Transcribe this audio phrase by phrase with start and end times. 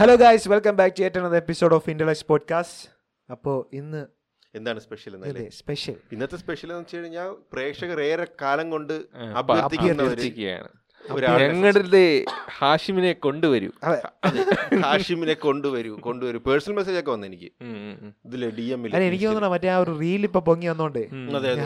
[0.00, 2.84] Hello guys welcome back to ഏറ്റവും episode of intellects podcast
[3.28, 4.00] അപ്പോൾ ഇന്ന്
[4.54, 9.24] എന്താണ് സ്പെഷ്യൽ എന്നല്ലേ സ്പെഷ്യൽ ഇന്നത്തെ സ്പെഷ്യൽ എന്ന് വെച്ച് കഴിഞ്ഞാൽ പ്രേക്ഷകർ ഏറെ കാലം കൊണ്ട് ആ,
[11.40, 12.02] ഞങ്ങളുടെ
[12.58, 13.68] ഹാഷിമിനെ കൊണ്ടുവരൂ.
[14.84, 16.38] ഹാഷിമിനെ കൊണ്ടുവരൂ കൊണ്ടുവരൂ.
[16.46, 17.48] പേഴ്സണൽ മെസ്സേജ് ഒക്കെ വന്നു എനിക്ക്.
[18.26, 21.02] ഇതിൽ ഡി എം എനിക്ക് തോന്നുന്നു മറ്റേ ആ ഒരു റീൽ ഇപ്പൊ പൊങ്ങി വന്നോണ്ട്.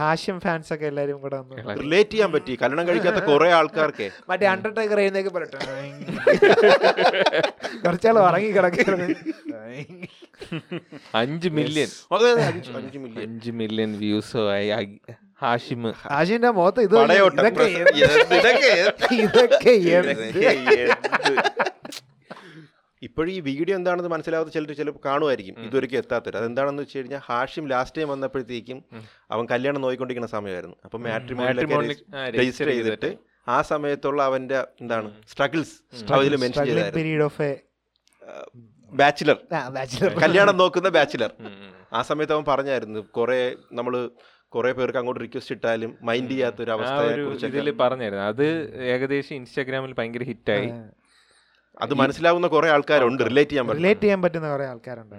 [0.02, 1.38] ഹാഷിം ഫാൻസ് ഒക്കെ എല്ലാരും കൂടെ
[1.82, 2.54] റിലേറ്റ് ചെയ്യാൻ പറ്റി.
[2.62, 4.06] കല്യാണം കഴിക്കാത്ത കുറെ ആൾക്കാർക്ക്.
[4.30, 5.58] മറ്റേ അണ്ടർടേക്കർ എഴുന്നേക്ക് പറയട്ടെ
[7.84, 9.06] കുറച്ചാൾ ഉറങ്ങി കിടക്കുന്നു
[11.20, 11.90] അഞ്ച് മില്യൺ
[12.48, 12.70] അഞ്ച്
[13.04, 14.70] മില്യൺ അഞ്ച് മില്യൺ വ്യൂസോ ആയി.
[15.44, 16.94] ഹാഷിം ഹാഷിന്റെ മുഖത്ത് ഇത്
[19.22, 19.74] ഇതൊക്കെ?
[23.06, 25.56] ഇപ്പോഴും ഈ വീഡിയോ എന്താണെന്ന് മനസ്സിലാവാത്ത ചിലർ ചിലപ്പോൾ കാണുമായിരിക്കും.
[25.66, 28.78] ഇതുവരെയ്ക്കും എത്താത്തവർ അതെന്താണെന്ന് വെച്ച് കഴിഞ്ഞാൽ ഹാഷിം ലാസ്റ്റ് ടൈം വന്നപ്പോഴത്തേക്കും
[29.34, 30.76] അവൻ കല്യാണം നോയിക്കൊണ്ടിരിക്കുന്ന സമയമായിരുന്നു.
[30.86, 31.76] അപ്പം മാട്രിമോണിലൊക്കെ
[32.38, 33.10] രജിസ്റ്റർ ചെയ്തിട്ട്
[33.54, 35.74] ആ സമയത്തുള്ള അവന്റെ എന്താണ് സ്ട്രഗിൾസ്
[36.18, 37.50] അതിൽ മെൻഷൻ ചെയ്തായിരുന്നു.
[38.92, 39.36] ബാച്ചിലർ.
[40.24, 41.30] കല്യാണം നോക്കുന്ന ബാച്ചിലർ.
[41.98, 43.40] ആ സമയത്ത് അവൻ പറഞ്ഞായിരുന്നു കുറെ
[43.78, 43.94] നമ്മൾ
[44.54, 48.24] കുറെ പേർക്ക് അങ്ങോട്ട് റിക്വസ്റ്റ് ഇട്ടാലും മൈൻഡ് ചെയ്യാത്ത ഒരു അവസ്ഥ ഇതിൽ പറഞ്ഞായിരുന്നു.
[48.32, 48.46] അത്
[48.92, 50.68] ഏകദേശം ഇൻസ്റ്റാഗ്രാമിൽ ഭയങ്കര ഹിറ്റായി
[51.84, 53.22] അത് മനസ്സിലാവുന്ന കുറെ ആൾക്കാരുണ്ട്.
[53.30, 55.16] റിലേറ്റ് ചെയ്യാൻ റിലേറ്റ് ചെയ്യാൻ പറ്റുന്ന കുറെ ആൾക്കാരുണ്ട്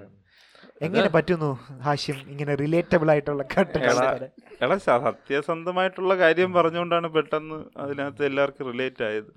[0.86, 1.50] എങ്ങനെ പറ്റുന്നു
[1.86, 2.17] ഹാഷ്യം?
[2.31, 3.44] ഇങ്ങനെ റിലേറ്റബിൾ ആയിട്ടുള്ള
[4.64, 9.30] എടാ സത്യസന്ധമായിട്ടുള്ള കാര്യം പറഞ്ഞുകൊണ്ടാണ് പെട്ടെന്ന് അതിനകത്ത് എല്ലാവർക്കും റിലേറ്റ് ആയത്.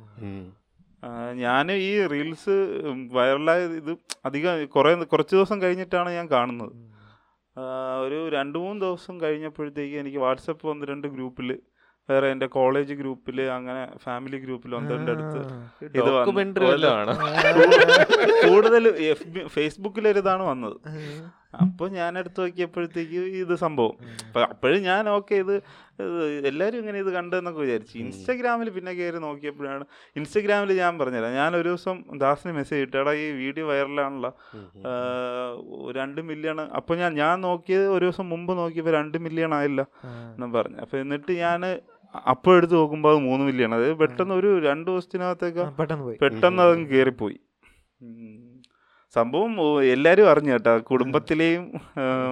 [1.43, 2.57] ഞാൻ ഈ റീൽസ്
[3.17, 3.93] വൈറലായ ഇത്
[4.29, 6.73] അധികം കുറേ കുറച്ച് ദിവസം കഴിഞ്ഞിട്ടാണ് ഞാൻ കാണുന്നത്.
[8.05, 11.51] ഒരു രണ്ട് മൂന്ന് ദിവസം കഴിഞ്ഞപ്പോഴത്തേക്ക് എനിക്ക് വാട്സപ്പ് ഒന്ന് രണ്ട് ഗ്രൂപ്പിൽ
[12.09, 15.41] വേറെ എന്റെ കോളേജ് ഗ്രൂപ്പിൽ അങ്ങനെ ഫാമിലി ഗ്രൂപ്പിൽ ഒന്ന് അടുത്ത്
[15.89, 16.11] ഇത്
[18.47, 20.77] കൂടുതൽ ഫേസ്ബുക്കിൽ ഫേസ്ബുക്കിലൊരിതാണ് വന്നത്.
[21.63, 23.95] അപ്പോൾ ഞാൻ എടുത്തു നോക്കിയപ്പോഴത്തേക്ക് ഇത് സംഭവം.
[24.27, 25.53] അപ്പൊ അപ്പോഴും ഞാൻ ഓക്കെ ഇത്
[26.49, 27.95] എല്ലാരും എല്ലാവരും ഇങ്ങനെ ഇത് കണ്ടെന്നൊക്കെ വിചാരിച്ചു.
[28.03, 29.85] ഇൻസ്റ്റാഗ്രാമിൽ പിന്നെ കയറി നോക്കിയപ്പോഴാണ്
[30.19, 31.33] ഇൻസ്റ്റാഗ്രാമിൽ ഞാൻ പറഞ്ഞുതരാം.
[31.41, 34.31] ഞാൻ ഒരു ദിവസം ദാസിന് മെസ്സേജ് ഇട്ടാടാ ഈ വീഡിയോ വൈറലാണല്ലോ.
[35.99, 39.83] രണ്ട് മില്യൺ അപ്പോൾ ഞാൻ ഞാൻ നോക്കിയത് ഒരു ദിവസം മുമ്പ് നോക്കിയപ്പോൾ രണ്ട് മില്യൺ ആയില്ല
[40.35, 40.79] എന്നും പറഞ്ഞു.
[40.85, 41.63] അപ്പോൾ എന്നിട്ട് ഞാൻ
[42.33, 46.19] അപ്പോൾ എടുത്ത് നോക്കുമ്പോൾ അത് മൂന്ന് മില്യൺ അതായത് പെട്ടെന്ന് ഒരു രണ്ട് ദിവസത്തിനകത്തേക്ക് പെട്ടെന്ന് പോയി.
[46.25, 47.39] പെട്ടെന്ന് അതങ്ങ് കയറിപ്പോയി.
[49.19, 49.53] സംഭവം
[49.95, 50.75] എല്ലാവരും അറിഞ്ഞു കേട്ടോ.
[50.91, 51.65] കുടുംബത്തിലെയും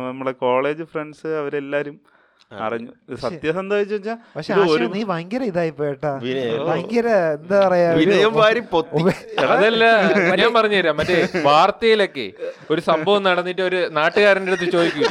[0.08, 1.97] നമ്മളെ കോളേജ് ഫ്രണ്ട്സ് അവരെല്ലാരും
[2.66, 2.90] അറിഞ്ഞു.
[3.22, 4.54] സത്യസന്ധ വെച്ചാൽ പക്ഷെ
[4.94, 6.60] നീ ഭയങ്കര ഇതായി പോയേട്ടാ വിനയം.
[6.68, 7.88] ഭയങ്കര എന്താ പറയാ
[9.54, 9.84] അതല്ല
[10.40, 10.94] ഞാൻ പറഞ്ഞുതരാം.
[11.00, 11.16] മറ്റേ
[11.48, 12.26] വാർത്തയിലൊക്കെ
[12.72, 15.02] ഒരു സംഭവം നടന്നിട്ട് ഒരു നാട്ടുകാരന്റെ അടുത്ത് ചോദിക്കും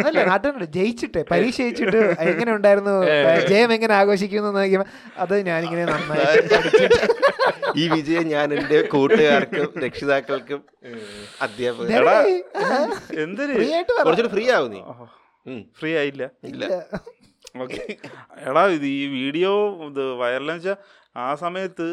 [0.00, 2.00] അതല്ല ജയിച്ചിട്ട് പരീക്ഷ ജയിച്ചിട്ട്
[2.30, 2.94] എങ്ങനെ ഉണ്ടായിരുന്നു?
[3.52, 4.52] ജയം എങ്ങനെ ആഘോഷിക്കുന്നു
[5.24, 6.38] അത് ഞാനിങ്ങനെ നന്നായി
[7.82, 10.62] ഈ വിജയം ഞാൻ എന്റെ കൂട്ടുകാർക്കും രക്ഷിതാക്കൾക്കും
[11.46, 12.08] അധ്യാപകർ
[13.26, 14.80] എന്തൊരു ഫ്രീ ആവും നീ.
[15.78, 16.64] ഫ്രീ ആയില്ല ഇല്ല.
[17.62, 17.82] ഓക്കെ.
[18.48, 19.50] എടാ ഇത് ഈ വീഡിയോ
[19.88, 20.76] ഇത് വൈറലെന്ന് വെച്ചാൽ
[21.24, 21.86] ആ സമയത്ത്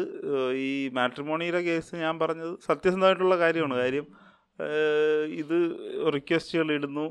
[0.66, 3.76] ഈ മാട്രിമോണിയുടെ കേസ് ഞാൻ പറഞ്ഞത് സത്യസന്ധമായിട്ടുള്ള കാര്യമാണ്.
[3.82, 4.06] കാര്യം
[5.42, 5.58] ഇത്
[6.16, 7.06] റിക്വസ്റ്റുകൾ ഇടുന്നു.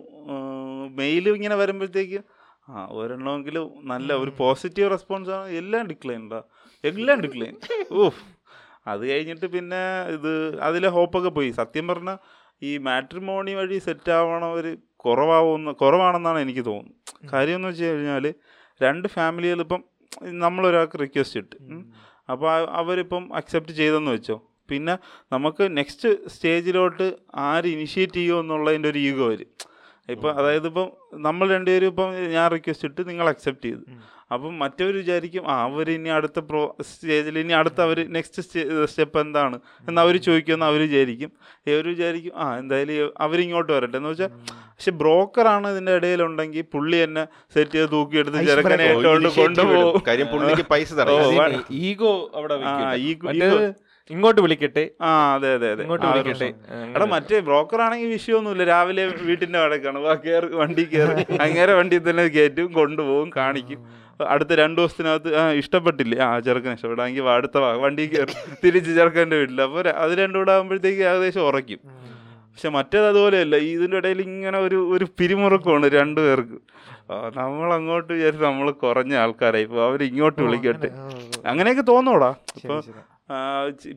[0.99, 2.19] മെയിൽ ഇങ്ങനെ വരുമ്പോഴത്തേക്ക്
[2.71, 5.47] ആ ഒരെണ്ണമെങ്കിലും നല്ല ഒരു പോസിറ്റീവ് റെസ്പോൺസ് ആണ്.
[5.61, 6.41] എല്ലാം ഡിക്ലൈൻ ഉണ്ടോ
[6.83, 7.55] എല്ലാം ഡിക്ലൈൻ
[8.01, 8.21] ഓഹ്
[8.91, 9.81] അത് കഴിഞ്ഞിട്ട് പിന്നെ
[10.15, 10.31] ഇത്
[10.67, 11.49] അതിലെ ഹോപ്പൊക്കെ പോയി.
[11.61, 12.19] സത്യം പറഞ്ഞാൽ
[12.69, 14.65] ഈ മാട്രിമോണി വഴി സെറ്റ് ആവണവർ
[15.05, 17.31] കുറവാവുന്ന കുറവാണെന്നാണ് എനിക്ക് തോന്നുന്നത്.
[17.33, 18.25] കാര്യം എന്ന് വെച്ച് കഴിഞ്ഞാൽ
[18.81, 19.81] രണ്ട് ഫാമിലികൾ ഇപ്പം
[20.43, 21.55] നമ്മളൊരാൾക്ക് റിക്വസ്റ്റ് ഇട്ട്.
[22.31, 22.49] അപ്പോൾ
[22.81, 24.37] അവരിപ്പം അക്സെപ്റ്റ് ചെയ്തെന്ന് വെച്ചോ.
[24.69, 24.93] പിന്നെ
[25.33, 27.07] നമുക്ക് നെക്സ്റ്റ് സ്റ്റേജിലോട്ട്
[27.49, 29.49] ആര് ഇനിഷ്യേറ്റ് ചെയ്യുമോ എന്നുള്ളതിന്റെ ഒരു ഈഗോ വരും.
[30.09, 30.87] ഇപ്പം അതായത് ഇപ്പം
[31.25, 33.83] നമ്മൾ രണ്ടുപേരും ഇപ്പം ഞാൻ റിക്വസ്റ്റ് ഇട്ട് നിങ്ങൾ അക്സെപ്റ്റ് ചെയ്തു.
[34.33, 38.41] അപ്പം മറ്റവർ വിചാരിക്കും ആ അവർ ഇനി അടുത്ത പ്രോ സ്റ്റേജിൽ ഇനി അടുത്ത അവർ നെക്സ്റ്റ്
[38.91, 39.59] സ്റ്റെപ്പ് എന്താണ്?
[39.89, 41.31] എന്ന് അവർ ചോദിക്കുമെന്ന് അവർ വിചാരിക്കും.
[41.67, 43.97] ഇവർ വിചാരിക്കും ആ എന്തായാലും അവരിങ്ങോട്ട് വരട്ടെ.
[43.97, 47.23] എന്ന് വെച്ചാൽ പക്ഷെ ബ്രോക്കറാണ് ഇതിന്റെ ഇടയിലുണ്ടെങ്കിൽ പുള്ളി എന്നെ
[47.55, 48.85] സെറ്റ് ചെയ്ത് തൂക്കിയെടുത്ത് ചെറുക്കനെ.
[48.95, 50.03] ഇട്ടുകൊണ്ട് കൊണ്ടുപോകും.
[50.07, 50.91] കാര്യം പുള്ളിക്ക് പൈസ
[51.71, 52.55] ഈഗോ അവിടെ.
[54.09, 54.83] ഇങ്ങോട്ട് വിളിക്കട്ടെ.
[55.07, 55.81] ആ അതെ അതെ അതെ.
[55.83, 56.47] ഇങ്ങോട്ട് വിളിക്കട്ടെ.
[56.95, 58.63] എടാ മറ്റേ ബ്രോക്കർ ആണെങ്കിൽ വിഷയമൊന്നുമില്ല.
[58.71, 59.99] രാവിലെ വീട്ടിന്റെ വടക്കാണ്.
[60.05, 63.81] വാ കയറി വണ്ടി കയറി അങ്ങനെ വണ്ടി തന്നെ കയറ്റും കൊണ്ടുപോകും കാണിക്കും.
[64.33, 66.17] അടുത്ത രണ്ട് ദിവസത്തിനകത്ത് ആ ഇഷ്ടപ്പെട്ടില്ലേ?
[66.25, 71.43] ആ ചെറുക്കൻ ഇഷ്ടപ്പെടാമെങ്കിൽ അടുത്ത വണ്ടി കയറി തിരിച്ച് ചെറുക്കന്റെ വീട്ടിൽ അപ്പോൾ അത് രണ്ടു കൂടെ ആകുമ്പോഴത്തേക്ക് ഏകദേശം
[71.49, 71.81] ഉറയ്ക്കും.
[72.51, 76.57] പക്ഷെ മറ്റേത് അതുപോലെയല്ല ഇതിന്റെ ഇടയിൽ ഇങ്ങനെ ഒരു ഒരു പിരിമുറുക്കമാണ് രണ്ടുപേർക്ക്
[77.37, 79.65] നമ്മൾ അങ്ങോട്ട് വിചാരിച്ചു നമ്മൾ കുറഞ്ഞ ആൾക്കാരായി.
[79.67, 80.89] ഇപ്പോൾ അവർ ഇങ്ങോട്ട് വിളിക്കട്ടെ.
[81.51, 82.29] അങ്ങനെയൊക്കെ തോന്നൂടാ.
[82.63, 82.81] ഇപ്പോൾ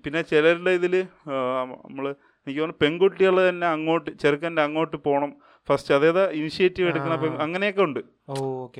[0.05, 0.95] പിന്നെ ചിലരുടെ ഇതിൽ
[1.89, 2.05] നമ്മൾ
[2.47, 5.31] എനിക്ക് തോന്നുന്നു പെൺകുട്ടികൾ തന്നെ അങ്ങോട്ട് ചെറുക്കന്റെ അങ്ങോട്ട് പോകണം
[5.69, 8.01] ഫസ്റ്റ് അതായത് ഇനിഷ്യേറ്റീവ് എടുക്കണം അങ്ങനെയൊക്കെ ഉണ്ട്.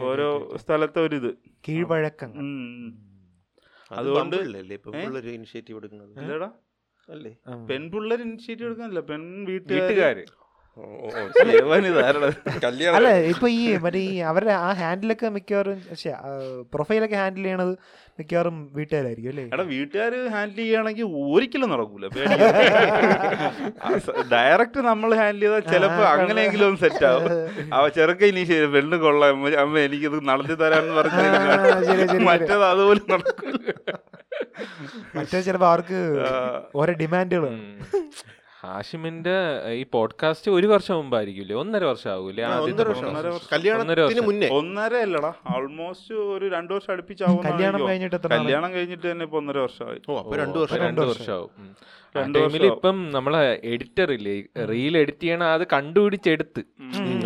[0.01, 1.31] ഓരോ സ്ഥലത്തെ ഒരു ഇത്.
[1.69, 2.33] കീഴ്വഴക്കം
[3.93, 6.43] അതുകൊണ്ട് ഇനിഷ്യേറ്റീവ് എടുക്കുന്നത്.
[7.11, 7.33] അല്ലേ?
[7.67, 10.25] പെൺപിള്ളേർ ഇനിഷ്യേറ്റീവ് എടുക്കാനില്ല പെൺ വീട്ടുകാർ വീട്ടുകാര്.
[12.97, 15.77] അല്ല ഇപ്പൊ ഈ മറ്റേ ഈ അവരുടെ ആ ഹാൻഡിലൊക്കെ മിക്കവാറും
[16.73, 17.73] പ്രൊഫൈലൊക്കെ ഹാൻഡിൽ ചെയ്യണത്
[18.19, 19.45] മിക്കവാറും വീട്ടുകാരായിരിക്കും അല്ലേ?
[19.55, 22.05] എടാ വീട്ടുകാർ ഹാൻഡിൽ ചെയ്യുകയാണെങ്കിൽ ഒരിക്കലും നടക്കൂല
[24.33, 27.27] ഡയറക്റ്റ് നമ്മൾ ഹാൻഡിൽ ചെയ്താൽ ചിലപ്പോ അങ്ങനെയെങ്കിലും ഒന്ന് സെറ്റ് ആവും.
[27.75, 30.95] അവ ചെറുക്ക ഇനി ശരി പെണ്ണ് കൊള്ളാം അമ്മ- എനിക്കത് നടത്തി തരാന്ന്.
[30.97, 31.25] പറഞ്ഞു
[32.29, 33.59] മറ്റേത് അതുപോലെ നടക്കൂല.
[35.17, 36.01] മറ്റേ ചിലപ്പോ അവർക്ക്
[36.75, 37.63] ഓരോ ഡിമാൻഡുകൾ ഉം.
[38.65, 39.35] ഹാഷിമിന്റെ
[39.73, 41.57] ഈ പോഡ്കാസ്റ്റ് ഒരു വർഷം മുമ്പായിരിക്കില്ലേ?
[41.57, 42.11] ഒന്നര വർഷം.
[42.11, 42.45] ആകൂലേ
[44.49, 45.33] ഒന്നര അല്ലടാ.
[45.57, 50.01] ഓൾമോസ്റ്റ് ഒരു രണ്ടു വർഷം അടുപ്പിച്ചാവും കല്യാണം കഴിഞ്ഞിട്ട് എത്ര കല്യാണം കഴിഞ്ഞിട്ട് തന്നെ ഇപ്പൊ ഒന്നര വർഷമായി.
[50.09, 50.77] ഓ രണ്ടു വർഷം.
[50.77, 51.51] രണ്ട് വർഷമാവും.
[52.35, 52.65] ടൈമിൽ.
[52.67, 54.35] ഇപ്പം നമ്മളെ എഡിറ്റർ ഇല്ലേ?
[54.65, 56.63] റീൽ എഡിറ്റ് ചെയ്യണ അത് കണ്ടുപിടിച്ചെടുത്ത്.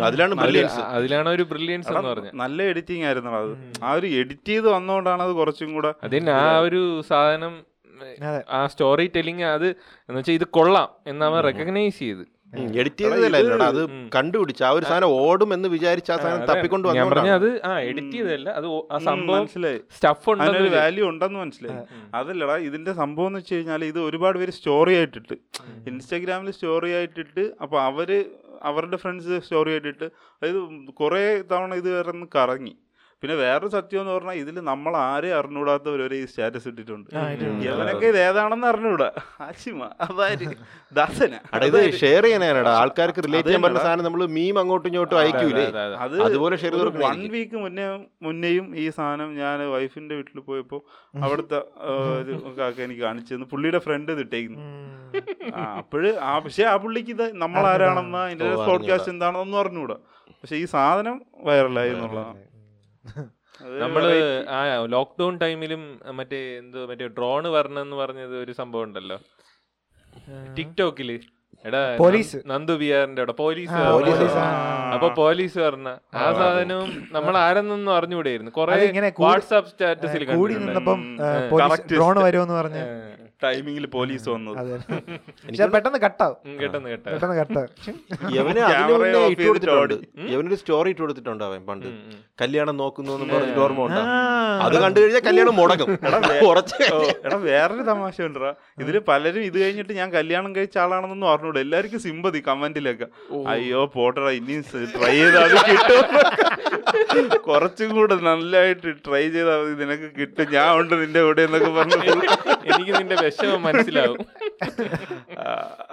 [0.01, 0.33] അതിലാണ്
[0.77, 2.31] അതിലാണ് ഒരു ബ്രില്യൻസ് എന്ന് പറഞ്ഞത്.
[2.33, 3.51] നല്ല എഡിറ്റിംഗ് ആയിരുന്നു അത്.
[3.83, 7.53] ആ ഒരു എഡിറ്റ് ചെയ്ത് വന്നോണ്ടാണ് അത് കുറച്ചും കൂടെ അതിന് ആ ഒരു സാധനം.
[8.49, 12.25] ആ സ്റ്റോറി ടെല്ലിങ് അത് എന്ന് വെച്ചാൽ ഇത് കൊള്ളാം എന്ന് അവൻ റെക്കഗ്നൈസ് ചെയ്ത്.
[12.79, 13.81] എഡിറ്റ് ചെയ്തതല്ല അത്.
[14.15, 16.47] കണ്ടുപിടിച്ച് ആ ഒരു സാധനം ഓടും എന്ന് വിചാരിച്ച ആ സാധനം.
[16.47, 18.49] തപ്പിക്കൊണ്ട് ഞാൻ പറഞ്ഞു അത് ആ എഡിറ്റ് ചെയ്തതല്ല.
[18.49, 19.47] അത് ആ സംഭവം
[19.95, 21.77] സ്റ്റഫ് ഉണ്ടെന്ന് വാല്യൂ ഉണ്ടെന്ന് മനസ്സിലായി.
[22.13, 25.33] അതല്ലടാ ഇതിന്റെ സംഭവം എന്ന് വെച്ച് കഴിഞ്ഞാൽ ഇത് ഒരുപാട് പേര് സ്റ്റോറി ആയിട്ടിട്ട്.
[25.87, 28.25] ഇൻസ്റ്റാഗ്രാമിൽ സ്റ്റോറി ആയിട്ടിട്ട് അപ്പൊ അവർ
[28.63, 32.77] അവരുടെ ഫ്രണ്ട്സ് സ്റ്റോറി ആയിട്ടിട്ട് അതായത് കുറേ തവണ ഇത് വരെ കറങ്ങി.
[33.23, 37.09] പിന്നെ വേറൊരു സത്യം എന്ന് പറഞ്ഞാൽ ഇതിൽ നമ്മൾ ആരെയും അറിഞ്ഞുകൂടാത്തവരൊരു ഒരു സ്റ്റാറ്റസ് ഇട്ടിട്ടുണ്ട്.
[37.15, 39.11] ഇവനൊക്കെ എവനൊക്കെ ഇത് ഏതാണെന്ന് അറിഞ്ഞൂടാ
[39.41, 40.47] ആശിമ അതാര്?
[40.91, 41.33] ദാസന.
[41.69, 45.65] ഇത് ഷെയർ ചെയ്യാനാണ് ആൾക്കാർക്ക് റിലേറ്റ് ചെയ്യാൻ പറ്റുന്ന സാധനം നമ്മൾ മീം അങ്ങോട്ടും ഇങ്ങോട്ടും അയക്കൂലേ?
[45.65, 45.95] അതെ, അതെ.
[45.95, 46.21] അത്.
[46.21, 47.87] അതുപോലെ ഷെയർ ചെയ്ത് വൺ വീക്ക് മുന്നേ
[48.21, 50.79] മുന്നേയും ഈ സാധനം ഞാൻ വൈഫിന്റെ വീട്ടിൽ പോയപ്പോ
[51.23, 51.59] അവിടുത്തെ
[52.59, 53.45] കാക്ക എനിക്ക് കാണിച്ചു തന്നു.
[53.45, 54.59] പുള്ളിയുടെ ഫ്രണ്ട് ഇത് ഇട്ടേക്കുന്നു.
[55.55, 59.97] ആ, അപ്പോഴ് ആ പക്ഷെ ആ പുള്ളിക്ക് ഇത് നമ്മൾ ആരാണെന്ന് അതിന്റെ പോഡ്കാസ്റ്റ് എന്താണെന്നൊന്നും അറിഞ്ഞൂടാ.
[60.41, 62.48] പക്ഷെ ഈ സാധനം വൈറലായി എന്നുള്ളതാണ്.
[63.81, 64.03] നമ്മൾ
[64.57, 64.59] ആ
[64.95, 65.81] ലോക്ക്ഡൌൺ ടൈമിലും
[66.19, 69.17] മറ്റേ എന്തോ മറ്റേ ഡ്രോണ് വരണെന്ന് പറഞ്ഞത് ഒരു സംഭവം ഉണ്ടല്ലോ.
[70.57, 71.09] ടിക്ടോക്കിൽ
[71.65, 72.37] എടാ പോലീസ്.
[72.51, 73.79] നന്ദു ബിയാറിന്റെ അവിടെ പോലീസ്.
[74.95, 75.89] അപ്പൊ പോലീസ് പറഞ്ഞ
[76.21, 78.53] ആ സാധനവും നമ്മൾ ആരെന്നൊന്നും അറിഞ്ഞുകൂടെയായിരുന്നു.
[78.59, 80.23] കൊറേ വാട്സ്ആപ്പ് വാട്സാപ്പ് സ്റ്റാറ്റസിൽ.
[81.93, 82.83] ഡ്രോൺ വരുമെന്ന് പറഞ്ഞ്.
[83.43, 84.57] ടൈമിങ്ങിൽ പോലീസ് വന്നത്.
[85.75, 87.69] പെട്ടെന്ന് കട്ടാവും പെട്ടെന്ന് പെട്ടെന്ന് കട്ടാവും?
[90.33, 91.87] യവനൊരു സ്റ്റോറി ഇട്ട് കൊടുത്തിട്ടുണ്ട് അവൻ പണ്ട്.
[92.41, 94.01] കല്യാണം നോക്കുന്നു എന്ന് പറഞ്ഞിട്ട് ഓർമ്മ ഉണ്ടാ?
[94.65, 95.89] അത് കണ്ടു കഴിഞ്ഞാൽ കല്യാണം മുടങ്ങും.
[96.45, 96.77] കുറച്ച്
[97.27, 98.51] എടാ വേറൊരു തമാശ ഉണ്ടടാ
[98.83, 101.59] ഇതിൽ പലരും ഇത് കഴിഞ്ഞിട്ട് ഞാൻ കല്യാണം കഴിച്ച ആളാണെന്നൊന്നും അറിഞ്ഞൂടെ.
[101.65, 103.07] എല്ലാവർക്കും സിമ്പതി കമന്റിലൊക്കെ.
[103.53, 104.63] അയ്യോ പോട്ടടാ ഇനിയും
[104.95, 106.03] ട്രൈ ചെയ്താൽ കിട്ടും.
[107.47, 109.73] കുറച്ചും കൂടെ നല്ലതായിട്ട് ട്രൈ ചെയ്താൽ മതി.
[109.83, 110.45] നിനക്ക് കിട്ടും.
[110.57, 111.97] ഞാൻ ഉണ്ട് നിന്റെ കൂടെ എന്നൊക്കെ പറഞ്ഞു
[112.69, 114.19] എനിക്ക് നിന്റെ വിഷമം മനസ്സിലാവും.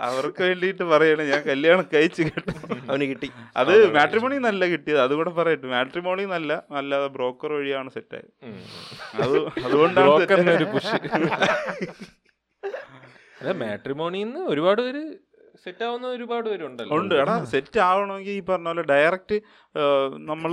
[0.09, 2.53] അവർക്ക് വേണ്ടിയിട്ട് പറയണ ഞാൻ കല്യാണം കഴിച്ചു കേട്ടു.
[2.89, 3.29] അവന് കിട്ടി.
[3.61, 5.67] അത് മാട്രിമോണി നല്ല കിട്ടിയത് അതുകൂടെ പറയട്ടെ.
[5.75, 8.33] മാട്രിമോണി നല്ല നല്ല ബ്രോക്കർ വഴിയാണ് സെറ്റായത്.
[9.25, 9.37] അത്
[9.67, 10.11] അതുകൊണ്ടാണ്
[13.63, 15.03] മാട്രിമോണിന്ന് ഒരുപാട് പേര്
[15.65, 16.97] സെറ്റ് ആവുന്ന ഒരുപാട് പേരുണ്ടല്ലോ.
[16.99, 17.15] ഉണ്ട്.
[17.23, 19.37] എടാ സെറ്റ് ആവണമെങ്കിൽ ഈ പറഞ്ഞ പോലെ ഡയറക്റ്റ്
[20.31, 20.51] നമ്മൾ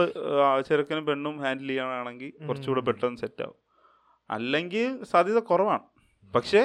[0.67, 3.57] ചെറുക്കനും പെണ്ണും ഹാൻഡിൽ ചെയ്യണമെങ്കിൽ കുറച്ചുകൂടെ പെട്ടെന്ന് സെറ്റ് ആവും.
[4.29, 5.85] അല്ലെങ്കിൽ സാധ്യത കുറവാണ്.
[6.35, 6.61] പക്ഷേ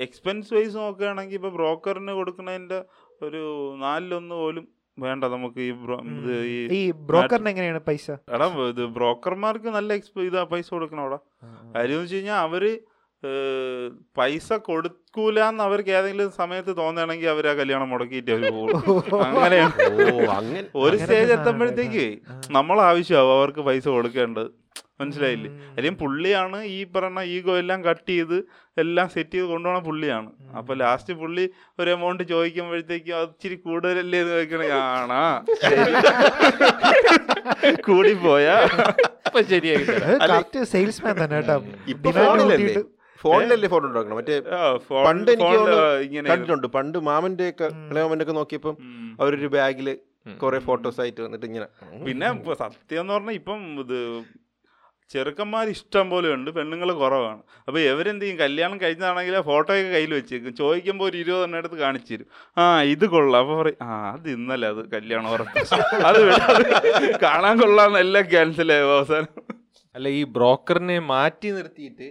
[0.00, 2.78] എക്സ്പെൻസ് വൈസ് നോക്കുകയാണെങ്കിൽ ഇപ്പോൾ ബ്രോക്കറിന് കൊടുക്കുന്നതിന്റെ
[3.22, 3.42] ഒരു
[3.78, 4.64] നാലിലൊന്ന് പോലും
[4.98, 6.00] വേണ്ട നമുക്ക് ഈ ബ്രോ-
[6.72, 8.06] ഈ ബ്രോക്കറിന് എങ്ങനെയാണ് പൈസ?
[8.34, 11.18] എടാ ഇത് ബ്രോക്കർമാർക്ക് നല്ല എക്സ്പ ഇതാ പൈസ കൊടുക്കണം അവിടെ
[11.74, 12.64] കാര്യം എന്ന് വെച്ച് കഴിഞ്ഞാൽ അവർ
[13.22, 13.28] പൈസ
[14.18, 18.70] പൈസ കൊടുക്കൂലെന്ന് അവർക്ക് ഏതെങ്കിലും സമയത്ത് തോന്നുകയാണെങ്കിൽ അവർ ആ കല്യാണം മുടക്കിയിട്ട് അവർ പോകും.
[19.26, 19.74] അങ്ങനെയാണ്.
[20.36, 22.06] അങ്ങനെ ഒരു സ്റ്റേജ് എത്തുമ്പോഴത്തേക്ക്.
[22.50, 24.48] നമ്മൾ ആവശ്യമാവും അവർക്ക് പൈസ കൊടുക്കേണ്ടത്.
[25.00, 25.50] മനസ്സിലായില്ലേ?
[25.76, 28.36] അല്ലെങ്കിൽ പുള്ളിയാണ് ഈ പറഞ്ഞ ഈഗോ എല്ലാം കട്ട് ചെയ്ത്
[28.82, 30.30] എല്ലാം സെറ്റ് ചെയ്ത് കൊണ്ടുപോണ പുള്ളിയാണ്.
[30.58, 31.44] അപ്പൊ ലാസ്റ്റ് പുള്ളി
[31.80, 34.62] ഒരു എമൗണ്ട് ചോദിക്കുമ്പോഴത്തേക്കും അത് ഇച്ചിരി കൂടുതലല്ലേ എന്ന് ചോദിക്കണ
[35.00, 35.22] ആണാ
[37.88, 38.56] കൂടി പോയാ.
[40.74, 41.56] സെയിൽസ്മാൻ തന്നെ കേട്ടോ.
[41.94, 42.74] ഇപ്പൊ ഫോണിലല്ലേ?
[43.24, 44.16] ഫോണിലല്ലേ ഫോട്ടോ ഉണ്ടാക്കണം?
[44.20, 44.36] മറ്റേ
[45.06, 45.58] പണ്ട് എനിക്ക്
[46.30, 46.68] കണ്ടിട്ടുണ്ട്.
[46.76, 48.76] പണ്ട് മാമന്റെ ഒക്കെ ഇളയമാമന്റെ ഒക്കെ നോക്കിയപ്പം
[49.20, 51.66] അവരൊരു ബാഗിൽ കൊറേ കുറെ ഫോട്ടോസ് ആയിട്ട് വന്നിട്ട് ഇങ്ങനെ
[52.06, 52.28] പിന്നെ
[52.62, 53.98] സത്യം എന്ന് പറഞ്ഞാൽ ഇപ്പം ഇത്
[55.12, 57.40] ചെറുക്കന്മാർ ഇഷ്ടം പോലെ ഉണ്ട് പെണ്ണുങ്ങൾ കുറവാണ്.
[57.68, 58.36] അപ്പോൾ എവരെന്ത് ചെയ്യും?
[58.42, 60.52] കല്യാണം കഴിഞ്ഞതാണെങ്കിൽ ഫോട്ടോയൊക്കെ കയ്യിൽ വെച്ചേക്കും.
[60.62, 62.28] ചോദിക്കുമ്പോൾ ഒരു ഇരുപത് എണ്ണ എടുത്ത് കാണിച്ചു തരും.
[62.60, 62.64] ആ
[62.94, 63.40] ഇത് കൊള്ളാം.
[63.44, 65.64] അപ്പോൾ പറയും ആ അത് ഇന്നലെ അത് കല്യാണം ഉറപ്പ്
[66.10, 66.20] അത്
[67.26, 69.32] കാണാൻ കൊള്ളാന്ന് എല്ലാം ക്യാൻസലായി അവസാനം.
[69.96, 72.06] അല്ല ഈ ബ്രോക്കറിനെ മാറ്റി നിർത്തിയിട്ട്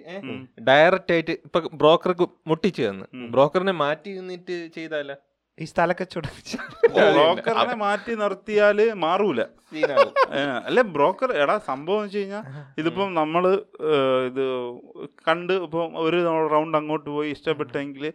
[0.70, 3.06] ഡയറക്റ്റ് ആയിട്ട് ഇപ്പൊ ബ്രോക്കർക്ക് മുട്ടിച്ചു തന്നു.
[3.36, 5.14] ബ്രോക്കറിനെ മാറ്റി നിന്നിട്ട് ചെയ്താല?
[5.64, 6.36] ഈ സ്ഥലക്കച്ചവടം
[6.96, 9.42] ബ്രോക്കറിനെ മാറ്റി നിർത്തിയാൽ മാറൂല.
[9.78, 9.96] അല്ലെ
[10.70, 12.44] അല്ല ബ്രോക്കർ എടാ സംഭവം എന്ന് വെച്ച് കഴിഞ്ഞാൽ
[12.82, 13.44] ഇതിപ്പം നമ്മൾ
[14.30, 14.44] ഇത്
[15.28, 16.20] കണ്ട് ഇപ്പം ഒരു
[16.54, 18.06] റൗണ്ട് അങ്ങോട്ട് പോയി ഇഷ്ടപ്പെട്ടെങ്കിൽ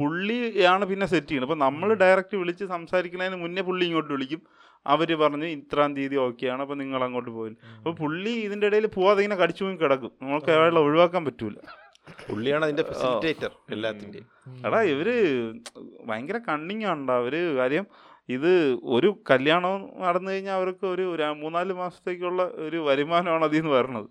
[0.00, 4.42] പുള്ളിയാണ് പിന്നെ സെറ്റ് ചെയ്യുന്നത് അപ്പം നമ്മൾ ഡയറക്റ്റ് വിളിച്ച് സംസാരിക്കുന്നതിന് മുന്നേ പുള്ളി ഇങ്ങോട്ട് വിളിക്കും.
[4.92, 9.38] അവർ പറഞ്ഞ് ഇത്രാം തീയതി ഓക്കെയാണ് അപ്പം നിങ്ങൾ അങ്ങോട്ട് പോയി അപ്പോൾ പുള്ളി ഇതിന്റെ ഇടയിൽ പോവാതെ ഇങ്ങനെ
[9.42, 10.12] കടിച്ചു പോയി കിടക്കും.
[10.22, 11.56] നമുക്ക് അയാളെ ഒഴിവാക്കാൻ പറ്റൂല.
[12.06, 14.26] പുള്ളിയാണ് അതിന്റെ ഫെസിലിറ്റേറ്റർ എല്ലാത്തിന്റെയും.
[14.66, 15.08] എടാ ഇവർ
[16.08, 17.84] ഭയങ്കര കണ്ണിങ് ഉണ്ടോ അവർ കാര്യം
[18.28, 18.52] ഇത്
[18.96, 21.04] ഒരു കല്യാണം നടന്നു കഴിഞ്ഞാൽ അവർക്ക് ഒരു
[21.42, 24.08] മൂന്നാൽ മാസത്തേക്കുള്ള ഒരു വരുമാനമാണ് അതിൽ നിന്ന് വരണത്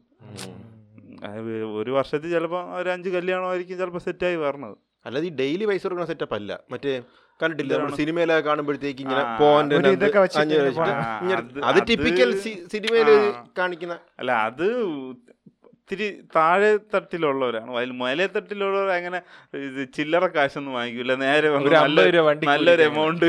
[1.82, 4.78] ഒരു വർഷത്തിൽ ചിലപ്പോൾ ഒരു അഞ്ച് കല്യാണമായിരിക്കും ചിലപ്പോൾ സെറ്റായി വരണത്.
[5.06, 6.52] അല്ലാതെ ഈ ഡെയിലി പൈസ കൊടുക്കുന്ന സെറ്റപ്പ് അല്ല.
[6.72, 6.92] മറ്റേ
[7.40, 7.94] കണ്ടിട്ടില്ല നമ്മൾ.
[8.00, 9.76] സിനിമയിലൊക്കെ കാണുമ്പോഴത്തേക്ക് ഇങ്ങനെ പോയിന്റ്
[11.70, 12.32] അത് ടിപ്പിക്കൽ
[12.74, 13.10] സിനിമയിൽ
[13.60, 14.68] കാണിക്കുന്ന അല്ല അത്
[15.82, 19.20] ഇത്തിരി താഴെ തട്ടിലുള്ളവരാണ് അതിൽ മേലെ തട്ടിലുള്ളവർ അങ്ങനെ
[19.96, 23.26] ചില്ലറ കാശൊന്നും വാങ്ങിക്കില്ല നേരെ വന്ന് ഒരു നല്ല അമ്പത് രൂപ വണ്ടി നല്ലൊരു എമൗണ്ട്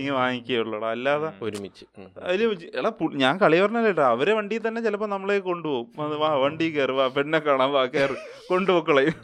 [0.00, 0.14] ഇങ്ങനെ.
[0.18, 1.84] വാങ്ങിക്കുകയുള്ളൂ അല്ലാതെ ഒരുമിച്ച്.
[2.26, 2.42] അതിൽ
[2.78, 2.90] എടാ
[3.22, 5.88] ഞാൻ കളി പറഞ്ഞല്ലേട്ടാ അവരെ വണ്ടിയിൽ തന്നെ ചിലപ്പോൾ നമ്മളെ കൊണ്ടുപോകും.
[6.22, 8.16] വാ വണ്ടി കയറി വാ പെണ്ണെ കാണാം വാ കയറി
[8.50, 9.16] കൊണ്ടുപോക്കളയും.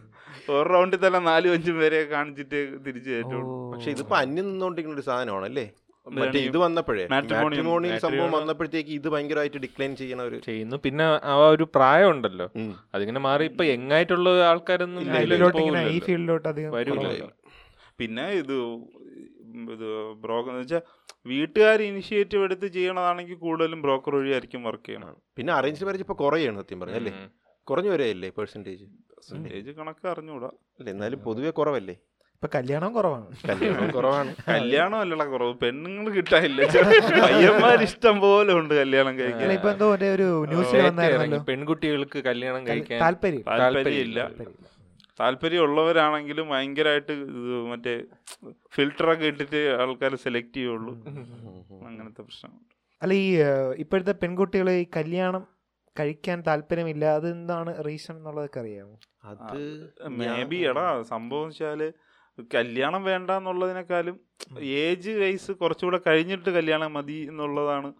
[0.53, 3.53] ഒരു റൗണ്ടിൽ തന്നെ നാലും അഞ്ചും പേരെ കാണിച്ചിട്ട് തിരിച്ചു കയറ്റുള്ളൂ.
[3.73, 9.09] പക്ഷെ ഇതിപ്പോ അന്യം നിന്നുകൊണ്ടിരിക്കുന്ന ഒരു സാധനമാണ് അല്ലേ എന്താണ് മറ്റേ ഇത് വന്നപ്പോഴേ മാട്രിമോണി സംഭവം വന്നപ്പോഴത്തേക്ക് ഇത്
[9.15, 10.77] ഭയങ്കരമായിട്ട് ഡിക്ലൈൻ ചെയ്യണ ഒരു ചെയ്യുന്നു.
[10.87, 12.47] പിന്നെ ആ ഒരു പ്രായം ഉണ്ടല്ലോ
[12.97, 15.03] അതിങ്ങനെ മാറി ഇപ്പൊ യങ്ങായിട്ടുള്ള ആൾക്കാരൊന്നും
[15.95, 17.31] ഈ ഫീൽഡിലോട്ട് അധികം.
[18.01, 18.57] പിന്നെ ഇത്
[19.75, 19.89] ഇത്
[20.23, 20.83] ബ്രോക്കർ എന്ന് വെച്ചാൽ
[21.31, 26.81] വീട്ടുകാർ ഇനിഷ്യേറ്റീവ് എടുത്ത് ചെയ്യണതാണെങ്കിൽ കൂടുതലും ബ്രോക്കർ വഴിയായിരിക്കും വർക്ക് ചെയ്യണം പിന്നെ അറേഞ്ച് മാരേജ് ഇപ്പൊ കുറയാണ് സത്യം
[26.83, 27.13] പറഞ്ഞല്ലേ
[27.67, 30.49] കുറഞ്ഞു വരെയല്ലേ പെർസെന്റേജ് പെർസെന്റേജ് കണക്ക് അറിഞ്ഞുകൂടാ.
[30.79, 31.95] അല്ലേ എന്നാലും പൊതുവെ കുറവല്ലേ?
[32.43, 33.27] ഇപ്പൊ കല്യാണം കുറവാണ്.
[33.49, 34.31] കല്യാണം കുറവാണ്.
[34.49, 35.53] കല്യാണം അല്ലടാ കുറവ്.
[35.61, 36.61] പെണ്ണുങ്ങൾ കിട്ടാനില്ല.
[37.27, 39.53] പയ്യന്മാർ ഇഷ്ടം പോലെ ഉണ്ട് കല്യാണം കഴിക്കാൻ.
[39.57, 41.39] ഇപ്പൊ എന്തോ ഒരു ന്യൂസ് ന്യൂസിൽ വന്നായിരുന്നല്ലോ.
[41.51, 43.45] പെൺകുട്ടികൾക്ക് കല്യാണം കഴിക്കാൻ താല്പര്യം.
[43.63, 44.19] താല്പര്യമില്ല.
[44.25, 44.59] താല്പര്യം
[45.21, 47.39] താല്പര്യമുള്ളവരാണെങ്കിലും ഭയങ്കരമായിട്ട് ഇത്
[47.71, 47.95] മറ്റേ
[48.77, 50.95] ഫിൽറ്ററൊക്കെ ഇട്ടിട്ട് ആൾക്കാർ സെലക്ട് ചെയ്യുള്ളൂ.
[51.91, 52.53] അങ്ങനത്തെ പ്രശ്നം
[53.03, 53.27] അല്ല ഈ
[53.85, 55.45] ഇപ്പോഴത്തെ പെൺകുട്ടികൾ ഈ കല്യാണം
[55.97, 57.05] കഴിക്കാൻ താല്പര്യമില്ല.
[57.19, 58.97] അത് എന്താണ് റീസൺ എന്നുള്ളതൊക്കെ അറിയാമോ?
[59.31, 59.61] അത്
[60.19, 61.83] മേ ബി എടാ സംഭവം വെച്ചാൽ
[62.55, 64.21] കല്യാണം വേണ്ട എന്നുള്ളതിനേക്കാളും
[64.61, 67.93] ഏജ് വൈസ് കുറച്ചുകൂടെ കഴിഞ്ഞിട്ട് കല്യാണം മതി എന്നുള്ളതാണ്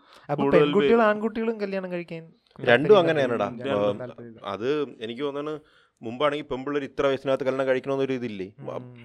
[0.55, 3.47] പെൺകുട്ടികളും ആൺകുട്ടികളും കല്യാണം കഴിക്കാൻ രണ്ടും അങ്ങനെയാണെടാ.
[4.45, 5.61] അത് എനിക്ക് തോന്നുന്നു
[6.03, 8.53] മുമ്പാണെങ്കിൽ പെമ്പിള്ളേർ ഇത്ര വയസ്സിനകത്ത് കല്യാണം കഴിക്കണമെന്നൊരു ഇതില്ലേ.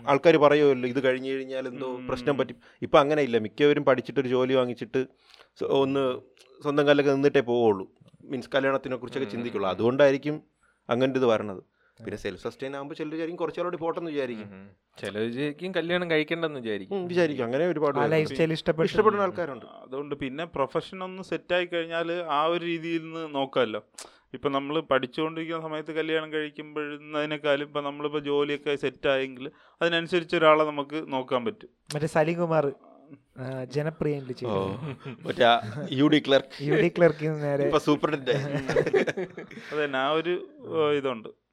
[0.07, 2.55] ആൾക്കാർ പറയുമല്ലോ ഇത് കഴിഞ്ഞു കഴിഞ്ഞാൽ എന്തോ പ്രശ്നം പറ്റും.
[2.81, 5.07] ഇപ്പം അങ്ങനെ ഇല്ല മിക്കവരും പഠിച്ചിട്ടൊരു ജോലി വാങ്ങിച്ചിട്ട്
[5.63, 6.19] ഒന്ന്
[6.63, 7.85] സ്വന്തം കാലൊക്കെ നിന്നിട്ടേ പോവുള്ളൂ.
[8.23, 9.29] മീൻസ് കല്യാണത്തിനെ കുറിച്ചൊക്കെ.
[9.29, 9.69] ചിന്തിക്കുള്ളൂ.
[9.69, 10.43] അതുകൊണ്ടായിരിക്കും
[10.89, 11.63] അങ്ങനത്തെ ഇത് വരണത്.
[12.05, 14.45] പിന്നെ സെൽഫ് സസ്റ്റൈൻ ആകുമ്പോൾ ചിലർ വിചാരിക്കും കുറച്ചുകൂടി പോട്ടെന്ന് വിചാരിക്കും.
[14.45, 14.69] ഉം.
[15.01, 17.07] ചിലര് വിചാരിക്കും കല്യാണം കഴിക്കണ്ടെന്ന് വിചാരിക്കും.
[17.07, 17.43] വിചാരിക്കും.
[17.43, 18.11] അങ്ങനെ ഒരുപാട്.
[18.11, 19.65] ലൈഫ് സ്റ്റൈൽ ഇഷ്ടപ്പെടുന്ന ആൾക്കാരുണ്ട്.
[19.65, 23.81] അതുകൊണ്ട് പിന്നെ പ്രൊഫഷൻ ഒന്ന് സെറ്റായി കഴിഞ്ഞാൽ ആ ഒരു രീതിയിൽ നിന്ന് നോക്കാമല്ലോ.
[24.33, 29.51] ഇപ്പം നമ്മൾ പഠിച്ചുകൊണ്ടിരിക്കുന്ന സമയത്ത് കല്യാണം കഴിക്കുമ്പോഴുന്നതിനേക്കാളും ഇപ്പം നമ്മളിപ്പോൾ ജോലിയൊക്കെ സെറ്റായെങ്കിൽ
[29.81, 31.69] അതിനനുസരിച്ച് ഒരാളെ നമുക്ക് നോക്കാൻ പറ്റും.
[31.95, 32.73] മറ്റേ സലികുമാർ
[33.63, 34.19] ജനപ്രിയ
[36.97, 37.63] ക്ലർക്ക് നിന്ന് നേരെ.
[37.63, 40.33] ഇപ്പൊ സൂപ്രണ്ട് അത് തന്നെ ആ ഒരു
[40.97, 41.46] ഇതുണ്ട്.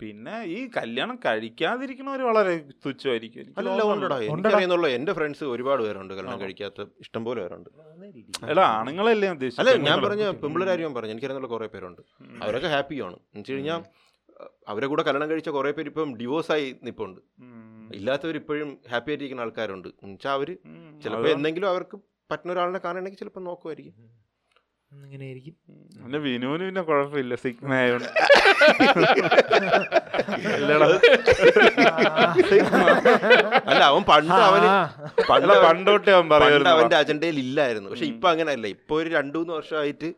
[0.00, 4.86] പിന്നെ ഈ കല്യാണം കഴിക്കാതിരിക്കണവർ വളരെ തുച്ഛമായിരിക്കും.
[4.86, 7.70] എന്റെ ഫ്രണ്ട്സ് ഒരുപാട് പേരുണ്ട് കല്യാണം കഴിക്കാത്ത ഇഷ്ടം പോലെ പേരുണ്ട്.
[8.44, 9.68] അല്ല ആണുങ്ങളല്ലേ ഉദ്ദേശിച്ചത്?
[9.68, 10.02] അല്ല ഞാൻ.
[10.02, 11.10] പറഞ്ഞ പെമ്പിളരാരും ഞാൻ പറഞ്ഞു.
[11.10, 12.02] എനിക്കറിയാനുള്ള കുറെ പേരുണ്ട്.
[12.42, 13.82] അവരൊക്കെ ഹാപ്പിയാണ് എന്ന് വെച്ച് കഴിഞ്ഞാൽ
[14.68, 17.20] അവരെ കൂടെ കല്യാണം കഴിച്ച കുറെ പേര് ഇപ്പം ഡിവോഴ്സ് ആയി നിപ്പുണ്ട്.
[17.94, 19.88] ഇല്ലാത്തവർ ഇപ്പോഴും ഹാപ്പി ആയിട്ടിരിക്കുന്ന ആൾക്കാരുണ്ട്.
[19.88, 20.58] എന്നുവെച്ചാൽ അവർ.
[21.04, 21.98] ചിലപ്പോൾ എന്തെങ്കിലും അവർക്ക്
[22.30, 24.27] പറ്റുന്ന ഒരാളിനെ കാണണമെങ്കിൽ ചിലപ്പോൾ നോക്കുമായിരിക്കും.
[24.92, 25.54] ഇങ്ങനെയായിരിക്കും
[26.02, 27.34] പിന്നെ വിനുവിന് പിന്നെ കുഴപ്പമില്ല.
[27.42, 28.08] സിഗ്മ ആയതുകൊണ്ട്
[33.70, 34.68] അല്ല അവൻ പണ്ട് അവന്
[35.30, 37.90] പണ്ട് പണ്ടോട്ടേ അവൻ പറയുന്നത് അവന്റെ അജണ്ടയിൽ ഇല്ലായിരുന്നു.
[37.90, 38.66] പക്ഷെ ഇപ്പൊ അങ്ങനെയല്ല.
[38.76, 40.10] ഇപ്പൊ ഒരു രണ്ടു മൂന്ന് വർഷമായിട്ട്.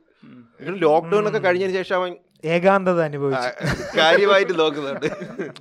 [0.87, 2.13] ലോക്ക്ഡൌൺ ഒക്കെ കഴിഞ്ഞതിന് ശേഷം അവൻ
[2.55, 3.51] ഏകാന്തത അനുഭവിച്ചു.
[3.99, 5.07] കാര്യമായിട്ട് നോക്കുന്നുണ്ട്.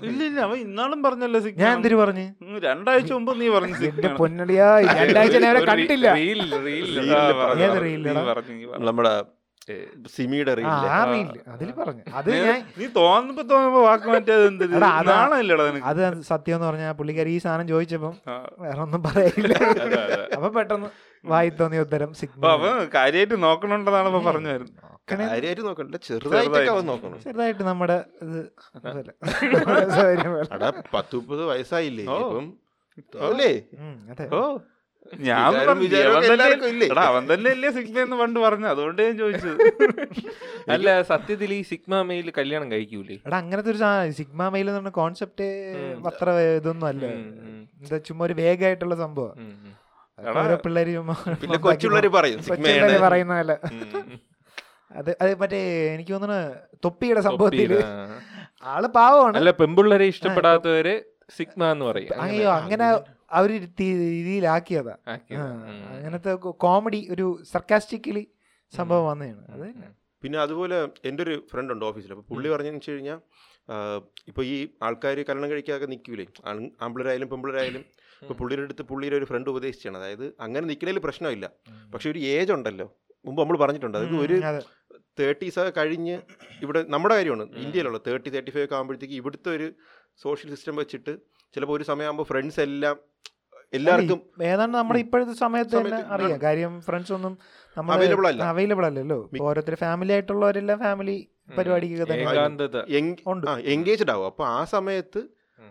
[0.10, 2.26] ഇല്ല ഇല്ല അവൻ ഇന്നാളും പറഞ്ഞല്ലോ ഞാൻ എന്തിനു പറഞ്ഞു?
[2.68, 4.70] രണ്ടാഴ്ച മുമ്പ് നീ പറഞ്ഞു എന്റെ സിഗ്മ പൊന്നടിയാ
[5.02, 6.08] രണ്ടാഴ്ച ഞാൻ കണ്ടില്ല.
[6.22, 6.46] ഏത്
[7.42, 7.68] പറഞ്ഞു,
[8.08, 9.14] നീ പറഞ്ഞു, നീ നമ്മുടെ
[10.14, 12.04] സിമിയുടെ ആ ആ റീൽ അതിൽ പറഞ്ഞു.
[12.20, 14.46] അത് ഞാൻ നീ തോന്നുമ്പോ തോന്നുമ്പോ വാക്ക് മാറ്റിയത്
[15.90, 18.14] അത് സത്യം എന്ന് പറഞ്ഞാൽ പുള്ളിക്കാരി ഈ സാധനം ചോദിച്ചപ്പം
[18.64, 19.54] വേറെ ഒന്നും പറയില്ല.
[20.38, 20.90] അപ്പൊ പെട്ടെന്ന്
[21.34, 22.12] വായി തോന്നിയ ഉത്തരം
[22.98, 24.50] കാര്യമായിട്ട് നോക്കണുണ്ടെന്നാണ് ഇപ്പൊ പറഞ്ഞു
[25.12, 25.96] വരുന്നത് കാര്യമായിട്ട് നോക്കണ്ട.
[26.08, 27.18] ചെറുതായിട്ടൊക്കെ അവൻ നോക്കണം.
[27.25, 28.39] ചെറുതായിട്ട് നമ്മുടെ ഇത്
[30.96, 32.06] പത്ത് മുപ്പത് വയസ്സായില്ലേ.
[33.01, 33.51] ഇപ്പം അല്ലേ
[34.38, 34.42] ഓ.
[35.28, 35.38] ഞാൻ
[37.10, 39.60] അവൻ തന്നെ- അല്ലേ സിഗ്മ എന്ന് പണ്ട് പറഞ്ഞു അതുകൊണ്ട് ഞാൻ ചോദിച്ചത്.
[40.74, 43.16] അല്ല സത്യത്തിൽ ഈ സിഗ്മ മെയിൽ കല്യാണം കഴിക്കൂലേ?
[43.28, 43.80] എടാ അങ്ങനത്തെ ഒരു
[44.20, 45.48] സിഗ്മ മെയിൽ എന്ന് പറഞ്ഞ കോൺസെപ്റ്റ്.
[46.12, 46.28] അത്ര
[46.60, 47.04] ഇതൊന്നും അല്ല.
[47.82, 49.34] എന്താ ചുമ്മാ ഒരു വേഗമായിട്ടുള്ള സംഭവം.
[50.39, 52.39] ഓരോ പിള്ളേര് ചുമ്മാ പിന്നെ കൊച്ചുള്ളവര് പറയും
[53.06, 53.56] പറയുന്ന പോലെ.
[54.91, 55.60] അത് അത് മറ്റേ
[55.93, 56.55] എനിക്ക് തോന്നുന്നു
[56.86, 57.72] തൊപ്പിയുടെ സംഭവത്തിൽ
[58.63, 59.38] ആൾ പാവമാണ്.
[59.38, 60.93] അല്ല പെമ്പിള്ളരെ ഇഷ്ടപ്പെടാത്തവര്
[61.38, 62.22] സിഗ്മ എന്ന് പറയും.
[62.22, 62.88] അയ്യോ അങ്ങനെ.
[63.31, 64.96] അവർ രീതിയിലാക്കിയതാ.
[65.96, 66.34] അങ്ങനത്തെ
[66.65, 68.27] കോമഡി ഒരു സർക്കാസ്റ്റിക്കലി
[68.75, 69.46] സംഭവം വന്നതാണ്.
[69.55, 69.67] അത്
[70.24, 73.19] പിന്നെ അതുപോലെ എന്റെ ഒരു ഫ്രണ്ട് ഉണ്ട് ഓഫീസിൽ അപ്പോൾ പുള്ളി പറഞ്ഞു വെച്ച് കഴിഞ്ഞാൽ
[74.27, 76.25] ഇപ്പോൾ ഈ ആൾക്കാർ കല്യാണം കഴിക്കാതെ നിൽക്കൂലേ
[76.86, 77.86] ആമ്പിളരായാലും പെമ്പിളരായാലും
[78.22, 79.98] ഇപ്പോൾ പുള്ളിയുടെ അടുത്ത് പുള്ളിയുടെ ഒരു ഫ്രണ്ട് ഉപദേശിച്ചാണ്.
[79.98, 81.50] അതായത് അങ്ങനെ നിൽക്കുന്നതിൽ പ്രശ്നമില്ല.
[81.93, 82.88] പക്ഷെ ഒരു ഏജ് ഉണ്ടല്ലോ.
[83.25, 83.98] മുമ്പ് നമ്മൾ പറഞ്ഞിട്ടുണ്ട്.
[83.98, 84.36] അതായത് ഒരു.
[85.20, 86.22] തേർട്ടീസ് ഒക്കെ കഴിഞ്ഞ്
[86.62, 87.44] ഇവിടെ നമ്മുടെ കാര്യമാണ്.
[87.56, 89.74] ഇന്ത്യയിലുള്ള തേർട്ടി തേർട്ടി ഫൈവ് ഒക്കെ ആകുമ്പോഴത്തേക്ക് ഇവിടുത്തെ ഒരു
[90.18, 91.14] സോഷ്യൽ സിസ്റ്റം വെച്ചിട്ട്
[91.54, 92.98] ചിലപ്പോൾ ഒരു സമയമാകുമ്പോൾ ഫ്രണ്ട്സ് എല്ലാം
[93.74, 96.42] എല്ലാവർക്കും ഏതാണ്ട് നമ്മുടെ ഇപ്പോഴത്തെ സമയത്ത് തന്നെ അറിയാം.
[96.42, 97.38] കാര്യം ഫ്രണ്ട്സ് ഒന്നും
[97.78, 97.94] നമ്മൾ
[98.28, 98.44] അല്ല.
[98.44, 99.30] അവൈലബിൾ അല്ലല്ലോ.
[99.42, 102.78] ഓരോരുത്തർ ഫാമിലി ആയിട്ടുള്ളവരെല്ലാം ഫാമിലി പരിപാടിക്ക് തന്നെ ഏകാന്തത.
[103.28, 103.48] ഉണ്ട്.
[103.52, 104.26] എൻഗേജ്ഡ് ആവും.
[104.26, 105.22] അപ്പോൾ ആ സമയത്ത്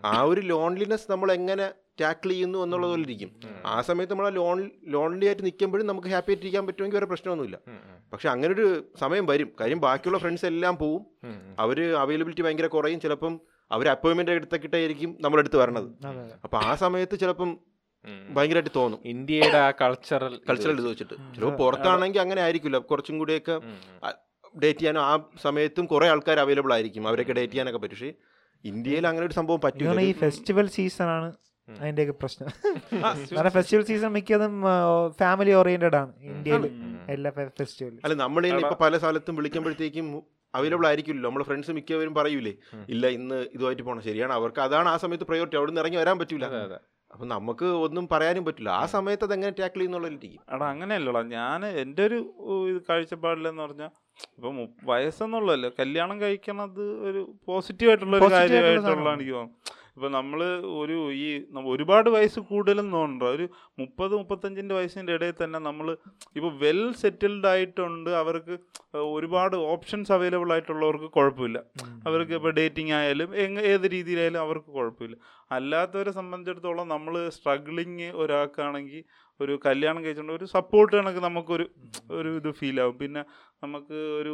[0.05, 3.31] ആ ഒരു ലോൺലിനെസ് നമ്മൾ എങ്ങനെ ടാക്കിൾ ചെയ്യുന്നു എന്നുള്ളത് പോലെ ഇരിക്കും
[3.65, 7.59] ആ സമയത്ത് നമ്മൾ ലോൺ ലോൺലി ആയിട്ട് നിൽക്കുമ്പോഴും നമുക്ക് ഹാപ്പി ആയിട്ട് ഇരിക്കാൻ പറ്റുമെങ്കിൽ വേറെ പ്രശ്നമൊന്നുമില്ല.
[8.13, 9.51] പക്ഷെ അങ്ങനെ ഒരു സമയം വരും.
[9.61, 11.05] കാര്യം ബാക്കിയുള്ള ഫ്രണ്ട്സ് എല്ലാം പോവും.
[11.59, 12.99] അവർ അവൈലബിലിറ്റി ഭയങ്കര കുറയും.
[12.99, 13.39] ചിലപ്പം
[13.71, 15.89] അവർ അപ്പോയിൻമെന്റ് എടുത്തിട്ടായിരിക്കും നമ്മുടെ അടുത്ത് വരണത്.
[16.43, 17.57] അപ്പോൾ ആ സമയത്ത് ചിലപ്പം.
[18.29, 18.99] ഭയങ്കരമായിട്ട് തോന്നും.
[19.05, 21.13] ഇന്ത്യയുടെ ആ കൾച്ചറൽ കൾച്ചറൽ ഇത് വെച്ചിട്ട്.
[21.13, 22.77] ചിലപ്പോൾ പുറത്താണെങ്കിൽ അങ്ങനെ ആയിരിക്കില്ല.
[22.77, 23.61] കുറച്ചും കൂടിയൊക്കെ
[24.63, 27.07] ഡേറ്റ് ചെയ്യാനും ആ സമയത്തും കുറേ ആൾക്കാർ അവൈലബിൾ ആയിരിക്കും.
[27.07, 27.95] അവരൊക്കെ ഡേറ്റ് ചെയ്യാനൊക്കെ പറ്റും.
[27.95, 28.13] പക്ഷേ
[28.63, 31.48] ഇന്ത്യയിൽ അങ്ങനെ ഒരു സംഭവം പറ്റില്ല ഈ ഫെസ്റ്റിവൽ ഉം.
[31.79, 32.49] അതിന്റെയൊക്കെ പ്രശ്നം.
[33.35, 34.53] കാരണം ഫെസ്റ്റിവൽ സീസൺ മിക്കതും
[35.21, 36.11] ഫാമിലി ഓറിയന്റഡ് ആണ്.
[36.33, 36.65] ഇന്ത്യയിൽ
[37.15, 40.07] എല്ലാ ഫെസ്റ്റിവലും അല്ല നമ്മൾ ഇപ്പൊ പല സ്ഥലത്തും വിളിക്കുമ്പോഴത്തേക്കും
[40.53, 41.29] അവൈലബിൾ ആയിരിക്കില്ലല്ലോ.
[41.29, 42.53] നമ്മൾ ഫ്രണ്ട്സ് മിക്കവരും പറയൂലേ
[42.93, 46.45] ഇല്ല ഇന്ന് ഇതുമായിട്ട് പോകണം ശരിയാണ് അവർക്ക് അതാണ് ആ സമയത്ത് പ്രയോറിറ്റി അവിടെ നിന്ന് ഇറങ്ങി വരാൻ പറ്റൂല.
[46.51, 46.79] അതെ അതെ.
[47.13, 48.71] അപ്പൊ നമുക്ക് ഒന്നും പറയാനും പറ്റില്ല.
[48.81, 50.07] ആ സമയത്ത് അത് എങ്ങനെ ടാക്കിൾ ചെയ്യുന്നുള്ള
[50.55, 52.19] എടാ അങ്ങനെയല്ലടാ ഞാൻ എന്റെ ഒരു
[52.71, 53.91] ഇത് കാഴ്ചപ്പാടിലെന്ന് പറഞ്ഞാൽ
[54.37, 59.17] ഇപ്പൊ വയസ്സെന്നുള്ളല്ലോ വയസ്സെന്നുള്ളതല്ല കല്യാണം കഴിക്കണത് ഒരു പോസിറ്റീവായിട്ടുള്ള ഒരു ആയിട്ടുള്ള കാര്യമായിട്ടുള്ള സാധനമാണ്.
[59.17, 59.77] എനിക്ക് തോന്നുന്നു.
[59.99, 60.41] ഇപ്പം നമ്മൾ
[60.81, 61.25] ഒരു ഈ
[61.73, 63.45] ഒരുപാട് വയസ്സ് കൂടുതലും തോന്നുന്നുണ്ട് ഒരു
[63.79, 65.87] മുപ്പത് മുപ്പത്തഞ്ചിന്റെ വയസ്സിന്റെ ഇടയിൽ തന്നെ നമ്മൾ
[66.37, 68.55] ഇപ്പോൾ വെൽ സെറ്റിൽഡ് ആയിട്ടുണ്ട് അവർക്ക്
[69.13, 71.57] ഒരുപാട് ഓപ്ഷൻസ് അവൈലബിൾ ആയിട്ടുള്ളവർക്ക് കുഴപ്പമില്ല.
[72.07, 75.17] അവർക്ക് ഇപ്പോൾ ഡേറ്റിംഗ് ആയാലും എങ് ഏത് രീതിയിലായാലും അവർക്ക് കുഴപ്പമില്ല.
[75.51, 79.03] അല്ലാത്തവരെ സംബന്ധിച്ചിടത്തോളം നമ്മൾ സ്ട്രഗ്ലിങ് ഒരാൾക്കാണെങ്കിൽ
[79.39, 81.65] ഒരു കല്യാണം കഴിച്ചുകൊണ്ട് ഒരു സപ്പോർട്ട് കണക്ക് നമുക്കൊരു
[82.11, 83.23] ഒരു ഇത് ഫീൽ ആവും പിന്നെ
[83.63, 84.33] നമുക്ക് ഒരു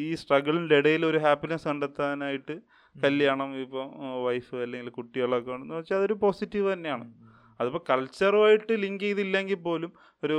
[0.00, 2.56] ഈ സ്ട്രഗിളിന്റെ ഇടയിൽ ഒരു ഹാപ്പിനെസ് കണ്ടെത്താനായിട്ട്
[3.04, 3.86] കല്യാണം ഇപ്പോൾ
[4.26, 7.06] വൈഫ് അല്ലെങ്കിൽ കുട്ടികളൊക്കെ ഉണ്ടെന്ന് വെച്ചാൽ അതൊരു പോസിറ്റീവ് തന്നെയാണ്.
[7.60, 9.90] അതിപ്പോൾ കൾച്ചറുമായിട്ട് ലിങ്ക് ചെയ്തില്ലെങ്കിൽ പോലും
[10.24, 10.36] ഒരു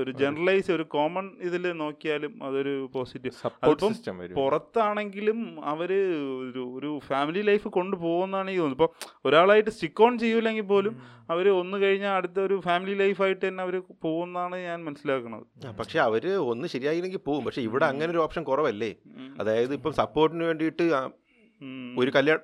[0.00, 4.36] ഒരു ജനറലൈസ് ഒരു കോമൺ ഇതിൽ നോക്കിയാലും അതൊരു പോസിറ്റീവ് സപ്പോർട്ട് അതിപ്പം സിസ്റ്റം വരും.
[4.38, 5.40] പുറത്താണെങ്കിലും
[5.72, 5.90] അവർ
[6.50, 8.78] ഒരു ഒരു ഫാമിലി ലൈഫ് കൊണ്ടുപോകുന്നതാണ് ഈ തോന്നുന്നത്.
[8.78, 10.96] ഇപ്പോൾ ഒരാളായിട്ട് സ്റ്റിക്ക് ഓൺ ചെയ്യൂലെങ്കിൽ പോലും
[11.34, 13.76] അവർ ഒന്ന് കഴിഞ്ഞാൽ അടുത്ത ഒരു ഫാമിലി ലൈഫായിട്ട് തന്നെ അവർ
[14.06, 15.46] പോകുന്നതാണ് ഞാൻ മനസ്സിലാക്കുന്നത്.
[15.82, 17.44] പക്ഷെ അവർ ഒന്ന് ശരിയായില്ലെങ്കിൽ പോകും.
[17.44, 18.92] പക്ഷെ ഇവിടെ അങ്ങനെ ഒരു ഓപ്ഷൻ കുറവല്ലേ?
[19.40, 20.86] അതായത് ഇപ്പം സപ്പോർട്ടിന് വേണ്ടിയിട്ട്.
[22.00, 22.42] ഒരു കല്യാണം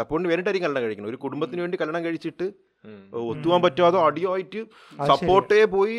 [0.00, 2.46] സപ്പോർട്ടിന് വേണ്ടിയിട്ടായിരിക്കും കല്യാണം കഴിക്കണം ഒരു കുടുംബത്തിന് വേണ്ടി കല്യാണം കഴിച്ചിട്ട്
[3.30, 4.60] ഒത്തുവാൻ പറ്റാതെ പറ്റാതോ അടിയോ ആയിട്ട്
[5.12, 5.96] സപ്പോർട്ടേ പോയി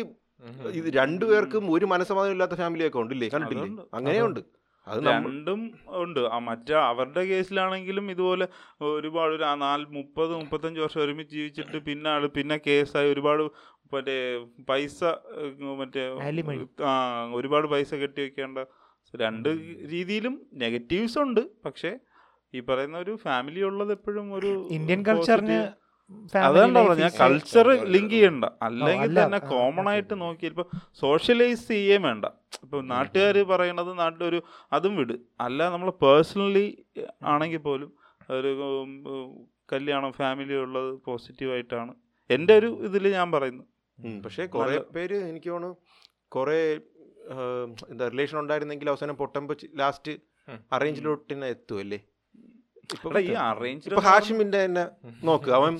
[0.78, 3.28] ഇത് രണ്ടുപേർക്കും ഒരു മനസ്സമാധാനം ഇല്ലാത്ത ഫാമിലിയൊക്കെ ഉണ്ടല്ലേ?
[3.34, 3.68] കണ്ടിട്ടില്ലേ?
[3.98, 4.40] അങ്ങനെയുണ്ട്.
[4.86, 5.60] അത് രണ്ടും
[6.02, 6.20] ഉണ്ട്.
[6.34, 8.46] ആ മറ്റേ അവരുടെ കേസിലാണെങ്കിലും ഇതുപോലെ
[8.90, 13.42] ഒരുപാട് ഒരു നാല് മുപ്പത് മുപ്പത്തഞ്ച് വർഷം ഒരുമിച്ച് ജീവിച്ചിട്ട് പിന്നെ ആൾ പിന്നെ കേസായി ഒരുപാട്
[13.92, 14.16] മറ്റേ
[14.70, 14.98] പൈസ
[15.80, 16.02] മറ്റേ
[16.86, 16.92] ആ
[17.38, 18.58] ഒരുപാട് പൈസ കെട്ടി വെക്കേണ്ട
[19.14, 19.48] രണ്ട്
[19.92, 21.42] രീതിയിലും നെഗറ്റീവ്സ് ഉണ്ട്.
[21.64, 21.92] പക്ഷേ
[22.56, 25.58] ഈ പറയുന്ന ഒരു ഫാമിലി ഉള്ളത് എപ്പോഴും ഒരു ഇന്ത്യൻ കൾച്ചറിന്
[26.46, 28.46] അതുകൊണ്ടാ ഞാൻ കൾച്ചർ ലിങ്ക് ചെയ്യണ്ട.
[28.66, 30.64] അല്ലെങ്കിൽ തന്നെ കോമൺ ആയിട്ട് നോക്കി ഇപ്പൊ
[31.02, 32.24] സോഷ്യലൈസ് ചെയ്യേ വേണ്ട.
[32.64, 34.40] ഇപ്പൊ നാട്ടുകാർ പറയണത് നാട്ടിലൊരു
[34.76, 35.14] അതും വിട്.
[35.46, 36.66] അല്ല നമ്മൾ പേഴ്സണലി
[37.32, 37.90] ആണെങ്കിൽ പോലും
[38.38, 38.52] ഒരു
[39.72, 41.92] കല്യാണം ഫാമിലി ഉള്ളത് പോസിറ്റീവായിട്ടാണ്
[42.30, 43.64] എന്റെ ഒരു ഇതിൽ ഞാൻ പറയുന്നു.
[44.24, 45.78] പക്ഷേ കുറെ പേര് എനിക്ക് തോന്നുന്നു
[46.34, 46.58] കുറെ
[47.92, 50.12] എന്താ റിലേഷൻ ഉണ്ടായിരുന്നെങ്കിൽ അവസാനം പൊട്ടമ്പ് ലാസ്റ്റ്
[50.76, 51.98] അറേഞ്ച് ലോട്ടിന് എത്തുമല്ലേ
[53.28, 54.84] ഈ അറേഞ്ച് ഇപ്പൊ ഹാഷിമിന്റെ തന്നെ
[55.28, 55.50] നോക്ക്.
[55.58, 55.74] അവൻ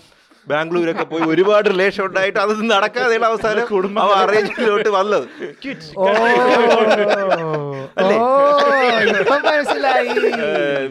[0.46, 5.26] ബാംഗ്ലൂരൊക്കെ പോയി ഒരുപാട് റിലേഷൻ ഉണ്ടായിട്ട് അത് നടക്കാതെയുള്ള അവസാനം കുടുംബം അറേഞ്ച്മെന്റിലോട്ട് അറേഞ്ചിലോട്ട് വന്നത്.
[9.20, 9.40] ഇപ്പം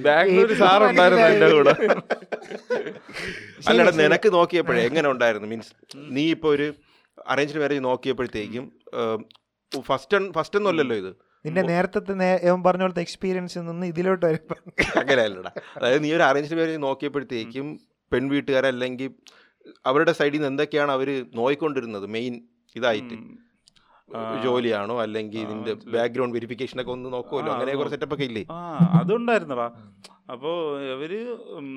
[0.08, 1.73] ബാംഗ്ലൂർ സാർ സാറുണ്ടായിരുന്നു എന്റെ കൂടെ.
[3.69, 5.47] അല്ലടാ നിനക്ക് നോക്കിയപ്പോഴേ എങ്ങനെ ഉണ്ടായിരുന്നു?
[5.53, 5.71] മീൻസ്
[6.17, 6.67] നീ ഇപ്പൊ ഒരു
[7.34, 8.65] അറേഞ്ച്ഡ് മാരേജ് നോക്കിയപ്പോഴത്തേക്കും
[9.71, 11.12] ഫസ്റ്റ് ഫസ്റ്റ് ഒന്നുമല്ലല്ലോ ഇത്.
[11.45, 11.99] നിന്റെ നേരത്തെ
[12.65, 14.56] പറഞ്ഞ പോലത്തെ എക്സ്പീരിയൻസ് നിന്ന് ഇതിലോട്ട് വരുമ്പോ
[14.99, 15.52] അങ്ങനെയല്ലടാ.
[15.78, 17.80] അതായത് നീ ഒരു അറേഞ്ച്ഡ് മാരേജ് നോക്കിയപ്പോഴത്തേക്കും
[18.13, 19.12] പെൺവീട്ടുകാരല്ലെങ്കിൽ
[19.86, 22.06] അവരുടെ സൈഡിൽ നിന്ന് എന്തൊക്കെയാണ് അവർ നോയിക്കൊണ്ടിരുന്നത്?
[22.06, 22.36] മെയിൻ
[22.75, 23.15] ഇതായിട്ട്.
[24.43, 25.02] ജോലിയാണോ?
[25.02, 28.43] അല്ലെങ്കിൽ ഇതിന്റെ ബാക്ക്ഗ്രൗണ്ട് വെരിഫിക്കേഷൻ ഒക്കെ ഒന്ന് നോക്കുമല്ലോ അങ്ങനെ കുറച്ച് സെറ്റപ്പ് ഒക്കെ ഇല്ലേ?
[28.99, 29.67] അതുണ്ടായിരുന്നടാ.
[30.32, 30.56] അപ്പോൾ
[30.93, 31.12] ഇവർ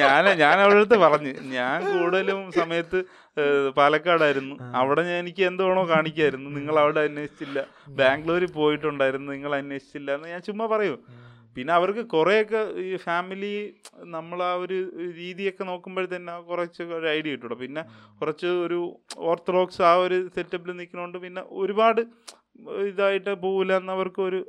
[0.00, 2.98] ഞാൻ ഞാൻ അവളുടെ പറഞ്ഞു ഞാൻ കൂടുതലും സമയത്ത്
[3.76, 4.54] പാലക്കാടായിരുന്നു.
[4.80, 6.50] അവിടെ ഞാൻ എനിക്ക് എന്ത് വേണോ കാണിക്കായിരുന്നു.
[6.50, 7.58] നിങ്ങൾ അവിടെ അന്വേഷിച്ചില്ല.
[8.00, 9.32] ബാംഗ്ലൂരിൽ പോയിട്ടുണ്ടായിരുന്നു.
[9.32, 10.96] നിങ്ങൾ അന്വേഷിച്ചില്ല എന്ന് ഞാൻ ചുമ്മാ പറയൂ.
[11.56, 13.52] പിന്നെ അവർക്ക് കുറേയൊക്കെ ഈ ഫാമിലി
[14.14, 14.78] നമ്മൾ ആ ഒരു
[15.20, 17.58] രീതിയൊക്കെ നോക്കുമ്പോൾ തന്നെ കുറച്ച് ഒരു ഐഡിയ കിട്ടുള്ളൂ.
[17.64, 17.82] പിന്നെ
[18.20, 18.80] കുറച്ച് ഒരു
[19.30, 22.02] ഓർത്തഡോക്സ് ആ ഒരു സെറ്റപ്പിൽ നിൽക്കുന്നതുകൊണ്ട് പിന്നെ ഒരുപാട്
[22.90, 24.40] ഇതായിട്ട് പോകില്ല എന്നവർക്ക് ഒരു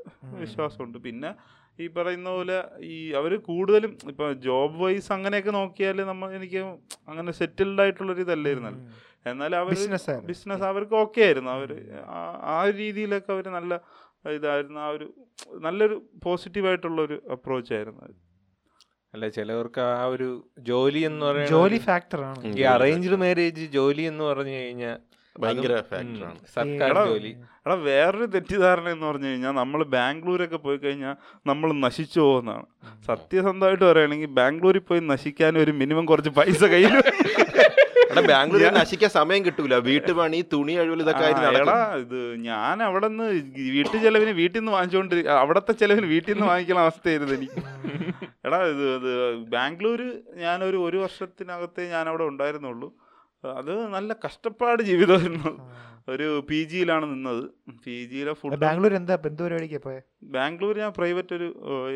[0.44, 0.98] വിശ്വാസമുണ്ട്.
[1.08, 1.32] പിന്നെ
[1.84, 2.58] ഈ പറയുന്ന പോലെ
[2.92, 6.62] ഈ അവർ കൂടുതലും ഇപ്പൊ ജോബ് വൈസ് അങ്ങനെയൊക്കെ നോക്കിയാൽ നമ്മൾ എനിക്ക്
[7.10, 8.82] അങ്ങനെ സെറ്റിൽഡ് ആയിട്ടുള്ളൊരു ഇതല്ലായിരുന്നല്ലോ
[9.30, 9.74] എന്നാൽ അവർ
[10.30, 11.52] ബിസിനസ് അവർക്ക് ഓക്കെ ആയിരുന്നു.
[11.58, 11.70] അവർ
[12.56, 13.74] ആ രീതിയിലൊക്കെ അവർ നല്ല
[14.34, 15.08] ഇതായിരുന്നു ആ ഒരു
[15.60, 18.16] നല്ലൊരു പോസിറ്റീവായിട്ടുള്ളൊരു അപ്രോച്ച് ആയിരുന്നു അത്.
[19.14, 20.30] അല്ല ചിലവർക്ക് ആ ഒരു
[20.70, 22.40] ജോലി എന്ന് പറയുന്നത് ജോലി ഫാക്ടറാണ്.
[22.60, 24.98] ഈ അറേഞ്ച്ഡ് മാരേജ് ജോലി എന്ന് പറഞ്ഞു കഴിഞ്ഞാൽ
[25.36, 27.32] ഭയങ്കര ഫാക്ടറാണ് സർക്കാർ എടാ, ജോലി.
[27.66, 31.16] എടാ വേറൊരു തെറ്റിദ്ധാരണ എന്ന് പറഞ്ഞു കഴിഞ്ഞാൽ നമ്മൾ ബാംഗ്ലൂരൊക്കെ പോയി കഴിഞ്ഞാൽ
[31.48, 32.68] നമ്മൾ നശിച്ചു പോകുന്നതാണ്.
[33.08, 36.96] സത്യസന്ധമായിട്ട് പറയുകയാണെങ്കിൽ ബാംഗ്ലൂരിൽ പോയി നശിക്കാൻ ഒരു മിനിമം കുറച്ച് പൈസ കയ്യിൽ
[38.30, 39.76] ബാംഗ്ലൂരിൽ നശിക്കാൻ സമയം കിട്ടൂല.
[39.90, 43.28] വീട്ടുപണി തുണി അഴിവൽ ഇതൊക്കെ ആയിരുന്നു നടക്കും എടാ ഇത് ഞാൻ അവിടെ നിന്ന്
[43.76, 47.62] വീട്ടു ചെലവിന് വീട്ടിൽ നിന്ന് വാങ്ങിച്ചുകൊണ്ട് അവിടത്തെ ചെലവിന് വീട്ടിൽ നിന്ന് വാങ്ങിക്കുന്ന അവസ്ഥയായിരുന്നു എനിക്ക്.
[48.48, 49.12] എടാ ഇത് ഇത്
[49.56, 50.08] ബാംഗ്ലൂര്
[50.46, 52.90] ഞാനൊരു ഒരു വർഷത്തിനകത്തെ ഞാൻ അവിടെ ഉണ്ടായിരുന്നുള്ളൂ.
[53.60, 55.52] അത് നല്ല കഷ്ടപ്പാട് ജീവിതമായിരുന്നു.
[56.14, 57.44] ഒരു പി ജിയിലാണ് നിന്നത്.
[57.86, 59.16] പി ജിയിലെ ഫുഡ് ബാംഗ്ലൂർ എന്താ?
[59.30, 60.02] എന്ത് പരിപാടിക്കാ പോയെ?
[60.36, 61.48] ബാംഗ്ലൂർ ഞാൻ പ്രൈവറ്റ് ഒരു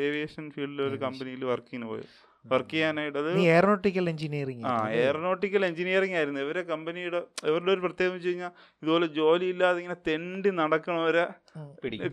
[0.08, 2.05] ഏവിയേഷൻ ഫീൽഡിലെ ഒരു കമ്പനിയിൽ വർക്കിന് പോയി.
[2.45, 6.39] വർക്ക് ചെയ്യാനായിട്ട് അത് നീ എയറോനോട്ടിക്കൽ എഞ്ചിനീയറിംഗ് ആ എയറോനോട്ടിക്കൽ എഞ്ചിനീയറിംഗ് ആയിരുന്നു.
[6.45, 8.52] ഇവരെ കമ്പനിയുടെ ഇവരുടെ ഒരു പ്രത്യേകത വെച്ച് കഴിഞ്ഞാൽ
[8.84, 11.25] ഇതുപോലെ ജോലി ഇല്ലാതെ ഇങ്ങനെ തെണ്ടി നടക്കണവരെ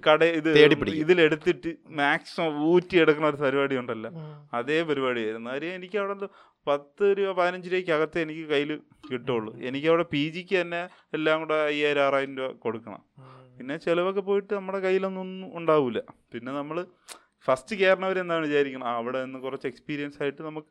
[0.09, 0.51] കട ഇത്.
[1.05, 4.11] ഇതിലെടുത്തിട്ട് മാക്സിമം ഊറ്റി എടുക്കുന്ന ഒരു പരിപാടി ഉണ്ടല്ലോ.
[4.61, 5.51] അതേ പരിപാടിയായിരുന്നു.
[5.55, 6.29] കാര്യം എനിക്ക് അവിടെ
[6.67, 8.71] പത്ത് രൂപ പതിനഞ്ച് രൂപയ്ക്ക് അകത്ത് എനിക്ക് കയ്യിൽ
[9.11, 9.51] കിട്ടുള്ളൂ.
[9.69, 10.81] എനിക്ക് അവിടെ പി ജിക്ക് തന്നെ
[11.17, 13.03] എല്ലാം കൂടെ അയ്യായിരം ആറായിരം രൂപ കൊടുക്കണം.
[13.59, 16.01] പിന്നെ ചിലവൊക്കെ പോയിട്ട് നമ്മുടെ കയ്യിലൊന്നും ഉണ്ടാവില്ല
[16.33, 16.79] പിന്നെ നമ്മൾ
[17.47, 20.71] ഫസ്റ്റ് കയറണവർ എന്താണ് വിചാരിക്കണം ആ, അവിടെ നിന്ന് കുറച്ച് എക്സ്പീരിയൻസ് ആയിട്ട് നമുക്ക്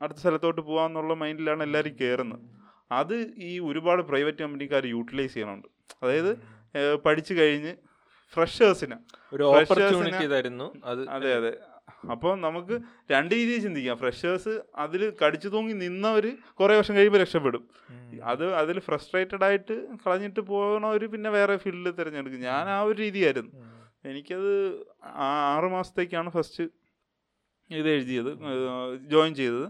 [0.00, 2.44] അടുത്ത സ്ഥലത്തോട്ട് പോകാന്നുള്ള മൈൻഡിലാണ് എല്ലാവരും കയറുന്നത്
[2.90, 5.66] അത് ഈ ഒരുപാട് പ്രൈവറ്റ് കമ്പനിക്കാർ യൂട്ടിലൈസ് ചെയ്യണുണ്ട്.
[6.02, 6.30] അതായത്
[7.04, 7.72] പഠിച്ചു കഴിഞ്ഞ്
[8.32, 8.96] ഫ്രഷേഴ്സിന്
[9.32, 9.92] ഒരു Freshers
[10.34, 10.66] തരുന്നു.
[11.16, 11.52] അതെ അതെ
[12.10, 12.74] അപ്പോൾ നമുക്ക്
[13.10, 13.96] രണ്ട് രീതിയിൽ ചിന്തിക്കാം.
[13.98, 16.24] ഫ്രഷേഴ്സ് അതിൽ കടിച്ചു തൂങ്ങി നിന്നവർ
[16.60, 17.62] കുറേ വർഷം കഴിയുമ്പോൾ രക്ഷപ്പെടും.
[18.24, 22.40] അത് അതിൽ ഫ്രസ്ട്രേറ്റഡ് ആയിട്ട് കളഞ്ഞിട്ട് പോകണവർ പിന്നെ വേറെ ഫീൽഡിൽ തിരഞ്ഞെടുക്കും.
[22.50, 23.52] ഞാൻ ആ ഒരു രീതിയായിരുന്നു.
[24.10, 24.50] എനിക്കത്
[25.52, 26.64] ആറ് മാസത്തേക്കാണ് ഫസ്റ്റ്
[27.70, 28.30] ഇത് എഴുതിയത്
[29.12, 29.66] ജോയിൻ ചെയ്തത്.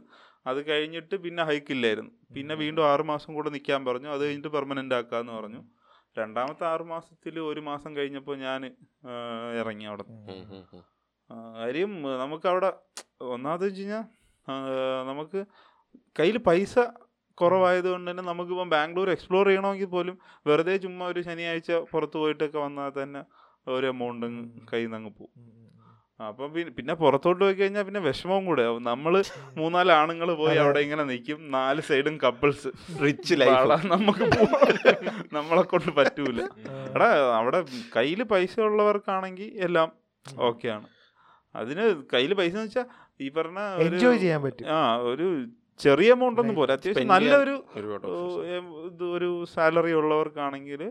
[0.46, 2.12] അത് കഴിഞ്ഞിട്ട് പിന്നെ ഹൈക്കില്ലായിരുന്നു.
[2.37, 4.09] പിന്നെ വീണ്ടും ആറ് മാസം കൂടെ നിൽക്കാൻ പറഞ്ഞു.
[4.09, 5.61] അത് കഴിഞ്ഞിട്ട് പെർമനന്റ് ആക്കാമെന്ന് പറഞ്ഞു.
[6.16, 8.61] രണ്ടാമത്തെ ആറ് മാസത്തിൽ ഒരു മാസം കഴിഞ്ഞപ്പോൾ ഞാൻ
[9.61, 10.05] ഇറങ്ങി അവിടെ.
[10.05, 10.55] ഉം,
[12.22, 14.05] നമുക്ക് അവിടെ കാര്യം ഒന്നാമത് വെച്ച് കഴിഞ്ഞാൽ
[15.07, 15.40] നമുക്ക്
[16.18, 16.74] കയ്യിൽ പൈസ
[17.38, 23.20] കുറവായതുകൊണ്ട് തന്നെ നമുക്കിപ്പം ബാംഗ്ലൂർ എക്സ്പ്ലോർ ചെയ്യണമെങ്കിൽ പോലും വെറുതെ ചുമ്മാ ഒരു ശനിയാഴ്ച പുറത്ത് പോയിട്ടൊക്കെ വന്നാൽ തന്നെ
[23.77, 24.27] ഒരു എമൗണ്ട്
[24.71, 25.35] കയ്യിൽ നിന്ന് അങ്ങ് പോകും
[26.21, 28.63] അപ്പം പിന്നെ പിന്നെ പുറത്തോട്ട് പോയി കഴിഞ്ഞാൽ പിന്നെ വിഷമവും കൂടെ.
[28.69, 29.13] ആവും നമ്മൾ
[29.59, 32.71] മൂന്നാൽ ആണുങ്ങൾ പോയി അവിടെ ഇങ്ങനെ നിൽക്കും നാല് സൈഡും കപ്പിൾസ്
[33.03, 34.27] റിച്ച് ലൈഫ് നമുക്ക്.
[35.37, 36.41] നമ്മളെ കൊണ്ട് പറ്റൂല.
[36.95, 37.61] എടാ അവിടെ
[37.97, 39.89] കയ്യിൽ പൈസ ഉള്ളവർക്കാണെങ്കിൽ എല്ലാം
[40.49, 40.89] ഓക്കെയാണ്.
[41.55, 42.87] അതിന് കയ്യിൽ പൈസ എന്ന് വെച്ചാൽ
[43.25, 44.67] ഈ പറഞ്ഞ എൻജോയ് ചെയ്യാൻ പറ്റും.
[44.75, 44.79] ആ
[45.13, 45.29] ഒരു
[45.85, 46.75] ചെറിയ എമൗണ്ട് ഒന്നും പോരാ.
[46.79, 47.57] അത്യാവശ്യം നല്ലൊരു
[48.89, 50.83] ഇത് ഒരു സാലറി ഉള്ളവർക്കാണെങ്കിൽ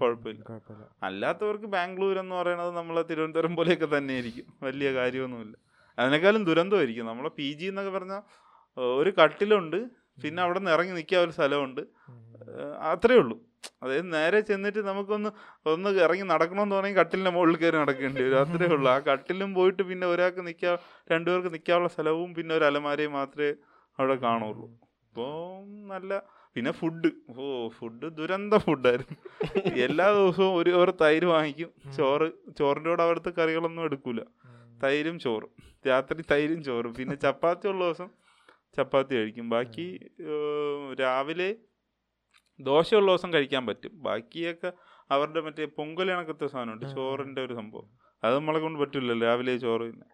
[0.00, 0.44] കുഴപ്പമില്ല.
[1.02, 4.46] അല്ലാത്തവർക്ക് ബാംഗ്ലൂർ എന്ന് പറയുന്നത് നമ്മളെ തിരുവനന്തപുരം പോലെയൊക്കെ തന്നെയായിരിക്കും.
[4.62, 5.56] വലിയ കാര്യമൊന്നുമില്ല.
[5.98, 7.06] അതിനേക്കാളും ദുരന്തമായിരിക്കും.
[7.06, 8.22] നമ്മളെ പി ജി എന്നൊക്കെ പറഞ്ഞാൽ
[9.00, 9.78] ഒരു കട്ടിലുണ്ട്
[10.22, 11.80] പിന്നെ അവിടെ നിന്ന് ഇറങ്ങി നിൽക്കാൻ ഒരു സ്ഥലമുണ്ട്.
[11.80, 13.36] അത്രയേ അത്രേ ഉള്ളൂ.
[13.82, 15.30] അതായത് നേരെ ചെന്നിട്ട് നമുക്കൊന്ന്
[15.72, 18.38] ഒന്ന് ഇറങ്ങി നടക്കണമെന്ന് പറഞ്ഞാൽ കട്ടിലിന്റെ മുകളിൽ കയറി നടക്കേണ്ടി വരും.
[18.44, 18.88] അത്രേ ഉള്ളൂ.
[18.90, 20.76] ആ കട്ടിലും പോയിട്ട് പിന്നെ ഒരാൾക്ക് നിൽക്കാൻ
[21.12, 23.50] രണ്ടുപേർക്ക് നിൽക്കാനുള്ള സ്ഥലവും പിന്നെ ഒരു അലമാരയും മാത്രമേ
[23.98, 24.66] അവിടെ കാണുള്ളൂ.
[25.08, 25.32] അപ്പോൾ
[25.92, 26.12] നല്ല
[26.54, 29.16] പിന്നെ ഫുഡ് ഓ ഫുഡ് ദുരന്ത ഫുഡായിരുന്നു
[29.84, 31.70] എല്ലാ ദിവസവും ഒരു ഓർ തൈര് വാങ്ങിക്കും.
[31.92, 34.20] ചോറ് ചോറിന്റെ കൂടെ അവിടുത്തെ കറികളൊന്നും എടുക്കൂല.
[34.84, 35.52] തൈരും ചോറും.
[35.88, 36.94] രാത്രി തൈരും ചോറും.
[36.94, 38.10] പിന്നെ ചപ്പാത്തി ഉള്ള ദിവസം
[38.76, 39.48] ചപ്പാത്തി കഴിക്കും.
[39.48, 39.86] ബാക്കി
[41.00, 41.56] രാവിലെ
[42.60, 43.92] ദോശ ഉള്ള ദിവസം കഴിക്കാൻ പറ്റും.
[44.02, 44.72] ബാക്കിയൊക്കെ
[45.10, 46.86] അവരുടെ മറ്റേ പൊങ്കൽ കണക്കത്തെ സാധനമുണ്ട്.
[46.94, 47.88] ചോറിന്റെ ഒരു സംഭവം.
[48.24, 50.06] അത് നമ്മളെ കൊണ്ട് പറ്റില്ലല്ലോ രാവിലെ ചോറ് തന്നെ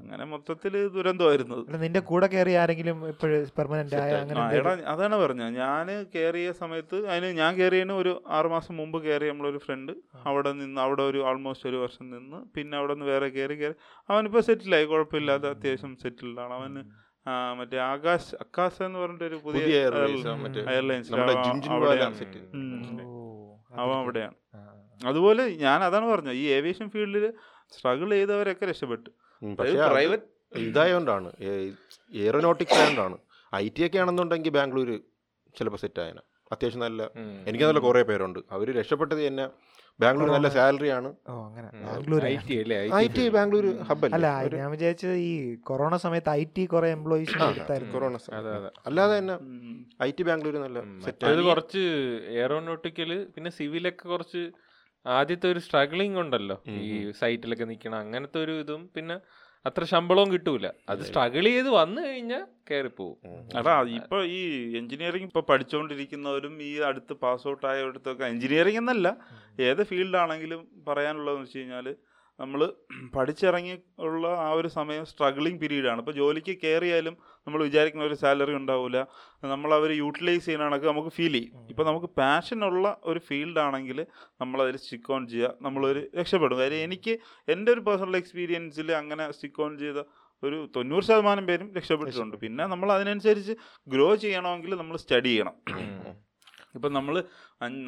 [0.00, 5.52] അങ്ങനെ മൊത്തത്തിൽ ദുരന്തമായിരുന്നു അല്ല നിന്റെ കൂടെ കയറി ആരെങ്കിലും ഇപ്പോഴും പെർമനന്റ് ആയ അങ്ങനെ എടാ അതാണ് പറഞ്ഞത്.
[5.58, 9.92] ഞാൻ കയറിയ സമയത്ത് അതിന് ഞാൻ കയറിയതിന് ഒരു ആറുമാസം മുമ്പ് കയറി നമ്മളൊരു ഫ്രണ്ട്
[10.26, 13.76] അവിടെ നിന്ന് അവിടെ ഒരു ആൾമോസ്റ്റ് ഒരു വർഷം നിന്ന് പിന്നെ അവിടെ നിന്ന് വേറെ കയറി കയറി
[14.08, 16.82] അവനിപ്പോൾ സെറ്റിലായി കുഴപ്പമില്ലാതെ അത്യാവശ്യം സെറ്റിൽഡാണ് അവന്
[17.26, 19.80] ആ, മറ്റേ ആകാശ് അക്കാസ് എന്ന് പറഞ്ഞിട്ടൊരു പുതിയ പുതിയ
[20.70, 21.10] എയർലൈൻസ്
[23.76, 24.36] അവൻ അവിടെയാണ്.
[25.00, 26.36] അതുപോലെ ഞാൻ അതാണ് പറഞ്ഞത്.
[26.36, 27.24] ഈ ഏവിയേഷൻ ഫീൽഡിൽ
[27.72, 29.10] സ്ട്രഗിൾ ചെയ്തവരൊക്കെ രക്ഷപ്പെട്ടു.
[29.58, 30.28] പക്ഷേ പ്രൈവറ്റ്
[30.68, 31.28] ഇതായോണ്ടാണ്.
[32.24, 33.16] എയറോനോട്ടിക്സ് ആയതുകൊണ്ടാണ്
[33.52, 34.88] ഐ ടി ഒക്കെ ആണെന്നുണ്ടെങ്കിൽ ബാംഗ്ലൂർ
[35.58, 36.18] ചിലപ്പോൾ സെറ്റ് ആയന.
[36.54, 37.02] അത്യാവശ്യം നല്ല
[37.48, 38.40] എനിക്ക് നല്ല കുറേ പേരുണ്ട്.
[38.54, 39.44] അവർ രക്ഷപ്പെട്ടത് തന്നെ
[40.02, 41.08] ബാംഗ്ലൂർ നല്ല സാലറി ആണ്.
[41.30, 41.68] ഓ അങ്ങനെ.
[41.86, 42.22] Bangalore
[43.00, 44.28] I T Bangalore hub അല്ല?
[44.60, 45.32] ഞാൻ വിചാരിച്ചത് ഈ
[45.68, 47.92] കൊറോണ സമയത്ത് ഐ ടി കുറെ എംപ്ലോയീസ് എടുത്തായിരുന്നു.
[47.96, 48.18] കൊറോണ
[48.90, 49.36] അല്ലാതെ തന്നെ
[50.08, 51.84] ഐ ടി ബാംഗ്ലൂർ നല്ല സെറ്റ് കുറച്ച്
[52.38, 54.42] എയറോനോട്ടിക്കൽ പിന്നെ സിവിലൊക്കെ കുറച്ച്
[55.06, 56.56] ആദ്യത്തെ ഒരു സ്ട്രഗ്ലിംഗ് ഉണ്ടല്ലോ.
[56.68, 58.82] ഈ സൈറ്റിലൊക്കെ നിൽക്കണം അങ്ങനത്തെ ഒരു ഇതും.
[58.96, 59.16] പിന്നെ
[59.66, 60.66] അത്ര ശമ്പളവും കിട്ടൂല.
[60.88, 63.16] അത് സ്ട്രഗിൾ ചെയ്ത് വന്നു കഴിഞ്ഞാൽ കയറിപ്പോവും
[63.56, 64.40] അതാ ഇപ്പൊ ഈ
[64.78, 69.08] എഞ്ചിനീയറിംഗ് ഇപ്പൊ പഠിച്ചുകൊണ്ടിരിക്കുന്നവരും ഈ അടുത്ത് പാസ് ഔട്ട് ആയവരടുത്തൊക്കെ എഞ്ചിനീയറിംഗ് എന്നല്ല.
[69.60, 71.88] ഏത് ഫീൽഡാണെങ്കിലും പറയാനുള്ളതെന്ന് വെച്ച് കഴിഞ്ഞാൽ
[72.40, 72.60] നമ്മൾ
[73.14, 73.74] പഠിച്ചിറങ്ങി
[74.06, 77.14] ഉള്ള ആ ഒരു സമയം സ്ട്രഗ്ലിംഗ് പീരീഡാണ് ഇപ്പോൾ ജോലിക്ക് കയറിയാലും
[77.46, 78.98] നമ്മൾ വിചാരിക്കുന്ന ഒരു സാലറി ഉണ്ടാവില്ല
[79.52, 81.52] നമ്മൾ അവർ യൂട്ടിലൈസ് ചെയ്യുന്ന കണക്ക് നമുക്ക് ഫീൽ ചെയ്യും.
[81.72, 84.00] ഇപ്പോൾ നമുക്ക് പാഷനുള്ള ഒരു ഫീൽഡാണെങ്കിൽ
[84.42, 86.56] നമ്മളതിൽ സ്റ്റിക്ക് ഓൺ ചെയ്യുക നമ്മളൊരു രക്ഷപ്പെടും.
[86.62, 87.14] കാര്യം എനിക്ക്
[87.54, 90.02] എന്റെ ഒരു പേഴ്സണൽ എക്സ്പീരിയൻസിൽ അങ്ങനെ സ്റ്റിക്ക് ഓൺ ചെയ്ത
[90.42, 92.36] ഒരു തൊണ്ണൂറ് ശതമാനം പേരും രക്ഷപ്പെട്ടിട്ടുണ്ട്.
[92.44, 93.54] പിന്നെ നമ്മൾ അതിനനുസരിച്ച്
[93.94, 95.56] ഗ്രോ ചെയ്യണമെങ്കിൽ നമ്മൾ സ്റ്റഡി ചെയ്യണം.
[96.74, 97.14] ഇപ്പം നമ്മൾ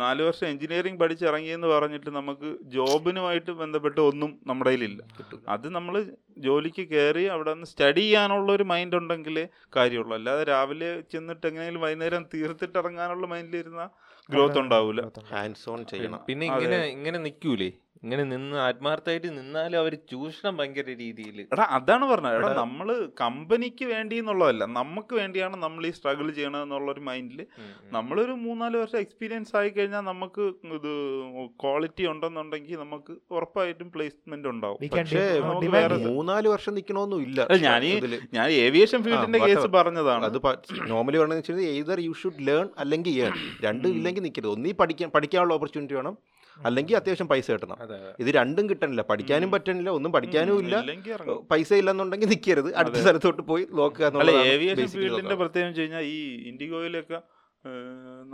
[0.02, 5.02] നാല് വർഷം എഞ്ചിനീയറിംഗ് പഠിച്ചിറങ്ങിയെന്ന് പറഞ്ഞിട്ട് നമുക്ക് ജോബിനുമായിട്ട് ബന്ധപ്പെട്ട് ഒന്നും നമ്മുടെ കയ്യിലില്ല.
[5.54, 5.94] അത് നമ്മൾ
[6.46, 9.44] ജോലിക്ക് കയറി അവിടെ നിന്ന് സ്റ്റഡി ചെയ്യാനുള്ള ഒരു മൈൻഡ് ഉണ്ടെങ്കിലേ
[9.76, 10.14] കാര്യമുള്ളൂ.
[10.18, 13.84] അല്ലാതെ രാവിലെ ചെന്നിട്ട് എങ്ങനെയെങ്കിലും വൈകുന്നേരം തീർത്തിട്ട് ഇറങ്ങാനുള്ള മൈൻഡിൽ മൈൻഡിലിരുന്ന
[14.28, 16.20] ഗ്രോത്ത് ഉണ്ടാവില്ല ഹാൻഡ്സ് ഓൺ ചെയ്യണം.
[16.28, 17.70] പിന്നെ ഇങ്ങനെ ഇങ്ങനെ നിക്കൂലേ
[18.02, 22.36] ഇങ്ങനെ നിന്ന് ആത്മാർത്ഥമായിട്ട് നിന്നാലും അവർ ചൂഷണം ഭയങ്കര രീതിയിൽ എടാ അതാണ് പറഞ്ഞത്.
[22.36, 24.64] എടാ നമ്മൾ കമ്പനിക്ക് വേണ്ടി എന്നുള്ളതല്ല.
[24.64, 27.46] നമുക്ക് വേണ്ടിയാണ് നമ്മൾ ഈ സ്ട്രഗിൾ ചെയ്യണമെന്നുള്ള ഒരു മൈൻഡിൽ
[27.90, 30.40] നമ്മളൊരു മൂന്നാൽ വർഷം എക്സ്പീരിയൻസ് ആയി കഴിഞ്ഞാൽ നമുക്ക്
[30.72, 30.90] ഇത്
[31.62, 34.78] ക്വാളിറ്റി ഉണ്ടെന്നുണ്ടെങ്കിൽ നമുക്ക് ഉറപ്പായിട്ടും പ്ലേസ്മെന്റ് ഉണ്ടാവും.
[34.92, 35.40] പക്ഷേ.
[36.06, 37.48] മൂന്നാൽ വർഷം നിൽക്കണമെന്നും ഇല്ല.
[37.60, 37.82] ഞാൻ
[38.34, 40.24] ഞാൻ ഏവിയേഷൻ ഫീൽഡിന്റെ കേസ് പറഞ്ഞതാണ്.
[40.24, 40.38] അത്
[40.90, 43.32] നോർമലി പറഞ്ഞതെന്ന് വെച്ചാൽ എയ്തർ യു ഷുഡ് ലേൺ അല്ലെങ്കിൽ ഏൺ
[43.64, 46.18] രണ്ടും ഇല്ലെങ്കിൽ നിൽക്കരുത് ഒന്നീ പഠിക്കാൻ പഠിക്കാനുള്ള ഓപ്പർച്യൂണിറ്റി വേണം.
[46.66, 47.76] അല്ലെങ്കിൽ അത്യാവശ്യം പൈസ കിട്ടണം.
[48.20, 49.02] ഇത് രണ്ടും കിട്ടണില്ല.
[49.02, 50.76] പഠിക്കാനും പറ്റണില്ല ഒന്നും പഠിക്കാനും ഇല്ല.
[51.50, 55.38] പൈസ ഇല്ലെന്നുണ്ടെങ്കിൽ നിൽക്കരുത് അടുത്ത സ്ഥലത്തോട്ട് പോയി നോക്കുക ഏവിയേഷൻ ഫീൽഡിന്റെ നോക്കുന്നത്.
[55.38, 56.18] പ്രത്യേകം വെച്ച് കഴിഞ്ഞാൽ ഈ
[56.50, 57.20] ഇൻഡിഗോയിലൊക്കെ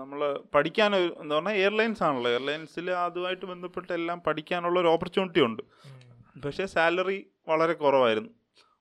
[0.00, 0.20] നമ്മൾ
[0.54, 2.31] പഠിക്കാൻ എന്ന് എന്താ പറഞ്ഞാൽ എയർലൈൻസ് ആണല്ലോ.
[2.31, 5.62] എയർലൈൻസിൽ അതുമായിട്ട് ബന്ധപ്പെട്ട് എല്ലാം പഠിക്കാനുള്ള ഒരു ഓപ്പർച്യൂണിറ്റി ഉണ്ട്.
[6.44, 8.31] പക്ഷേ സാലറി വളരെ കുറവായിരുന്നു.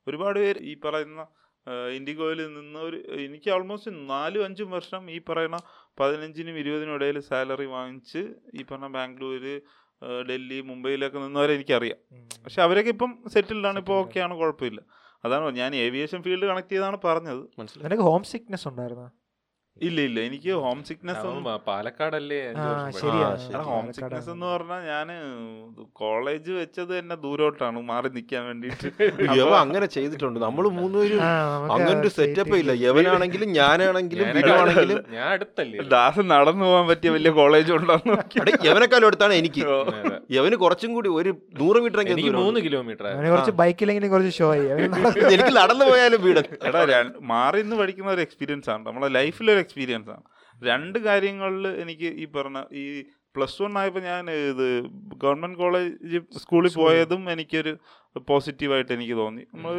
[0.07, 1.21] ഒരുപാട് പേര് ഈ പറയുന്ന
[1.95, 5.57] ഇൻഡിഗോയിൽ നിന്ന് ഒരു എനിക്ക് ഓൾമോസ്റ്റ് നാലും അഞ്ചും വർഷം ഈ പറയുന്ന
[5.99, 9.61] പതിനഞ്ചിനും ഇരുപതിനും ഇടയിൽ സാലറി വാങ്ങിച്ച് ഈ പറഞ്ഞ ബാംഗ്ലൂര്
[10.29, 11.99] ഡൽഹി മുംബൈയിലൊക്കെ നിന്നവരെ എനിക്കറിയാം.
[12.43, 14.81] പക്ഷെ അവരൊക്കെ ഇപ്പം സെറ്റിൽഡാണ് ഇപ്പോൾ ഓക്കെയാണ് കുഴപ്പമില്ല.
[15.25, 17.59] അതാണ് ഞാൻ ഏവിയേഷൻ ഫീൽഡ് കണക്ട് ചെയ്താണ് പറഞ്ഞത്.
[17.59, 18.01] മനസ്സിലായി.
[18.01, 19.07] ഹോം സിക്നെസ് ഉണ്ടായിരുന്നു?
[19.85, 20.19] ഇല്ല ഇല്ല.
[20.27, 21.23] എനിക്ക് ഹോം സിക്നെസ്
[21.67, 22.39] പാലക്കാടല്ലേ.
[23.67, 23.85] ഹോം.
[23.97, 25.07] സിക്നെസ് എന്ന് പറഞ്ഞാൽ ഞാൻ
[26.01, 28.87] കോളേജ് വെച്ചത് തന്നെ ദൂരോട്ടാണ് മാറി നിൽക്കാൻ വേണ്ടിട്ട്
[29.39, 30.39] യവ അങ്ങനെ ചെയ്തിട്ടുണ്ട്.
[30.45, 31.21] നമ്മൾ മൂന്നുപേരും
[31.75, 32.71] അങ്ങനെ ഒരു സെറ്റപ്പ് ഇല്ല.
[32.85, 35.77] യവനാണെങ്കിലും ഞാനാണെങ്കിലും ഞാനൊക്കെ ബിനുവാണെങ്കിലും ഞാൻ അടുത്തല്ലേ.
[35.95, 37.97] ദാസ് നടന്നു പോകാൻ പറ്റിയ വലിയ കോളേജ് ഉണ്ടോ
[38.69, 39.63] യവനെക്കാളും അടുത്താണ് എനിക്ക്.
[40.31, 44.65] യവന് കുറച്ചും കൂടി ഒരു നൂറ് മീറ്റർ എനിക്ക് മൂന്ന് കിലോമീറ്റർ അവന് കുറച്ച് ബൈക്കിലെങ്കിലും കുറച്ച് ഷോ ആയി.
[45.35, 46.41] എനിക്ക് നടന്നു പോയാലും വീട്.
[46.65, 46.81] എടാ
[47.19, 48.85] മാറി നിന്ന് പഠിക്കുന്ന ഒരു എക്സ്പീരിയൻസ് ആണ്.
[48.87, 50.23] നമ്മളെ ലൈഫിലൊരു എക്സ്പീരിയൻസ് ആണ്.
[50.61, 54.67] രണ്ട് കാര്യങ്ങളിൽ എനിക്ക് ഈ പറഞ്ഞ ഈ പ്ലസ് വൺ ആയപ്പോൾ ഞാൻ ഇത്
[55.17, 57.73] ഗവൺമെന്റ് കോളേജ് സ്കൂളിൽ പോയതും എനിക്കൊരു
[58.27, 59.43] പോസിറ്റീവായിട്ട് എനിക്ക് തോന്നി.
[59.53, 59.73] നമ്മൾ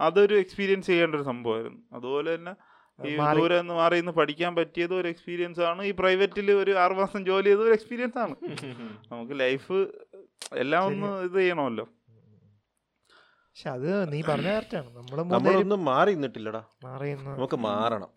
[0.00, 1.80] അതൊരു എക്സ്പീരിയൻസ് ചെയ്യേണ്ട ഒരു സംഭവമായിരുന്നു.
[1.92, 2.52] അതുപോലെ തന്നെ
[2.98, 3.38] ഈ മാറി.
[3.40, 5.82] ദൂരെ നിന്ന് മാറി നിന്ന് പഠിക്കാൻ പറ്റിയത് ഒരു എക്സ്പീരിയൻസ് ആണ്.
[5.82, 8.34] ഈ പ്രൈവറ്റിൽ ഒരു ആറ് മാസം ജോലി ചെയ്ത ഒരു എക്സ്പീരിയൻസ് ആണ്.
[9.12, 9.78] നമുക്ക് ലൈഫ്
[10.56, 11.86] എല്ലാം ഒന്ന് ഇത് ചെയ്യണമല്ലോ.
[13.46, 16.62] പക്ഷെ അത് നീ പറഞ്ഞ കറക്റ്റാണ് നമ്മൾ നമ്മളൊന്നും മാറി നിന്നിട്ടില്ലടാ.
[16.84, 18.10] മാറിയെന്ന് നമുക്ക് മാറണം.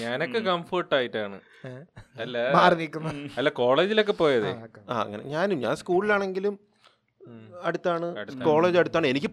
[0.00, 1.40] ഞാനൊക്കെ കംഫർട്ട് ആയിട്ടാണ്.
[2.18, 2.86] അല്ല മാറി
[3.38, 4.48] അല്ല കോളേജിലൊക്കെ പോയത്.
[4.90, 5.22] ആ അങ്ങനെ.
[5.24, 6.54] ഞാനും ഞാൻ സ്കൂളിലാണെങ്കിലും
[7.64, 8.06] അടുത്താണ്.
[8.44, 9.06] കോളേജ് അടുത്താണ്.
[9.06, 9.30] എനിക്ക്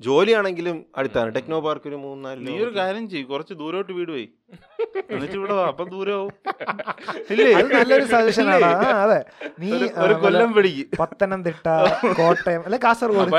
[0.00, 1.34] ജോലിയാണെങ്കിലും അടുത്താണ്.
[1.34, 3.24] ടെക്നോ പാർക്ക് ഒരു മൂന്നാൽ നീ ഒരു കാര്യം ചെയ്യ്.
[3.26, 4.28] കുറച്ച് ദൂരോട്ട് വീട് പോയി.
[5.10, 5.66] എന്നിട്ട് ഇവിടെ വാ.
[5.66, 5.84] അപ്പൊ
[7.30, 7.52] ഇല്ലേ?
[7.62, 8.64] നല്ലൊരു സജഷൻ ആണ്.
[8.64, 9.24] അതെ.
[9.60, 10.96] നീ ഒരു- കൊല്ലം പിടിക്ക്.
[10.98, 11.66] പത്തനംതിട്ട
[12.18, 13.34] കോട്ടയം അല്ലെ കാസർഗോഡ്?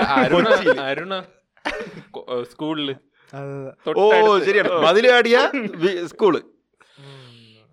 [0.79, 1.23] അരുണ
[2.51, 2.95] സ്കൂളിൽ.
[3.97, 4.71] ഓ ശരിയാണ്.
[4.71, 5.51] മതിലാടിയ
[6.05, 6.41] സ്കൂൾ.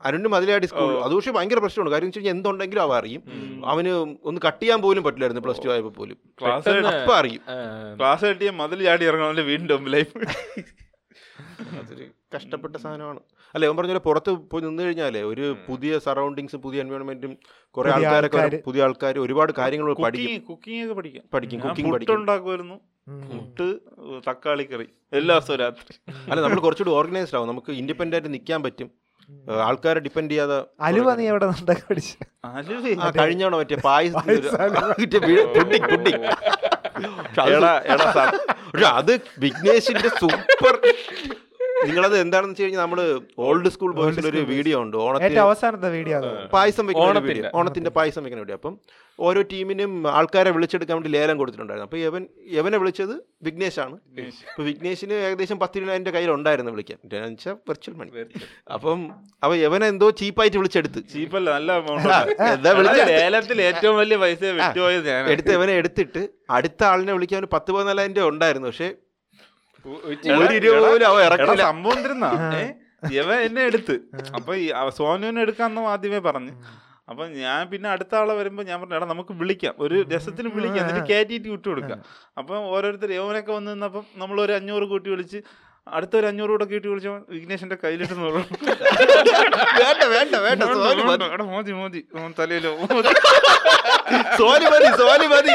[0.04, 1.02] അരുണിന് മതിലായിട്ട് സ്കൂൾ.
[1.04, 1.90] അത് പക്ഷേ ഭയങ്കര പ്രശ്നമാണ്.
[1.92, 3.22] കാര്യം വെച്ച് കഴിഞ്ഞാൽ എന്തുണ്ടെങ്കിലും അവ അറിയും.
[3.66, 3.88] അവന്
[4.24, 6.18] ഒന്ന് കട്ട് ചെയ്യാൻ പോലും പറ്റില്ലായിരുന്നു പ്ലസ് ടു ആയപ്പോ പോലും.
[6.40, 7.40] ക്ലാസ് അപ്പൊ അറിയും.
[7.98, 10.18] ക്ലാസ് കട്ടിയ മതിൽ ചാടി ഇറങ്ങാൻ വീണ്ടും ലൈഫ്
[11.78, 12.04] അതൊരു
[12.36, 13.20] കഷ്ടപ്പെട്ട സാധനമാണ്.
[13.54, 17.36] അല്ല ഇവൻ പറഞ്ഞ പുറത്ത് പോയി നിന്ന് കഴിഞ്ഞാലേ ഒരു പുതിയ സറൗണ്ടിങ്സും പുതിയ എൻവയോൺമെന്റും
[17.70, 20.40] കുറെ ആൾക്കാരൊക്കെ പുതിയ ആൾക്കാർ ഒരുപാട് കാര്യങ്ങൾ പഠിക്കും.
[20.40, 21.22] കുക്കിംഗ് പഠിക്കും.
[21.34, 22.28] പഠിക്കും കുക്കിംഗ് പഠിക്കും.
[24.30, 25.94] തക്കാളി കറി എല്ലാ ദിവസവും രാത്രി.
[26.30, 27.48] അല്ല നമ്മൾ കുറച്ചുകൂടി ഓർഗനൈസ്ഡ് ആവും.
[27.48, 28.90] നമുക്ക് ഇൻഡിപെൻഡന്റ് ആയിട്ട് നിൽക്കാൻ പറ്റും.
[29.62, 32.14] ആൾക്കാരെ ഡിപ്പെൻഡ് ചെയ്യാതെ അലുവ നീ എവിടെ കഴിഞ്ഞോണോ പഠിച്ചു.
[33.18, 34.28] കഴിഞ്ഞാണോ മറ്റേ പായസം
[38.92, 40.74] അത് വിഘ്നേഷിന്റെ സൂപ്പർ
[41.86, 43.00] നിങ്ങളത് എന്താണെന്ന് വെച്ച് കഴിഞ്ഞാൽ നമ്മൾ
[43.46, 44.96] ഓൾഡ് സ്കൂൾ ബോയ്സിൽ ഒരു വീഡിയോ ഉണ്ട്.
[45.06, 46.18] ഓണത്തിന്റെ ഓണത്തിന് അവസാനത്തെ വീഡിയോ
[46.54, 47.90] പായസം വെക്കുന്ന വീഡിയോ ഓണത്തിന്റെ.
[47.98, 48.74] പായസം വെക്കുന്ന വീഡിയോ അപ്പം
[49.26, 51.88] ഓരോ ടീമിനും ആൾക്കാരെ വിളിച്ചെടുക്കാൻ വേണ്ടി ലേലം കൊടുത്തിട്ടുണ്ടായിരുന്നു.
[51.88, 52.22] അപ്പൊ യവൻ
[52.56, 53.14] യവനെ വിളിച്ചത്
[53.46, 53.96] വിഘ്നേഷ് ആണ്.
[54.50, 56.98] അപ്പൊ വിഘ്നേഷിന് ഏകദേശം പത്തിരുപതിനായിരം കയ്യിൽ ഉണ്ടായിരുന്നു വിളിക്കാൻ.
[57.12, 58.10] വെച്ചാൽ വെർച്വൽ മണി
[58.76, 59.00] അപ്പം
[59.46, 61.02] അവ യവനെ എന്തോ ചീപ്പായിട്ട് വിളിച്ചെടുത്ത്.
[61.14, 61.72] ചീപ്പല്ല നല്ല?
[63.12, 64.44] ലേലത്തിൽ ഏറ്റവും വലിയ പൈസ
[65.32, 66.22] എടുത്ത് ഇവനെ എടുത്തിട്ട്
[66.58, 68.70] അടുത്ത ആളിനെ വിളിക്കാൻ ഒരു പത്ത് പതിനാലായിരം രൂപ ഉണ്ടായിരുന്നു.
[68.72, 68.90] പക്ഷേ
[69.86, 71.62] ഒരു ഇറക്കില്ല.
[71.70, 72.30] സംഭവം തിരുന്നാ
[73.18, 73.94] ഇവ എന്നെ എടുത്ത്.
[74.36, 74.52] അപ്പൊ
[74.98, 76.54] സോനുവിനെ എടുക്കാന്ന് ആദ്യമേ പറഞ്ഞു.
[77.10, 79.74] അപ്പൊ ഞാൻ പിന്നെ അടുത്ത ആളെ വരുമ്പോ ഞാൻ പറഞ്ഞു എടാ നമുക്ക് വിളിക്കാം.
[79.84, 80.80] ഒരു രസത്തിന് വിളിക്കാം.
[80.84, 81.98] എന്നിട്ട് കയറ്റിയിട്ട് വിട്ടു കൊടുക്കാം.
[82.38, 85.40] അപ്പൊ ഓരോരുത്തർ യവനൊക്കെ വന്നു നിന്നപ്പം നമ്മൾ ഒരു അഞ്ഞൂറ് കൂട്ടി വിളിച്ച്
[85.96, 88.44] അടുത്ത ഒരു അഞ്ഞൂറ് കൂടെ കൂട്ടി വിളിച്ച വിഘ്നേഷിന്റെ കയ്യിലിട്ട് നോക്കും
[89.82, 90.62] വേണ്ട വേണ്ട വേണ്ട.
[91.34, 92.00] എടാ മോദി മോദി
[92.40, 92.72] തലയിലോ
[94.40, 95.54] സോനി മതി സോനി മതി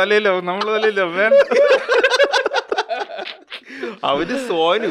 [0.00, 1.40] തലയിലോ നമ്മളെ തലയിലോ വേണ്ട.
[4.04, 4.88] അവർ സോനു.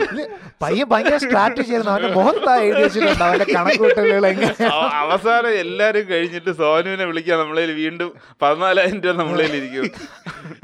[0.62, 3.24] പയ്യൻ ഭയങ്കര സ്ട്രാറ്റജി ആയിരുന്നു അവന്റെ മുഖത്താ എഴുതി വെച്ചിട്ടുണ്ട്.
[3.24, 4.66] അവന്റെ കണക്കൂട്ടലുകൾ എങ്ങനെ?
[5.04, 9.86] അവസാനം എല്ലാരും കഴിഞ്ഞിട്ട് സോനുവിനെ വിളിക്കാൻ നമ്മളെ വീണ്ടും പതിനാലായിരം രൂപ നമ്മളെ ഇരിക്കും.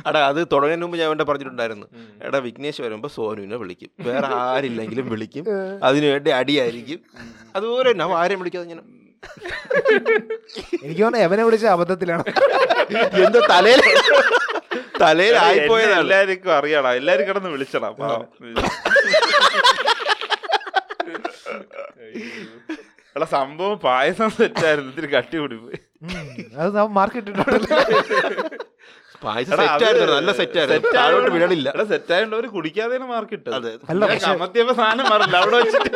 [0.08, 1.88] എടാ അത് തുടങ്ങുന്നതിന് മുമ്പ് ഞാൻ അവന്റെ പറഞ്ഞിട്ടുണ്ടായിരുന്നു.
[2.24, 3.90] എടാ വിഘ്നേഷ് വരുമ്പോ സോനുവിനെ വിളിക്കും.
[4.00, 5.46] വേറെ ആരില്ലെങ്കിലും വിളിക്കും.
[5.84, 7.00] അതിനുവേണ്ടി അടിയായിരിക്കും.
[7.56, 8.80] അതുപോലെ തന്നെ അവ ആരെയും വിളിക്കാതെ ഞാൻ
[10.84, 12.24] എനിക്ക് തോന്നുന്നു എവനെ വിളിച്ച അബദ്ധത്തിലാണ്.
[13.26, 13.82] എന്തോ തലയിൽ
[15.02, 16.92] തലയിൽ ആയിപ്പോയതാണ് എല്ലാവർക്കും അറിയണം.
[17.00, 17.96] എല്ലാരും കിടന്ന് വിളിച്ചണം.
[23.16, 24.90] എടാ സംഭവം പായസം സെറ്റായിരുന്നു.
[24.92, 25.78] ഇത്തിരി കട്ടി കൂടി പോയി
[26.64, 26.80] അത്
[27.22, 27.78] ഇട്ടിട്ടുണ്ടല്ലോ.
[29.26, 30.14] പായസം സെറ്റായിരുന്നു.
[30.18, 30.92] നല്ല സെറ്റായിരുന്നു.
[30.98, 31.68] താഴോട്ട് വീഴലില്ല.
[31.76, 33.72] എടാ സെറ്റായോണ്ട് അവർ കുടിക്കാതെ മാർക്കിട്ട് അതെ.
[34.82, 35.36] സാധനം മാറില്ല.
[35.44, 35.92] അവിടെ വെച്ചിട്ട്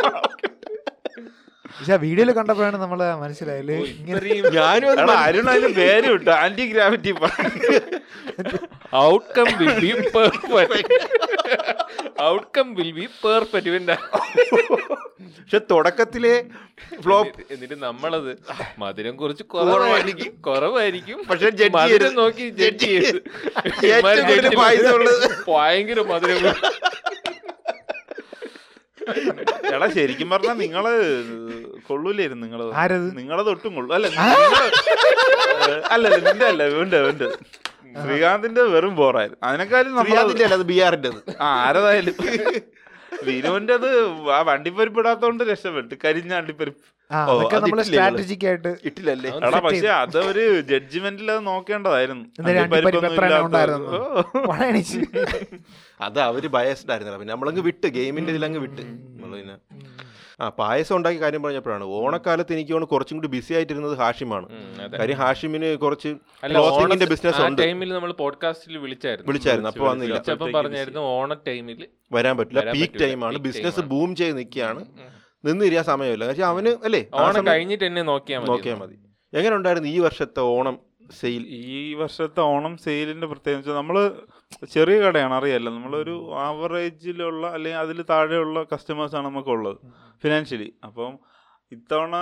[1.76, 4.20] പക്ഷെ വീഡിയോയിൽ കണ്ടപ്പോഴാണ് നമ്മളെ മനസ്സിലായല്ലേ ഇങ്ങനെ
[4.56, 6.32] ഞാനും അരുൺ അതിന് പേര് വിട്ടു.
[6.44, 7.12] Anti gravity
[8.96, 10.98] outcome will be perfect
[12.22, 13.96] outcome will be perfect
[15.42, 16.34] പക്ഷെ തുടക്കത്തിലെ
[17.04, 18.32] ഫ്ലോപ്പ് എന്നിട്ട് നമ്മളത്
[18.80, 20.32] മധുരം കുറച്ച് കുറവായിരിക്കും.
[20.48, 21.18] കുറവായിരിക്കും.
[21.30, 22.94] പക്ഷെ മധുരം നോക്കി ജഡ്ജ്.
[25.48, 26.56] ഭയങ്കര മധുരം.
[29.74, 30.84] എടാ ശരിക്കും പറഞ്ഞാ നിങ്ങൾ
[31.88, 32.62] കൊള്ളൂലായിരുന്നു നിങ്ങൾ?
[32.74, 33.92] നിങ്ങളെ നിങ്ങളത് ഒട്ടും കൊള്ളു.
[33.94, 37.28] അല്ല അല്ല അല്ലല്ല നിന്റെ അല്ല ഉണ്ട് ഇവന്റെ
[38.04, 39.42] ശ്രീകാന്തിന്റെ വെറും ബോറായിരുന്നു.
[39.48, 41.10] അതിനെക്കാളും ശ്രീകാന്തിന്റെ അല്ല അത് ബിയാറിന്റെ
[41.42, 42.16] ആ ആരതായാലും.
[43.28, 43.90] വിനുവിന്റെ അത്
[44.38, 46.84] ആ വണ്ടിപ്പരിപ്പ് ഇടാത്തോണ്ട് രക്ഷപ്പെട്ടു കരിഞ്ഞ വണ്ടിപ്പരിപ്പ്.
[48.86, 49.32] ഇട്ടില്ലല്ലേ.
[49.48, 52.26] എടാ പക്ഷെ അത് ഒരു ജഡ്ജ്മെന്റിൽ അത് നോക്കേണ്ടതായിരുന്നു.
[56.02, 57.18] അത് അവർ ബയസ്ഡ് ആയിരുന്നില്ല.
[57.18, 58.84] പിന്നെ നമ്മളങ്ങ് വിട്ട് ഗെയിമിന്റെ ഇതിലങ്ങ് വിട്ട്.
[59.24, 59.58] പിന്നെ
[60.42, 61.86] ആ പായസം ഉണ്ടാക്കി കാര്യം പറഞ്ഞപ്പോഴാണ്.
[61.98, 64.48] ഓണക്കാലത്ത് എനിക്ക് തോന്നുന്നു കുറച്ചും കൂടി ബിസി ആയിട്ടിരുന്നത് ഹാഷിമാണ്.
[65.00, 66.10] കാര്യം ഹാഷിമിന് കുറച്ച്
[66.52, 67.62] ക്ലോത്തിങ്ങിന്റെ ബിസിനസ് ഉണ്ട്.
[67.62, 69.30] ടൈമിൽ നമ്മൾ പോഡ്കാസ്റ്റിൽ വിളിച്ചായിരുന്നു.
[69.30, 70.22] വിളിച്ചായിരുന്നു, അപ്പൊ വന്നില്ല.
[70.60, 72.72] പറഞ്ഞായിരുന്നു ഓണ ടൈമിൽ വരാൻ പറ്റില്ല.
[72.72, 74.86] പീക്ക് ടൈമാണ് ബിസിനസ് ബൂം ചെയ്ത് നിൽക്കുകയാണ്.
[75.46, 76.28] നിന്ന് തിരിയാൻ സമയമില്ല.
[76.28, 78.96] പക്ഷെ അവന് അല്ലേ ഓണം കഴിഞ്ഞിട്ട് എന്നെ നോക്കിയാൽ നോക്കിയാൽ മതി.
[79.34, 80.80] എങ്ങനെ ഉണ്ടായിരുന്നു ഈ വർഷത്തെ ഓണം
[81.20, 81.44] സെയിൽ?
[81.48, 83.96] ഈ വർഷത്തെ ഓണം സെയിലിന്റെ പ്രത്യേകിച്ച് നമ്മൾ
[84.72, 89.78] ചെറിയ കടയാണ് അറിയാമല്ലോ നമ്മളൊരു ആവറേജിലുള്ള അല്ലെങ്കിൽ അതിൽ താഴെയുള്ള കസ്റ്റമേഴ്സാണ് നമുക്കുള്ളത്
[90.24, 91.31] ഫിനാൻഷ്യലി അപ്പം
[91.72, 92.16] ഇത്തവണ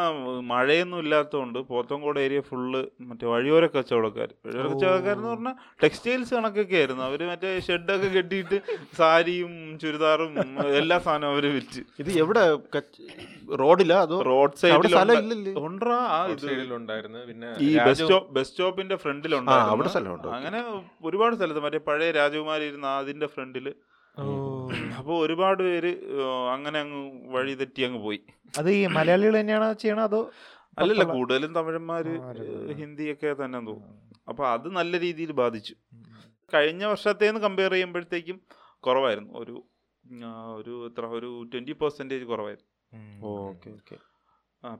[0.52, 7.22] മഴയൊന്നും ഇല്ലാത്തതുകൊണ്ട് പോത്തങ്കോട് ഏരിയ ഫുള്ള് മറ്റേ വഴിയോര കച്ചവടക്കാർ വഴിയോര കച്ചവടക്കാരെന്ന് പറഞ്ഞാൽ ടെക്സ്റ്റൈൽസ് കണക്കൊക്കെ ആയിരുന്നു അവർ
[7.30, 8.60] മറ്റേ ഷെഡൊക്കെ കെട്ടിയിട്ട്
[8.98, 10.34] സാരിയും ചുരിദാറും
[10.82, 11.82] എല്ലാ സാധനവും അവർ വിറ്റ്.
[12.02, 12.44] ഇത് എവിടെ?
[13.64, 14.20] റോഡിലാ അതോ?
[14.32, 14.96] റോഡ് സൈഡിൽ
[16.78, 16.98] ഉണ്ടാ
[17.30, 19.72] പിന്നെ ഈ ബസ് സ്റ്റോപ്പ് ബസ് സ്റ്റോപ്പിന്റെ ഫ്രണ്ടിലുണ്ടായിരുന്നു.
[19.76, 20.28] അവിടെ സ്ഥലമുണ്ട്.
[20.40, 20.62] അങ്ങനെ
[21.10, 21.64] ഒരുപാട് സ്ഥലത്ത്.
[21.68, 23.68] മറ്റേ പഴയ രാജകുമാരി ഇരുന്ന അതിന്റെ ഫ്രണ്ടിൽ.
[25.00, 25.92] അപ്പോൾ ഒരുപാട് പേര്
[26.54, 27.00] അങ്ങനെ അങ്ങ്
[27.34, 28.20] വഴി തെറ്റി അങ്ങ് പോയി.
[28.58, 30.32] അത് ഈ മലയാളികൾ തന്നെയാണ് ചെയ്യണോ അതോ
[30.80, 32.14] അല്ലല്ല കൂടുതലും തമിഴന്മാര്.
[32.74, 33.96] ഹിന്ദിയൊക്കെ തന്നെ തോന്നും.
[34.30, 35.76] അപ്പൊ അത് നല്ല രീതിയിൽ ബാധിച്ചു.
[36.54, 38.42] കഴിഞ്ഞ വർഷത്തേന്ന് കമ്പയർ ചെയ്യുമ്പോഴത്തേക്കും
[38.80, 39.34] കുറവായിരുന്നു.
[39.34, 39.64] ഒരു
[40.56, 42.70] ഒരു എത്ര ഒരു ട്വന്റി പെർസെന്റേജ് കുറവായിരുന്നു.
[43.22, 43.98] Okay okay.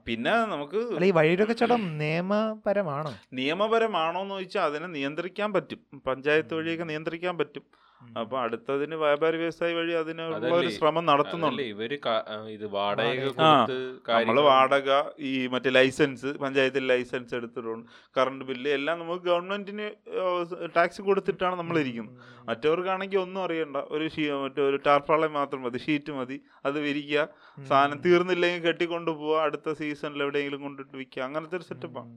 [0.06, 4.20] പിന്നെ നമുക്ക് അല്ല ഈ കച്ചവടം നിയമപരമാണോ നിയമപരമാണോ?
[4.22, 6.00] എന്ന് ചോദിച്ചാൽ അതിനെ നിയന്ത്രിക്കാൻ പറ്റും.
[6.06, 7.62] പഞ്ചായത്ത് വഴിയൊക്കെ നിയന്ത്രിക്കാൻ പറ്റും.
[8.00, 11.62] അപ്പൊ അടുത്തതിന് വ്യാപാരി വ്യവസായി വഴി അതിനുള്ള ഒരു ശ്രമം നടത്തുന്നുണ്ട്.
[11.72, 11.92] ഇവർ
[12.54, 13.26] ഇത് വാടക
[14.20, 14.88] നമ്മൾ വാടക
[15.22, 17.84] ഈ മറ്റേ ലൈസൻസ് പഞ്ചായത്തിൽ ലൈസൻസ് എടുത്തിട്ടുണ്ട്
[18.16, 19.88] കറണ്ട് ബില്ല് എല്ലാം നമുക്ക് ഗവൺമെന്റിന്
[20.76, 22.16] ടാക്സ് കൊടുത്തിട്ടാണ് നമ്മൾ ഇരിക്കുന്നത്
[22.48, 23.78] മറ്റവർക്കാണെങ്കിൽ ഒന്നും അറിയണ്ട.
[23.94, 26.36] ഒരു ഷീ മറ്റേ ഒരു ടാർപ്പാളെ മാത്രം മതി ഷീറ്റ് മതി.
[26.66, 27.24] അത് വിരിക്കുക
[27.70, 32.10] സാധനം തീർന്നില്ലെങ്കിൽ കെട്ടിക്കൊണ്ട് പോവുക അടുത്ത സീസണിൽ എവിടെയെങ്കിലും കൊണ്ടിട്ട് വിൽക്കുക അങ്ങനത്തെ ഒരു സെറ്റപ്പാണ്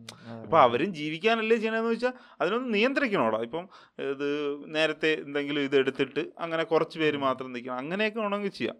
[0.43, 3.65] അപ്പൊ അവരും ജീവിക്കാനല്ലേ ചെയ്യണമെന്ന് വെച്ചാൽ അതിനൊന്ന് നിയന്ത്രിക്കണോടാ ഇപ്പം
[4.11, 4.27] ഇത്
[4.75, 8.77] നേരത്തെ എന്തെങ്കിലും ഇത് എടുത്തിട്ട് അങ്ങനെ കുറച്ച് പേര് മാത്രം നിൽക്കണം അങ്ങനെയൊക്കെ വേണമെങ്കിൽ ചെയ്യാം.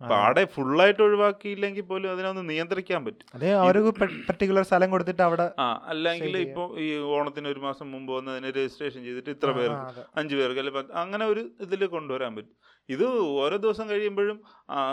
[0.00, 3.26] പാടെ ഫുള്ളായിട്ട് ഒഴിവാക്കിയില്ലെങ്കിൽ പോലും അതിനൊന്ന് നിയന്ത്രിക്കാൻ പറ്റും.
[3.34, 3.90] അതെ അവർക്ക്
[4.28, 6.36] പർട്ടിക്കുലർ സ്ഥലം കൊടുത്തിട്ട് അവിടെ ആ അല്ലെങ്കിൽ.
[6.46, 10.04] ഇപ്പോൾ ഈ ഓണത്തിന് ഒരു മാസം മുമ്പ് വന്ന് അതിനെ രജിസ്ട്രേഷൻ ചെയ്തിട്ട് ഇത്ര പേർക്ക്.
[10.16, 12.54] അഞ്ച് പേർക്ക് അല്ലെങ്കിൽ അങ്ങനെ ഒരു ഇതിൽ കൊണ്ടുവരാൻ പറ്റും.
[12.88, 13.04] ഇത്
[13.44, 14.38] ഓരോ ദിവസം കഴിയുമ്പോഴും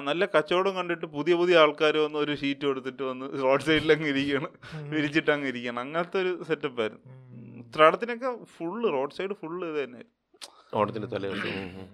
[0.08, 4.52] നല്ല കച്ചവടം കണ്ടിട്ട് പുതിയ പുതിയ ആൾക്കാർ വന്ന് ഒരു ഷീറ്റ് കൊടുത്തിട്ട് വന്ന് റോഡ് സൈഡിൽ അങ്ങ് ഇരിക്കണം
[4.96, 5.80] വിരിച്ചിട്ട് അങ്ങ് ഇരിക്കണം.
[5.80, 7.04] അങ്ങനത്തെ ഒരു സെറ്റപ്പ് ആയിരുന്നു.
[7.64, 10.04] ഉത്രാടത്തിനൊക്കെ ഫുള്ള് റോഡ് സൈഡ് ഫുള്ള് ഇത് തന്നെ
[10.74, 11.54] ഓണത്തിന്റെ തലേദിവസം.
[11.82, 11.88] ഉം.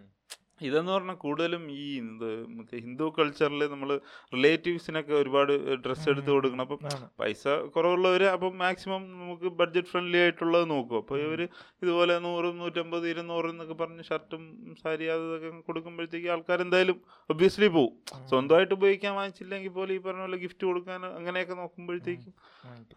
[0.68, 3.90] ഇതെന്ന് പറഞ്ഞാൽ കൂടുതലും ഈ എന്ത് മറ്റേ ഹിന്ദു കൾച്ചറിൽ നമ്മൾ
[4.36, 5.54] റിലേറ്റീവ്സിനൊക്കെ ഒരുപാട്
[5.86, 6.64] ഡ്രസ്സ് എടുത്ത് കൊടുക്കണം.
[6.68, 6.80] അപ്പം
[7.22, 7.44] പൈസ
[7.76, 10.98] കുറവുള്ളവർ അപ്പം മാക്സിമം നമുക്ക് ബഡ്ജറ്റ് ഫ്രണ്ട്ലി ആയിട്ടുള്ളത് നോക്കും.
[11.04, 11.42] അപ്പോൾ ഇവർ
[11.84, 14.44] ഇതുപോലെ നൂറ് നൂറ്റമ്പത് ഇരുന്നൂറ് എന്നൊക്കെ പറഞ്ഞ് ഷർട്ടും
[14.84, 17.00] സാരി അതൊക്കെ കൊടുക്കുമ്പോഴത്തേക്ക് ആൾക്കാർ എന്തായാലും
[17.30, 17.94] ഒബ്വിയസ്ലി പോവും.
[18.32, 22.34] സ്വന്തമായിട്ട് ഉപയോഗിക്കാൻ വാങ്ങിച്ചില്ലെങ്കിൽ പോലും ഈ പറഞ്ഞ പോലെ ഗിഫ്റ്റ് കൊടുക്കാൻ അങ്ങനെയൊക്കെ നോക്കുമ്പോഴത്തേക്കും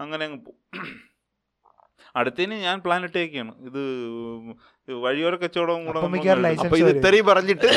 [0.05, 0.61] അങ്ങനെ അങ്ങ് പോകും
[2.17, 3.53] അടുത്തതിന് ഞാൻ പ്ലാൻ ഇട്ടേക്കാണ്.
[3.61, 3.81] ഇത്
[4.95, 6.01] വഴിയോര കച്ചവടം കൂടെ
[6.93, 7.69] ഇത്രയും പറഞ്ഞിട്ട്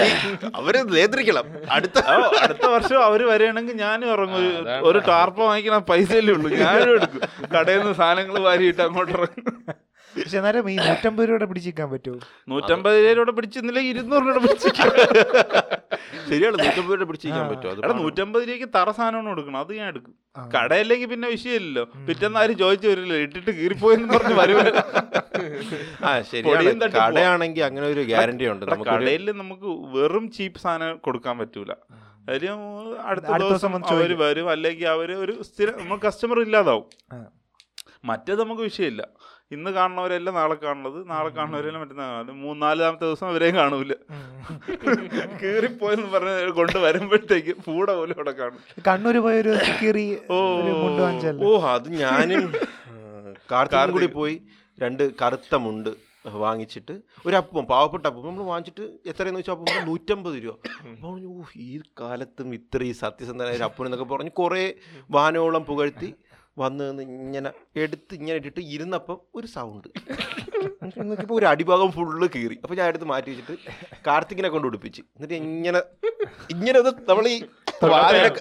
[0.56, 1.46] അവർ നിയന്ത്രിക്കണം.
[1.72, 2.00] അടുത്ത
[2.42, 4.44] അടുത്ത വർഷം അവർ വരികയാണെങ്കിൽ ഞാനും ഇറങ്ങും.
[4.84, 6.50] ഒരു- ടാർപ്പ വാങ്ങിക്കണ പൈസയല്ലേ ഉള്ളൂ.
[6.58, 7.22] ഞാനും എടുക്കും.
[7.56, 9.46] കടയിൽ നിന്ന് സാധനങ്ങൾ വാരിയിട്ട് അങ്ങോട്ട് ഇറങ്ങും.
[10.16, 14.90] പക്ഷെ എന്നാലും ഈ നൂറ്റമ്പത് രൂപയുടെ പിടിച്ചിരിക്കാൻ പറ്റുമോ നൂറ്റമ്പത് രൂപയുടെ പിടിച്ചിരുന്നില്ല ഇരുന്നൂറ് രൂപ പിടിച്ചിരിക്കാം
[16.30, 17.50] ശരിയാണ് നൂറ്റമ്പത് രൂപ പിടിച്ചിരിക്കാൻ.
[17.50, 20.14] പറ്റുമോ നൂറ്റമ്പത് രൂപയ്ക്ക് തറ സാധനമാണ് കൊടുക്കണം അത് ഞാൻ എടുക്കും.
[20.38, 20.42] ആ.
[20.54, 21.84] കടയിലേക്ക് പിന്നെ വിഷയമില്ലല്ലോ.
[22.08, 23.14] പിറ്റേന്ന് ആരും ചോദിച്ചു വരില്ല.
[23.26, 24.74] ഇട്ടിട്ട് കീറിപ്പോയെന്ന് പറഞ്ഞ് വരുമല്ലോ
[26.08, 26.48] ആ ശരിയാണ്.
[26.98, 28.90] കടയാണെങ്കിൽ അങ്ങനെ ഒരു ഗ്യാരണ്ടി ഉണ്ട് നമുക്ക്.
[28.92, 31.72] കടയിൽ നമുക്ക് വെറും ചീപ്പ് സാധനം കൊടുക്കാൻ പറ്റൂല.
[32.30, 32.62] കാര്യം
[33.06, 34.48] അടുത്ത ദിവസം അവർ വരും.
[34.50, 36.88] അല്ലെങ്കിൽ അവർ ഒരു സ്ഥിരം നമ്മൾ കസ്റ്റമർ ഇല്ലാതാവും.
[38.06, 39.04] മറ്റേത് നമുക്ക് വിഷയമില്ല.
[39.52, 42.40] ഇന്ന് കാണുന്നവരെല്ലാം നാളെ കാണുന്നത് നാളെ കാണുന്നവരെല്ലാം മറ്റന്നാൾ കാണുന്നത്.
[42.42, 43.94] മൂന്നാലാമത്തെ ദിവസം അവരെയും കാണൂല.
[45.42, 48.60] കീറിപ്പോയെന്ന് പറഞ്ഞ് കൊണ്ട് വരുമ്പോഴത്തേക്ക് പൂട പോലും അവിടെ കാണും.
[48.88, 50.40] കണ്ണൂർ പോയൊരു കീറി ഓ.
[51.44, 52.44] ഓ അത് ഞാനും
[53.52, 54.36] കാർത്തികും കൂടി പോയി
[54.78, 55.90] രണ്ട് കറുത്ത മുണ്ട്
[56.38, 56.94] വാങ്ങിച്ചിട്ട്
[57.26, 60.56] ഒരു അപ്പം പാവപ്പെട്ട അപ്പം നമ്മൾ വാങ്ങിച്ചിട്ട് എത്രയെന്ന് വെച്ചാൽ അപ്പം നൂറ്റമ്പത് രൂപ.
[60.82, 61.30] അപ്പോൾ പറഞ്ഞു,
[61.66, 61.70] ഈ
[62.02, 64.64] കാലത്തും ഇത്രയും ഈ സത്യസന്ധനായ ഒരു അപ്പം എന്നൊക്കെ പറഞ്ഞ് കുറേ
[65.12, 66.10] വാനോളം പുകഴ്ത്തി
[66.62, 67.50] വന്ന് ഇങ്ങനെ
[67.84, 69.88] എടുത്ത് ഇങ്ങനെ ഇട്ടിട്ട് ഇരുന്നപ്പം ഒരു സൗണ്ട്
[71.10, 72.56] നോക്കിയപ്പോൾ ഒരു അടിഭാഗം ഫുള്ള് കീറി.
[72.64, 73.56] അപ്പോൾ ഞാൻ എടുത്ത് മാറ്റി വെച്ചിട്ട്
[74.08, 75.02] കാർത്തിക്കിനെ കൊണ്ട് ഉടുപ്പിച്ച്.
[75.16, 75.82] എന്നിട്ട് ഇങ്ങനെ
[76.56, 77.38] ഇങ്ങനെ ഒന്ന് നമ്മൾ ഈ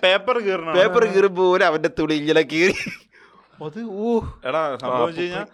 [0.06, 0.72] പേപ്പർ കീറണം.
[0.78, 2.76] പേപ്പർ കീറുമ്പോൾ പോലെ അവന്റെ തുണി ഇങ്ങനെ കീറി.
[3.66, 4.08] അത് ഓ
[4.48, 5.46] എടാ സംഭവം കഴിഞ്ഞാൽ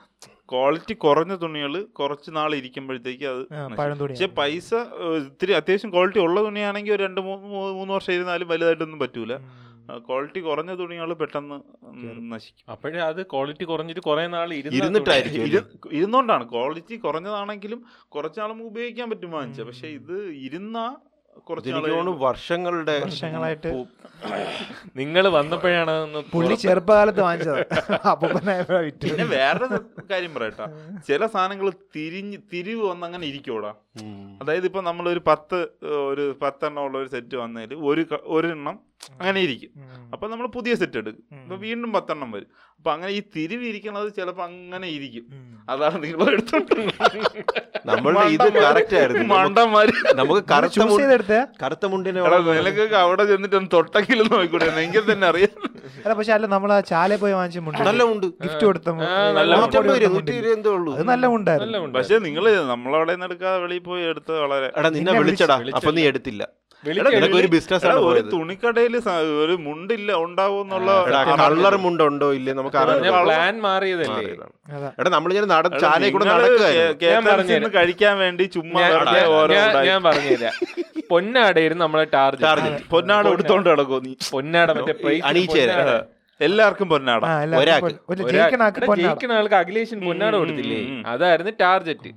[0.52, 3.42] ക്വാളിറ്റി കുറഞ്ഞ തുണികൾ കുറച്ച് നാൾ ഇരിക്കുമ്പോഴത്തേക്ക് അത്
[4.00, 4.70] പക്ഷേ പൈസ
[5.28, 9.34] ഇത്തിരി അത്യാവശ്യം ക്വാളിറ്റി ഉള്ള തുണിയാണെങ്കിൽ ഒരു രണ്ട് മൂന്ന് മൂന്ന് വർഷം ഇരുന്നാലും വലുതായിട്ടൊന്നും പറ്റൂല.
[9.98, 11.54] ക്വാളിറ്റി കുറഞ്ഞ തുണികൾ പെട്ടെന്ന്
[12.32, 12.72] നശിക്കും.
[12.72, 15.42] അപ്പോഴേ അത് ക്വാളിറ്റി കുറഞ്ഞിട്ട് കുറേ നാൾ ഇരുന്നിട്ടായിരിക്കും.
[15.42, 16.50] ഇരു- ഇരുന്നോണ്ടാണ്.
[16.50, 19.60] ക്വാളിറ്റി കുറഞ്ഞതാണെങ്കിലും കുറച്ചാൾ നമുക്ക് ഉപയോഗിക്കാൻ പറ്റും വാങ്ങിച്ച.
[19.60, 20.96] പക്ഷെ ഇത് ഇരുന്ന
[22.18, 23.84] വർഷങ്ങളുടെ വർഷങ്ങളായിട്ട്
[24.96, 27.66] നിങ്ങൾ വന്നപ്പോഴാണ് പുള്ളി ചെറുപ്പകാലത്ത് വാങ്ങിച്ചത്.
[29.02, 29.66] പിന്നെ വേറെ
[30.10, 30.98] കാര്യം പറയട്ടാ.
[31.08, 33.74] ചില സാധനങ്ങൾ തിരിഞ്ഞ് തിരിവ് വന്ന് അങ്ങനെ ഇരിക്കൂടാ.
[34.42, 39.70] അതായത് ഇപ്പൊ നമ്മളൊരു പത്ത് ഒരു പത്തെണ്ണം ഉള്ള ഒരു സെറ്റ് വന്നതിൽ ഒരു ഒരെണ്ണം അങ്ങനെ ഇരിക്കും.
[40.14, 42.50] അപ്പൊ നമ്മൾ പുതിയ സെറ്റ് എടുക്കും അപ്പൊ വീണ്ടും പത്തെണ്ണം വരും.
[42.78, 45.24] അപ്പൊ അങ്ങനെ ഈ തിരിവിരിക്കണത് ചിലപ്പോൾ ചിലപ്പോ അങ്ങനെ ഇരിക്കും.
[45.72, 46.72] അതാണ് നിങ്ങൾ എടുത്തോണ്ട്
[49.32, 49.92] മണ്ടന്മാര്.
[50.20, 50.42] നമുക്ക്
[51.62, 52.20] കറുത്ത മുണ്ടിനെ
[52.58, 54.66] നിനക്കൊക്കെ അവിടെ ചെന്നിട്ട് ഒന്ന് തൊട്ടെങ്കിലും നോക്കിക്കൂടെ?
[54.84, 55.54] എങ്കിൽ തന്നെ അറിയാം.
[56.04, 58.26] അല്ല പക്ഷെ അല്ല നമ്മൾ ആ ചാലയിൽ പോയി വാങ്ങിച്ച മുണ്ട് നല്ല മുണ്ട്.
[58.44, 58.88] ഗിഫ്റ്റ് കൊടുത്ത
[60.96, 61.92] അത് നല്ല മുണ്ടായിരുന്നു.
[61.98, 65.58] പക്ഷെ നിങ്ങൾ നമ്മളവിടെ നിന്ന് എടുക്കാതെ വെളിയിൽ പോയി എടുത്ത് വളരെ എടാ നിന്നെ വിളിച്ചടാ.
[65.80, 66.42] അപ്പൊ നീ എടുത്തില്ല.
[66.84, 68.32] ഒരു ബിസിനസ് ആണ് ഒരു പോയത്.
[68.32, 68.96] തുണിക്കടയിൽ
[69.44, 70.90] ഒരു മുണ്ടില്ല ഉണ്ടാവുമെന്നുള്ള
[71.62, 72.52] കളർ മുണ്ടുണ്ടോ ഇല്ലേ?
[72.52, 72.76] നമുക്ക്
[73.24, 74.24] പ്ലാൻ മാറിയതല്ലേ.
[75.00, 77.70] എടാ നമ്മളിങ്ങനെ നട എടാ, ചാലയിൽ കൂടെ നടക്കുക ഞാൻ.
[77.74, 78.92] കഴിക്കാൻ വേണ്ടി ചുമ്മാ ഞാൻ-
[79.52, 80.52] ഞാൻ- ഞാൻ- പറഞ്ഞുതരാം.
[81.10, 82.82] പൊന്നാടായിരുന്നു നമ്മളെ ടാർജറ്റ്.
[82.90, 84.14] പൊന്നാട എടുത്തോണ്ട് കിടക്കോ നീ?
[84.32, 85.24] പൊന്നാട മറ്റേ price
[86.40, 87.24] എല്ലാവർക്കും പൊന്നാട.
[87.56, 88.22] ഒരാൾക്ക്.
[89.02, 90.34] ജയിക്കണ ആൾക്ക് അഖിലേഷൻ പൊന്നാട.
[90.36, 91.02] കൊടുത്തില്ലേ.
[91.06, 92.10] അതായിരുന്നു ടാർജറ്റ്.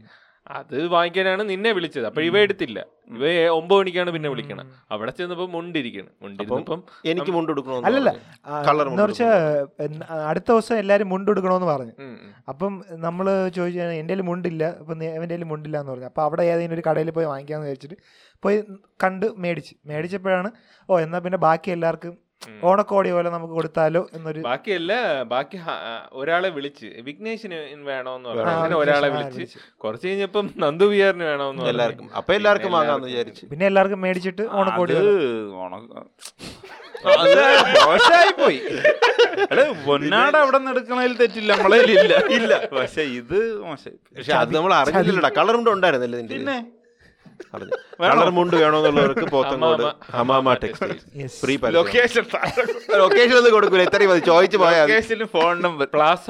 [0.57, 2.05] അത് വാങ്ങിക്കാനാണ് നിന്നെ വിളിച്ചത്.
[2.09, 2.79] അപ്പൊ ഇവ എടുത്തില്ല.
[3.15, 3.23] ഇവ
[3.59, 4.65] ഒമ്പത് മണിക്കാണ് പിന്നെ വിളിക്കണം.
[4.93, 6.11] അവിടെ ചെന്നപ്പോ മുണ്ടിരിക്കണം.
[6.23, 6.79] മുണ്ടിരുന്നപ്പം
[7.11, 8.11] എനിക്ക് മുണ്ട് കൊടുക്കണമെന്ന് അല്ലല്ല.
[9.01, 9.29] വെച്ചാ
[10.29, 11.95] അടുത്ത ദിവസം എല്ലാരും മുണ്ട് എടുക്കണമെന്ന് പറഞ്ഞു.
[12.53, 12.73] അപ്പം
[13.05, 13.27] നമ്മൾ
[13.57, 14.63] ചോദിച്ചാൽ എന്റെ കയ്യിൽ മുണ്ടില്ല.
[14.81, 16.09] അപ്പൊ എന്റെ കയ്യിൽ മുണ്ടില്ല എന്ന് പറഞ്ഞു.
[16.11, 17.97] അപ്പൊ അവിടെ ഏതെങ്കിലും ഒരു കടയിൽ പോയി വാങ്ങിക്കാന്ന് വിചാരിച്ചിട്ട്
[18.43, 18.59] പോയി
[19.05, 19.75] കണ്ട് മേടിച്ച്.
[19.91, 20.51] മേടിച്ചപ്പോഴാണ്
[20.89, 22.13] ഓ എന്നാ പിന്നെ ബാക്കി എല്ലാവർക്കും.
[22.69, 24.93] ഓണക്കോടി പോലെ നമുക്ക് കൊടുത്താലോ എന്നൊരു ബാക്കിയല്ല
[25.33, 25.57] ബാക്കി
[26.21, 26.87] ഒരാളെ വിളിച്ച്.
[27.07, 27.59] വിഘ്നേഷിന്
[27.91, 29.45] വേണോന്ന് പറഞ്ഞു ഒരാളെ വിളിച്ച്.
[29.83, 31.63] കുറച്ച് കഴിഞ്ഞപ്പം നന്ദു വിയറിന് വേണോന്ന്.
[31.73, 32.07] എല്ലാവർക്കും.
[32.19, 33.43] അപ്പൊ എല്ലാവർക്കും പിന്നെ വാങ്ങാന്ന് വിചാരിച്ചു.
[33.53, 34.93] പിന്നെ എല്ലാവർക്കും മേടിച്ചിട്ട് ഓണക്കോടി
[38.41, 38.59] പോയി
[39.87, 42.53] പൊന്നാട് അവിടെ നിന്ന് എടുക്കണതിൽ തെറ്റില്ല നമ്മളെ ഇല്ല ഇല്ല.
[42.77, 46.57] പക്ഷെ ഇത് മോശം പക്ഷെ അത് നമ്മൾ അറിഞ്ഞില്ലടാ കളറും ഉണ്ടായിരുന്നല്ലേ നിന്റെ
[47.53, 47.75] പിന്നെ
[48.11, 49.83] കളർ മുണ്ട് വേണമെന്നുള്ളവർക്ക് Pothencode
[50.13, 52.23] Hamama textiles free location
[52.99, 53.81] location ഒന്നും കൊടുക്കൂല.
[53.87, 54.21] ഇത്രയും മതി.
[54.29, 54.87] ചോദിച്ചു പോയാൽ
[55.33, 56.25] ഫോൺ നമ്പർ പ്ലാസ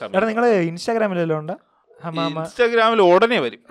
[0.00, 0.26] സമയം.
[0.30, 1.56] നിങ്ങൾ ഇൻസ്റ്റാഗ്രാമിലല്ലോ ഉണ്ടാ?
[2.00, 3.60] ഹമാമ ഇൻസ്റ്റാഗ്രാമിൽ ഉടനെ വരും.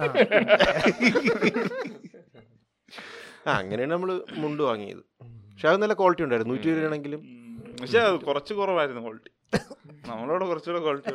[3.43, 3.51] ആ.
[3.59, 4.09] അങ്ങനെയാണ് നമ്മൾ
[4.41, 5.03] മുണ്ട് വാങ്ങിയത്.
[5.51, 6.51] പക്ഷെ അത് നല്ല ക്വാളിറ്റി ഉണ്ടായിരുന്നു.
[6.53, 7.21] നൂറ്റി ഇരുപത് ആണെങ്കിലും
[7.79, 9.31] പക്ഷെ കുറച്ച് കുറവായിരുന്നു ക്വാളിറ്റി
[10.09, 11.13] നമ്മളോട് കുറച്ചുകൂടെ ക്വാളിറ്റി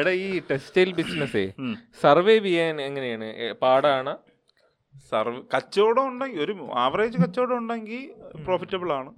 [0.00, 3.28] എടാ ഈ ടെക്സ്റ്റൈൽ ബിസിനസ്സേ സർവേ സർവൈവ് ചെയ്യാൻ എങ്ങനെയാണ്?
[3.62, 4.12] പാടാണ്?
[5.10, 6.54] സർവ് കച്ചവടം ഉണ്ടെങ്കിൽ ഒരു
[6.84, 8.02] ആവറേജ് കച്ചവടം ഉണ്ടെങ്കിൽ
[8.46, 9.10] പ്രോഫിറ്റബിൾ ആണ്.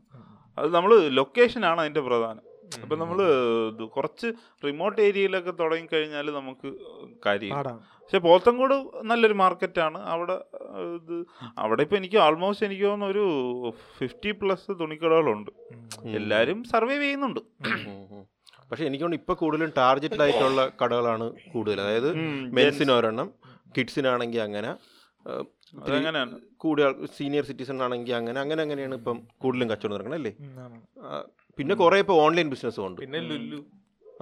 [0.59, 2.45] അത് നമ്മൾ ലൊക്കേഷനാണ് അതിന്റെ പ്രധാനം.
[2.83, 3.19] അപ്പം നമ്മൾ
[3.97, 4.29] കുറച്ച്
[4.67, 6.69] റിമോട്ട് ഏരിയയിലൊക്കെ തുടങ്ങിക്കഴിഞ്ഞാൽ നമുക്ക്
[7.27, 7.55] കാര്യം
[8.11, 8.75] പക്ഷെ പോത്തങ്കോട്
[9.09, 9.99] നല്ലൊരു മാർക്കറ്റാണ്.
[10.13, 10.37] അവിടെ
[10.97, 11.17] ഇത്
[11.65, 13.25] അവിടെ ഇപ്പൊ എനിക്ക് ആൾമോസ്റ്റ് എനിക്ക് തോന്നുന്നു ഒരു
[13.99, 15.51] ഫിഫ്റ്റി പ്ലസ് തുണിക്കടകളുണ്ട്.
[16.19, 17.41] എല്ലാവരും സർവൈവ് ചെയ്യുന്നുണ്ട്.
[18.71, 21.79] പക്ഷെ എനിക്ക് തോന്നുന്നു ഇപ്പൊ കൂടുതലും ടാർജറ്റഡ് ആയിട്ടുള്ള കടകളാണ് കൂടുതൽ.
[21.85, 22.11] അതായത്
[22.59, 23.31] മെൻസിന് ഒരെണ്ണം
[23.77, 24.73] കിഡ്സിനാണെങ്കിൽ അങ്ങനെ
[26.63, 30.33] കൂടുതൽ സീനിയർ സിറ്റിസൺ ആണെങ്കിൽ അങ്ങനെ അങ്ങനെ അങ്ങനെയാണ് ഇപ്പം കൂടുതലും കച്ചവടം തുടങ്ങണം അല്ലേ?
[31.59, 32.99] പിന്നെ കുറെ ഇപ്പൊ ഓൺലൈൻ ബിസിനസ്സും ഉണ്ട്.
[33.05, 33.61] പിന്നെ ലുല്ലു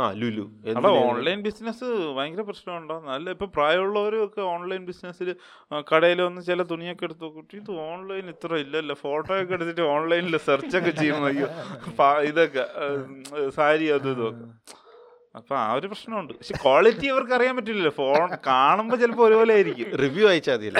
[0.02, 0.44] ആ ലുലു.
[0.78, 1.86] അവിടെ ഓൺലൈൻ ബിസിനസ്
[2.16, 2.96] ഭയങ്കര പ്രശ്നമുണ്ടോ?
[3.10, 5.28] നല്ല ഇപ്പോൾ പ്രായമുള്ളവരൊക്കെ ഓൺലൈൻ ബിസിനസ്സിൽ
[5.90, 8.96] കടയിൽ വന്ന് ചില തുണിയൊക്കെ എടുത്ത് നോക്കിട്ട് ഇത് ഓൺലൈൻ ഇത്ര ഇല്ലല്ലോ.
[9.04, 11.48] ഫോട്ടോ ഒക്കെ എടുത്തിട്ട് ഓൺലൈനിൽ സെർച്ച് ഒക്കെ ചെയ്യുന്ന അയ്യോ
[12.30, 12.64] ഇതൊക്കെ
[13.56, 14.46] സാരി അതും ഇതൊക്കെ
[15.38, 16.32] അപ്പൊ ആ ഒരു പ്രശ്നമുണ്ട്.
[16.38, 17.92] പക്ഷെ ക്വാളിറ്റി അവർക്ക് അറിയാൻ പറ്റില്ലല്ലോ.
[17.98, 19.88] ഫോൺ കാണുമ്പോ ചിലപ്പോ ഒരുപോലെ ആയിരിക്കും.
[20.02, 20.70] റിവ്യൂ അയച്ചാൽ മതി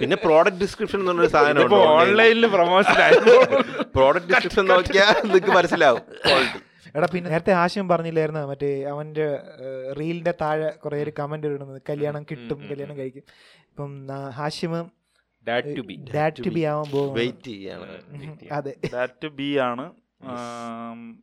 [0.00, 2.98] പിന്നെ പ്രോഡക്റ്റ് ഡിസ്ക്രിപ്ഷൻ എന്നൊരു സാധനം ഓൺലൈനിൽ പ്രൊമോഷൻ
[3.96, 6.02] പ്രോഡക്റ്റ് ഡിസ്ക്രിപ്ഷൻ നോക്കിയാൽ നിങ്ങൾക്ക് മനസ്സിലാവും.
[6.26, 6.60] ക്വാളിറ്റി
[6.96, 8.40] എടാ പിന്നെ നേരത്തെ ആശയം പറഞ്ഞില്ലായിരുന്നു?
[8.46, 9.26] മറ്റേ അവന്റെ
[9.98, 11.82] റീലിന്റെ താഴെ കുറെ ഒരു കമന്റ് ഇടുന്നത്.
[11.90, 13.22] കല്യാണം കിട്ടും കല്യാണം കഴിക്കും.
[13.68, 14.84] ഇപ്പം Hashim
[15.76, 17.88] to be dad to be ആവാൻ വെയിറ്റ് ചെയ്യാണ്.
[18.52, 18.74] അതെ.
[18.92, 19.86] ദാറ്റ് ബി ആണ്.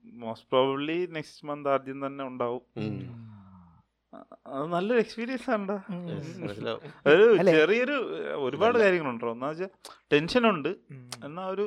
[0.03, 2.61] മോസ്റ്റ് പ്രോബ്ലി നെക്സ്റ്റ് മന്ത് ആദ്യം തന്നെ ഉണ്ടാവും.
[4.47, 5.75] അത് നല്ലൊരു എക്സ്പീരിയൻസ് ആണ്
[7.07, 7.97] ഒരു ചെറിയൊരു
[8.35, 9.31] ഒരുപാട് കാര്യങ്ങളുണ്ടോ?
[9.31, 9.69] എന്നാ വെച്ചാൽ
[10.13, 10.69] ടെൻഷനുണ്ട്.
[11.25, 11.65] എന്നാ ഒരു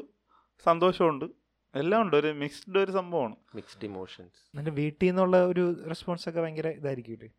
[0.64, 1.39] സന്തോഷമുണ്ട്.
[1.74, 2.14] എല്ലാം ഉണ്ട്.
[2.20, 3.34] ഒരു മിക്സ്ഡ് ഒരു സംഭവമാണ്.
[3.58, 7.30] മിക്സ്ഡ് ഇമോഷൻസ് എന്നിട്ട് വീട്ടിൽ നിന്നുള്ള ഒരു റെസ്പോൺസ് ഒക്കെ ഭയങ്കര ഇതായിരിക്കും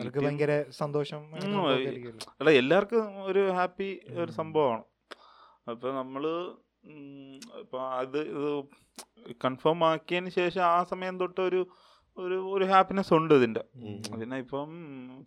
[0.00, 0.52] അവർക്ക് ഭയങ്കര
[0.82, 1.20] സന്തോഷം
[2.40, 3.90] അല്ല എല്ലാവർക്കും ഒരു ഹാപ്പി
[4.22, 4.84] ഒരു സംഭവമാണ്.
[5.72, 6.24] അപ്പോൾ നമ്മൾ
[7.62, 8.50] ഇപ്പോൾ അത് ഇത്
[9.44, 11.60] കൺഫേം ആക്കിയതിന് ശേഷം ആ സമയം തൊട്ട് ഒരു
[12.16, 13.62] ഒരു ഒരു ഹാപ്പിനെസ് ഉണ്ട് ഇതിന്റെ
[14.20, 14.70] പിന്നെ ഇപ്പം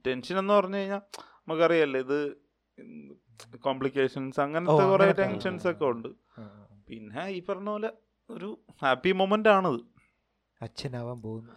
[0.07, 1.01] ടെൻഷൻ എന്ന് പറഞ്ഞു കഴിഞ്ഞാൽ
[1.43, 2.17] നമുക്കറിയാലോ ഇത്
[3.67, 6.09] കോംപ്ലിക്കേഷൻസ് അങ്ങനത്തെ കുറേ ടെൻഷൻസ് ഒക്കെ ഉണ്ട്.
[6.89, 7.91] പിന്നെ ഈ പറഞ്ഞ പോലെ
[8.33, 8.49] ഒരു
[8.81, 9.79] ഹാപ്പി മൊമെന്റ് ആണത്.
[10.61, 11.53] അച്ഛനാവാൻ പോകുന്നു.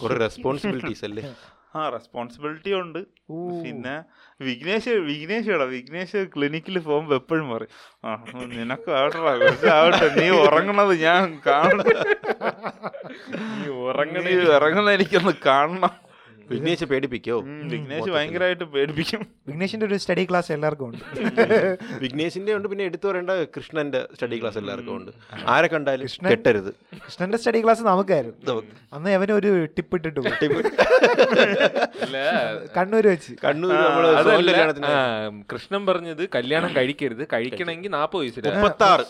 [0.00, 1.22] കുറെ റെസ്പോൺസിബിലിറ്റീസ് അല്ലേ?
[1.78, 2.98] ആ റെസ്പോൺസിബിലിറ്റി ഉണ്ട്.
[3.64, 3.92] പിന്നെ
[4.40, 8.14] വിഘ്നേഷ് വിഘ്നേഷ് എടാ വിഘ്നേഷ് ക്ലിനിക്കിൽ പോകുമ്പോ എപ്പോഴും പറയും ആ
[8.54, 11.86] നിനക്ക് ആവട്ടെടാ കുറച്ചാവട്ടെ നീ ഉറങ്ങണത് ഞാൻ കാണണം
[13.60, 15.94] നീ ഉറങ്ങണ നീ ഇറങ്ങുന്ന എനിക്കൊന്ന് കാണണം.
[16.50, 17.40] വിഘ്നേഷ് പേടിപ്പിക്കോ?
[17.40, 19.26] വിഘ്നേഷ് ഭയങ്കരമായിട്ട് പേടിപ്പിക്കും.
[19.48, 21.04] വിഘ്നേഷിന്റെ ഒരു സ്റ്റഡി ക്ലാസ് എല്ലാവർക്കും ഉണ്ട്.
[22.02, 25.12] വിഘ്നേഷിന്റെ ഉണ്ട് പിന്നെ എടുത്തു പറയേണ്ട കൃഷ്ണന്റെ സ്റ്റഡി ക്ലാസ് എല്ലാവർക്കും ഉണ്ട്.
[25.46, 26.74] ആരെ കണ്ടാലും കൃഷ്ണൻ- കെട്ടരുത്.
[27.06, 28.36] കൃഷ്ണന്റെ സ്റ്റഡി ക്ലാസ് നമുക്കായിരുന്നു.
[28.48, 28.68] നമുക്ക്.
[28.92, 30.20] അന്ന് അവന് ഒരു ടിപ്പ് ഇട്ടിട്ട്
[32.76, 33.32] കണ്ണൂര് വെച്ച്.
[33.44, 33.74] കണ്ണൂർ
[35.52, 38.48] കൃഷ്ണൻ പറഞ്ഞത് കല്യാണം കഴിക്കരുത് കഴിക്കണമെങ്കിൽ നാപ്പത് വയസ്സിൽ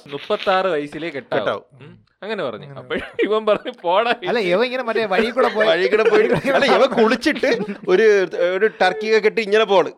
[0.06, 2.09] മുപ്പത്തി ആറ് വയസ്സിലേ കെട്ടാവും.
[2.22, 2.66] അങ്ങനെ പറഞ്ഞു.
[2.80, 5.66] അപ്പോഴും ഇവൻ പറഞ്ഞു പോടാ അല്ല ഇവ ഇങ്ങനെ മറ്റേ വഴി കൂടെ പോയി.
[5.70, 7.50] വഴി കൂടെ പോയി അല്ല ഇവ കുളിച്ചിട്ട്
[7.92, 8.06] ഒരു
[8.48, 9.90] ഒരു ടർക്കി ഒക്കെ കെട്ടി ഇങ്ങനെ പോണ്.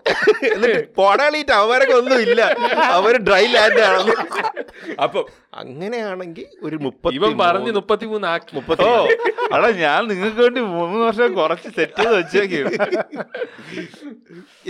[0.51, 2.41] എന്നിട്ട് പോടാളിയിട്ട് അവരൊക്കെ ഒന്നും ഇല്ല.
[2.99, 4.15] അവർ ഡ്രൈ ലാൻഡ് ആണ്
[5.07, 5.23] അപ്പൊ
[5.63, 8.53] അങ്ങനെയാണെങ്കിൽ ഒരു മുപ്പത്തി ഇവൻ പറഞ്ഞ് മുപ്പത്തിമൂന്ന് ആക്കി.
[8.59, 8.95] മുപ്പത്തി ഓ.
[9.55, 12.71] അടാ ഞാൻ നിങ്ങൾക്ക് വേണ്ടി മൂന്ന് വർഷം കുറച്ച് സെറ്റ് ചെയ്ത് വെച്ചേക്കും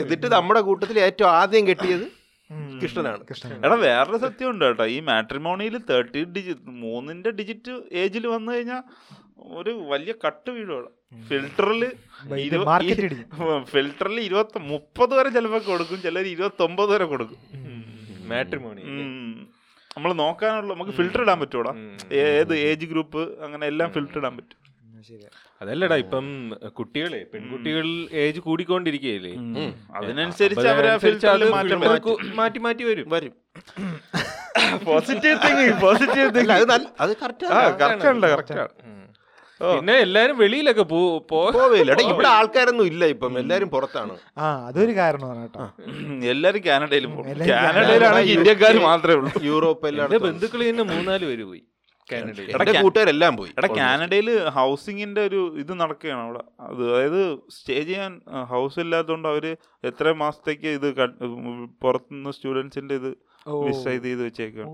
[0.03, 2.07] എന്നിട്ട് നമ്മുടെ കൂട്ടത്തിൽ ഏറ്റവും ആദ്യം കെട്ടിയത്.
[2.83, 3.23] കൃഷ്ണനാണ്
[3.67, 4.85] എടാ വേറൊരു സത്യം ഉണ്ട് കേട്ടോ.
[4.97, 8.83] ഈ മാട്രിമോണിയിൽ തേർട്ടി ഡിജിറ്റ് മൂന്നിന്റെ ഡിജിറ്റ് ഏജിൽ വന്നു കഴിഞ്ഞാൽ
[9.61, 10.91] ഒരു വലിയ കട്ട് വീഴും അവിടെ
[11.29, 11.83] ഫിൽറ്ററിൽ
[13.73, 17.39] ഫിൽറ്ററിൽ ഇരുപത്തി മുപ്പത് വരെ ചിലപ്പോൾ കൊടുക്കും ചിലർ ഇരുപത്തി ഒമ്പത് വരെ കൊടുക്കും.
[18.31, 18.83] മാട്രിമോണി
[19.97, 21.73] നമ്മൾ നോക്കാനുള്ള നമുക്ക് ഫിൽറ്റർ ഇടാൻ പറ്റൂടാ
[22.21, 24.59] ഏത് ഏജ് ഗ്രൂപ്പ് അങ്ങനെ എല്ലാം ഫിൽറ്റർ ഇടാൻ പറ്റും.
[25.63, 26.27] അതല്ലടാ ഇപ്പം
[26.79, 27.87] കുട്ടികളെ പെൺകുട്ടികൾ
[28.23, 29.33] ഏജ് കൂടിക്കൊണ്ടിരിക്കുകയല്ലേ?
[29.97, 30.93] അതിനനുസരിച്ച് അവരെ
[32.37, 33.07] മാറ്റം മാറ്റി വരും.
[33.09, 33.33] വരും.
[34.85, 38.23] പോസിറ്റീവ് തിങ്കിങ് പോസിറ്റീവ് അല്ല, അത് തിങ്കിങ് നല്ല- അത് കറക്റ്റ് ആണ്.
[38.31, 38.69] കറക്റ്റ് ആണ്
[39.61, 43.39] പിന്നെ എല്ലാരും വെളിയിലൊക്കെ പോവില്ല ഇവിടെ ആൾക്കാരൊന്നും ഇല്ല ഇപ്പം.
[43.39, 44.15] എല്ലാരും പുറത്താണ്.
[44.39, 45.67] ആ അതൊരു കാരണമാണ് കേട്ടോ.
[46.31, 49.33] എല്ലാരും കാനഡയിലും പോകും കാനഡയിലാണെങ്കിൽ ഇന്ത്യക്കാർ മാത്രമേ ഉള്ളൂ.
[49.43, 51.63] യൂറോപ്പ് എല്ലാം എല്ലായിടത്തും ബന്ധുക്കൾ തന്നെ മൂന്നാൽ പേര് പോയി.
[52.15, 53.51] എന്റെ കൂട്ടുകാരെല്ലാം പോയി.
[53.59, 56.45] എടാ കാനഡയിൽ ഹൗസിങ്ങിന്റെ ഒരു ഇത് നടക്കുകയാണ് അവിടെ.
[56.61, 60.89] അത് അതായത് സ്റ്റേ ചെയ്യാൻ ഹൗസ് ഇല്ലാത്തതുകൊണ്ട് അവർ എത്ര മാസത്തേക്ക് ഇത്
[61.83, 63.09] പുറത്തുനിന്ന് സ്റ്റുഡൻസിന്റെ ഇത്
[63.49, 64.69] ഇത് ചെയ്ത് വെച്ചേക്കാണ്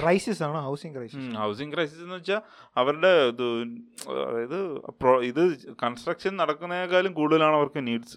[0.00, 0.58] ക്രൈസിസ് ആണ്?
[0.60, 2.40] ഹൗസിംഗ് ക്രൈസിസ് ഹൗസിംഗ് ക്രൈസിസ് എന്ന് വെച്ചാൽ
[2.76, 3.44] അവരുടെ ഇത്
[4.28, 8.16] അതായത് pro- ഇത് കൺസ്ട്രക്ഷൻ നടക്കുന്നതിനേക്കാളും കൂടുതലാണ് അവർക്ക് നീഡ്സ്.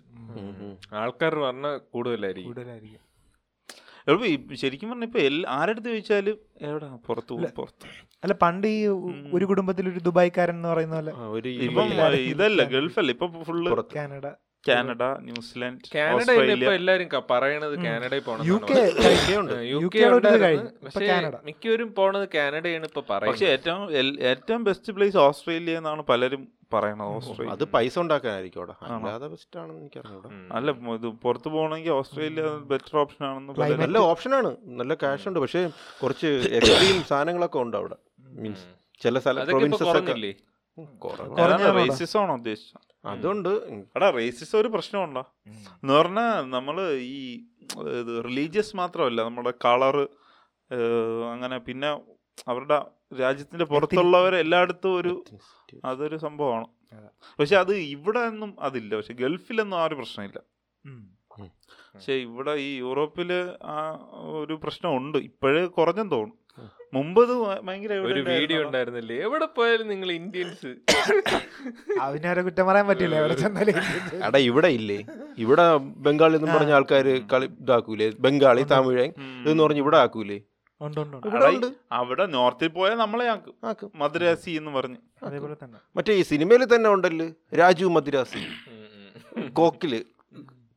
[0.94, 2.54] ആൾക്കാർ പറഞ്ഞ കൂടുതലായിരിക്കും.
[2.54, 3.05] കൂടുതലായിരിക്കും.
[4.28, 6.88] ഈ ശരിക്കും പറഞ്ഞ ഇപ്പൊ ആരെടുത്ത് ചോദിച്ചാലും എവിടെ?
[7.08, 7.86] പുറത്ത് പോകും പുറത്ത്.
[8.24, 8.80] അല്ല പണ്ട് ഈ
[9.34, 14.26] ഒരു കുടുംബത്തിൽ ഒരു ദുബായ്ക്കാരൻ എന്ന് പറയുന്ന പോലെ ഇതല്ല ഗൾഫല്ല ഇപ്പൊ full Canada.
[14.66, 18.84] Canada New Zealand Canada ഇപ്പൊ എല്ലാരും പറയണത് കാനഡയിൽ പോകണം യു കെ
[20.86, 21.08] പക്ഷേ.
[21.48, 23.84] മിക്കവരും പോണത് കാനഡയാണ് ഇപ്പൊ പക്ഷെ പറയുന്നത് ഏറ്റവും
[24.32, 26.44] ഏറ്റവും ബെസ്റ്റ് പ്ലേസ് ഓസ്ട്രേലിയ എന്നാണ് പലരും
[26.74, 27.52] പറയണത് ഓസ്ട്രേലിയ.
[27.52, 30.46] അത് പൈസ ഉണ്ടാക്കാനായിരിക്കും അല്ലാതെ ബെസ്റ്റ് ആണെന്ന് എനിക്ക് അറിഞ്ഞൂടാ ഉം.
[30.56, 33.54] അല്ല ഇത് പുറത്ത് പോകണമെങ്കിൽ ഓസ്ട്രേലിയ ബെറ്റർ ഓപ്ഷൻ ആണെന്ന്
[33.84, 35.40] നല്ല ഓപ്ഷനാണ് നല്ല ക്യാഷ് ഉണ്ട്.
[35.44, 35.62] പക്ഷേ
[36.02, 37.98] കുറച്ച് എക്സ്ട്രീം സാധനങ്ങളൊക്കെ ഉണ്ട് അവിടെ.
[38.38, 38.66] മീൻസ്
[39.02, 40.14] ചില സ്ഥലം പ്രൊവിൻസസ് ഒക്കെ.
[42.38, 42.82] ഉദ്ദേശിച്ചത്?
[43.06, 43.50] അതുകൊണ്ട്
[43.96, 47.44] എടാ റേസിസം ഒരു പ്രശ്നമുണ്ടോ എന്ന് പറഞ്ഞാൽ നമ്മൾ ഈ
[48.26, 50.08] റിലീജിയസ് മാത്രമല്ല നമ്മുടെ കളറ്
[51.32, 51.90] അങ്ങനെ പിന്നെ
[52.48, 52.78] അവരുടെ
[53.22, 55.24] രാജ്യത്തിന്റെ പുറത്തുള്ളവരെ എല്ലായിടത്തും ഒരു
[55.86, 56.68] അതൊരു സംഭവമാണ്.
[57.40, 58.96] പക്ഷെ അത് ഇവിടെ ഒന്നും അതില്ല.
[58.96, 60.40] പക്ഷെ ഗൾഫിലൊന്നും ആ ഒരു പ്രശ്നമില്ല.
[61.96, 63.34] പക്ഷെ ഇവിടെ ഈ യൂറോപ്പിൽ
[63.64, 64.08] ആ
[64.40, 65.18] ഒരു പ്രശ്നമുണ്ട്.
[65.18, 66.45] ഇപ്പോഴേ കുറഞ്ഞെന്ന് തോന്നുന്നു.
[66.96, 67.34] മുമ്പ് ഇത്
[67.68, 69.16] ഭയങ്കര ഒരു വീഡിയോ ഉണ്ടായിരുന്നില്ലേ?
[69.28, 70.72] എവിടെ പോയാലും നിങ്ങൾ ഇന്ത്യൻസ്
[72.06, 73.80] അവനാരെ കുറ്റം പറയാൻ പറ്റില്ല എവിടെ ചെന്നാലും
[74.28, 75.00] അടാ ഇവിടെ ഇല്ലേ?
[75.46, 75.66] ഇവിടെ
[76.08, 78.10] ബംഗാളി എന്ന് പറഞ്ഞ ആൾക്കാർ കളി ഇതാക്കൂലേ?
[78.26, 80.40] ബംഗാളി തമിഴൻ എന്ന് ഇതെന്ന് പറഞ്ഞ് ഇവിടെ ആക്കൂലേ.
[82.00, 83.92] അവിടെ നോർത്തിൽ പോയാൽ നമ്മളെ ആക്കും.
[84.02, 85.00] മദ്രാസി എന്ന് പറഞ്ഞു.
[85.28, 85.80] അതേപോലെ തന്നെ.
[85.98, 87.28] മറ്റേ ഈ സിനിമയിൽ തന്നെ ഉണ്ടല്ലോ
[87.60, 88.42] രാജു മദ്രാസി.
[89.60, 89.94] കോക്കിൽ.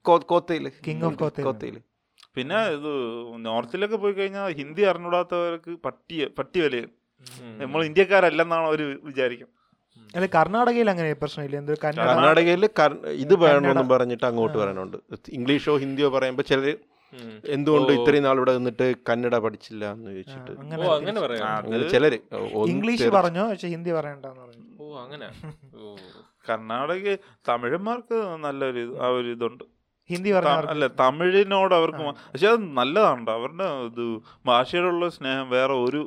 [0.05, 0.65] കോത്തയിൽ.
[0.87, 1.79] കിങ് ഓഫ് കോത്തയിൽ.
[2.39, 2.91] പിന്നെ ഇത്
[3.49, 6.91] നോർത്തിലൊക്കെ പോയി കഴിഞ്ഞാൽ ഹിന്ദി അറിഞ്ഞൂടാത്തവർക്ക് പട്ടിയ പട്ടി വിലയും
[7.63, 9.49] നമ്മൾ ഇന്ത്യക്കാരല്ലെന്നാണ് അവർ വിചാരിക്കും.
[10.17, 11.57] അല്ല കർണാടകയിൽ അങ്ങനെ പ്രശ്നമില്ല?
[11.63, 12.63] എന്ത് കർണാടകയിൽ
[13.25, 14.97] ഇത് വേണമെന്നും പറഞ്ഞിട്ട് അങ്ങോട്ട് വരാനുണ്ട്.
[15.39, 16.69] ഇംഗ്ലീഷോ ഹിന്ദിയോ പറയുമ്പോൾ ചിലർ
[17.57, 17.91] എന്തുകൊണ്ട്.
[17.99, 20.53] ഇത്രയും നാൾ ഇവിടെ നിന്നിട്ട് കന്നഡ പഠിച്ചില്ല എന്ന് ചോദിച്ചിട്ട്.
[20.87, 22.19] ഓ അങ്ങനെ ചിലര്.
[22.73, 25.29] ഇംഗ്ലീഷ് പറഞ്ഞോ പക്ഷെ ഹിന്ദി പറയണ്ടെന്ന് പറഞ്ഞു ഓ അങ്ങനെ.
[26.49, 27.17] കർണാടക
[27.49, 29.65] തമിഴന്മാർക്ക് നല്ലൊരു ആ ഒരു ഇതുണ്ട്.
[30.11, 32.03] ഹിന്ദി പറഞ്ഞു അല്ല തമിഴിനോട് അവർക്ക്.
[32.33, 34.05] പക്ഷെ അത് നല്ലതാണ് അവരുടെ ഇത്
[34.51, 36.03] ഭാഷയോടുള്ള സ്നേഹം വേറെ ഒരു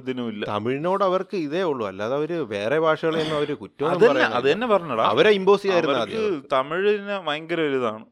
[0.00, 0.42] ഇതിനുമില്ല.
[0.42, 1.84] ഇതിനും തമിഴിനോട് അവർക്ക് ഇതേ ഉള്ളൂ.
[1.90, 5.06] അല്ലാതെ അവർ വേറെ ഭാഷകളെയൊന്നും അവർ കുറ്റം അതന്നെ അത് തന്നെ പറഞ്ഞടാ.
[5.14, 6.42] അവരെ ഇമ്പോസ് ചെയ്യായിരുന്നു ആദ്യം.
[6.52, 8.04] തമിഴിന് ഭയങ്കര ഒരു ഇതാണ്.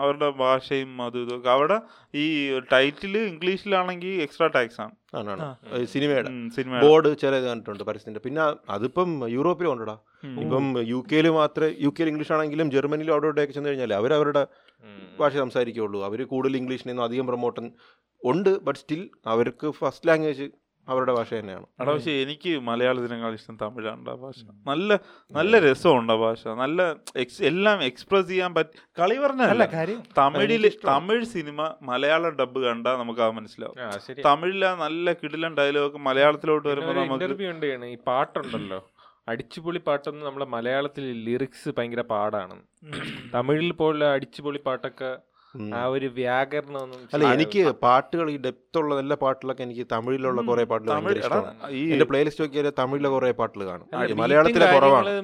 [0.00, 1.76] അവരുടെ ഭാഷയും അതും ഇതൊക്കെ അവിടെ
[2.14, 2.24] ഈ
[2.72, 4.94] ടൈറ്റിൽ ഇംഗ്ലീഷിലാണെങ്കിൽ എക്സ്ട്രാ ടാക്സ് ആണ്.
[5.94, 6.30] സിനിമയുടെ.
[6.56, 8.20] സിനിമ ബോർഡ് ചില ഇത് കണ്ടിട്ടുണ്ട് പരസ്യത്തിന്റെ.
[8.20, 9.96] പിന്നെ അതിപ്പം യൂറോപ്പിലും ഉണ്ടടാ?
[10.42, 14.42] ഇപ്പം യു കെയിൽ മാത്രമേ യു കെയിൽ ഇംഗ്ലീഷ് ആണെങ്കിലും ജർമ്മനിയിലും അവിടെ ഇവിടെയൊക്കെ ചെന്ന് കഴിഞ്ഞാൽ അവർ അവരുടെ
[15.20, 17.66] ഭാഷ സംസാരിക്കുകയുള്ളൂ അവർ കൂടുതൽ ഇംഗ്ലീഷിനൊന്നും അധികം പ്രൊമോട്ടൻ
[18.22, 20.46] ഉണ്ട് ബട്ട് സ്റ്റിൽ അവർക്ക് ഫസ്റ്റ് ലാംഗ്വേജ്
[20.88, 21.66] അവരുടെ ഭാഷ തന്നെയാണ്.
[21.80, 24.98] എടാ പക്ഷേ എനിക്ക് മലയാളത്തിനേക്കാൾ ഇഷ്ടം തമിഴാണ് ആ ഭാഷ നല്ല
[25.38, 26.42] നല്ല രസമുണ്ട് ആ ഭാഷ.
[26.62, 26.80] നല്ല
[27.22, 32.98] എക്സ് എല്ലാം എക്സ്പ്രസ് ചെയ്യാൻ പറ്റി കളി അല്ല പറഞ്ഞല്ല കാര്യം തമിഴിൽ തമിഴ് സിനിമ മലയാളം ഡബ് കണ്ടാൽ
[33.02, 33.78] നമുക്ക് അത് മനസ്സിലാവും.
[33.86, 33.90] ആ
[34.28, 37.86] തമിഴിലെ നല്ല കിടിലൻ ഡയലോഗ് മലയാളത്തിലോട്ട് വരുമ്പോൾ നമുക്ക്.
[37.94, 38.80] ഈ പാട്ടുണ്ടല്ലോ.
[39.30, 42.56] അടിച്ചുപൊളി പാട്ടൊന്നും നമ്മളെ മലയാളത്തിൽ ലിറിക്സ് ഭയങ്കര പാടാണ്.
[43.34, 45.10] തമിഴിൽ പോലുള്ള അടിച്ചുപൊളി പാട്ടൊക്കെ.
[45.78, 50.92] ആ ഒരു വ്യാകരണമൊന്നും അല്ല എനിക്ക് പാട്ടുകൾ ഈ ഡെപ്ത് ഉള്ള എല്ലാ പാട്ടുകളൊക്കെ എനിക്ക് തമിഴിലുള്ള കുറെ പാട്ടുകൾ
[50.94, 51.52] ഭയങ്കര ഇഷ്ടമാണ്.
[51.78, 53.86] ഈ എന്റെ പ്ലേലിസ്റ്റ് നോക്കിയാൽ തമിഴിലെ കുറെ പാട്ടുകൾ കാണും.
[54.22, 55.14] മലയാളത്തിലെ കുറവാണ്.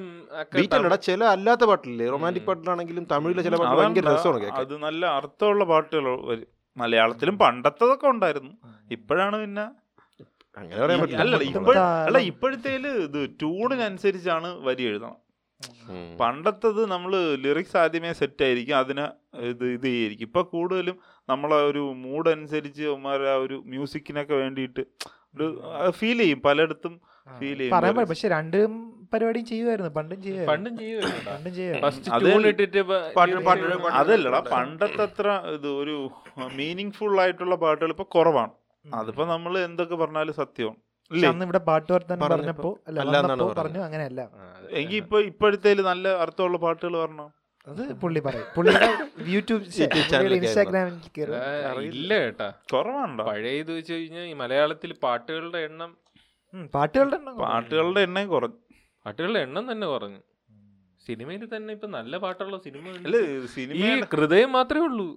[0.57, 2.07] ബീറ്റ് അല്ലടാ ചില അല്ലാത്ത പാട്ടില്ലേ?
[2.15, 4.59] റൊമാന്റിക് പാട്ടിലാണെങ്കിലും തമിഴിലെ ചില പാട്ടുകൾ ഭയങ്കര രസമാണ് കേൾക്കാൻ.
[4.65, 8.53] അത് നല്ല അർത്ഥമുള്ള പാട്ടുകൾ വരും മലയാളത്തിലും പണ്ടത്തതൊക്കെ ഉണ്ടായിരുന്നു.
[8.97, 9.65] ഇപ്പോഴാണ് പിന്നെ
[10.57, 11.21] അങ്ങനെ പറയാൻ പറ്റില്ല.
[12.07, 12.17] അല്ല.
[12.31, 15.15] ഇപ്പോഴത്തേൽ ഇത് ട്യൂണിനനുസരിച്ചാണ് വരി എഴുതണം.
[16.19, 17.11] പണ്ടത്തത് നമ്മൾ
[17.43, 19.05] ലിറിക്സ് ആദ്യമേ സെറ്റ് ആയിരിക്കും അതിന്
[19.51, 20.97] ഇത് ഇത് ചെയ്യായിരിക്കും ഇപ്പം കൂടുതലും
[21.29, 24.83] നമ്മളെ ഒരു മൂഡ് അനുസരിച്ച് അവന്മാരെ ആ ഒരു മ്യൂസിക്കിനൊക്കെ വേണ്ടിയിട്ട്
[25.35, 25.47] ഒരു
[25.99, 26.93] ഫീൽ ചെയ്യും പലയിടത്തും
[27.27, 28.07] ഫീൽ ചെയ്യും.
[28.11, 28.71] പക്ഷെ രണ്ടും
[29.13, 30.19] പരിപാടിയും ചെയ്യുമായിരുന്നു പണ്ടും
[30.51, 31.31] പണ്ടും ചെയ്യുമായിരുന്നു
[34.01, 35.95] അതല്ലടാ പണ്ടത്തെ അത്ര ഇത് ഒരു
[36.59, 38.53] മീനിങ് ഫുൾ ആയിട്ടുള്ള പാട്ടുകൾ ഇപ്പൊ കുറവാണ്.
[38.85, 40.79] അതിപ്പോ നമ്മൾ എന്തൊക്കെ പറഞ്ഞാലും സത്യമാണ്.
[41.29, 42.99] അന്ന് ഇവിടെ പാട്ട് വർത്തനം പറഞ്ഞപ്പോ അല്ല.
[43.59, 44.21] പറഞ്ഞു അങ്ങനെയല്ല.
[44.79, 47.25] എനിക്ക് ഇപ്പൊ ഇപ്പോഴത്തെ നല്ല അർത്ഥമുള്ള പാട്ടുകൾ പറഞ്ഞോ?
[47.67, 48.47] അത് പുള്ളി പറയും.
[48.55, 48.87] പുള്ളിയുടെ
[49.33, 49.63] യൂട്യൂബ്
[50.37, 50.89] ഇൻസ്റ്റാഗ്രാമിൽ
[51.91, 55.91] ഇല്ല കേട്ടാ കുറവാണോ പഴയ ഇത് വെച്ച് കഴിഞ്ഞാൽ ഈ മലയാളത്തിൽ പാട്ടുകളുടെ എണ്ണം
[56.73, 57.51] പാട്ടുകളുടെ എണ്ണം കുറഞ്ഞു.
[57.51, 58.59] പാട്ടുകളുടെ എണ്ണം കുറഞ്ഞു
[59.05, 60.21] പാട്ടുകളുടെ എണ്ണം തന്നെ കുറഞ്ഞു.
[61.01, 62.83] സിനിമയിൽ തന്നെ ഇപ്പൊ നല്ല പാട്ടുള്ള സിനിമ.
[62.99, 65.07] അല്ല ഈ സിനിമ ഹൃദയം മാത്രമേ ഉള്ളൂ.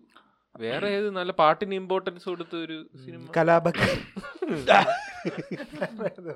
[0.55, 3.21] വേറെ ഏത് നല്ല പാട്ടിന് ഇമ്പോർട്ടൻസ് കൊടുത്ത ഒരു സിനിമ?
[3.37, 3.81] കലാപക്ക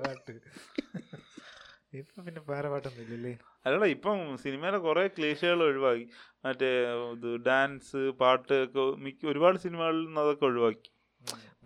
[0.05, 0.33] പാട്ട്.
[1.99, 3.33] ഇപ്പൊ പിന്നെ വേറെ പാട്ടൊന്നും ഇല്ലല്ലേ?
[3.65, 6.05] അല്ലടാ ഇപ്പം സിനിമയിലെ കുറെ ക്ലേശകൾ ഒഴിവാക്കി.
[6.45, 6.69] മറ്റേ
[7.15, 10.89] ഇത് ഡാൻസ് പാട്ട് ഒക്കെ മിക്ക ഒരുപാട് സിനിമകളിൽ നിന്ന് അതൊക്കെ ഒഴിവാക്കി.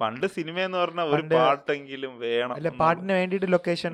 [0.02, 3.94] പണ്ട് സിനിമ എന്ന് പറഞ്ഞാൽ ഒരു പാട്ടെങ്കിലും വേണം അല്ല പാട്ടിന് വേണ്ടിട്ട് ലൊക്കേഷൻ.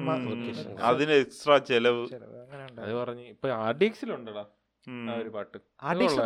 [0.92, 2.06] അതിന് എക്സ്ട്രാ ചെലവ്.
[2.44, 3.48] അങ്ങനെ അത് പറഞ്ഞു ഇപ്പൊ
[5.22, 5.58] ഒരു പാട്ട്.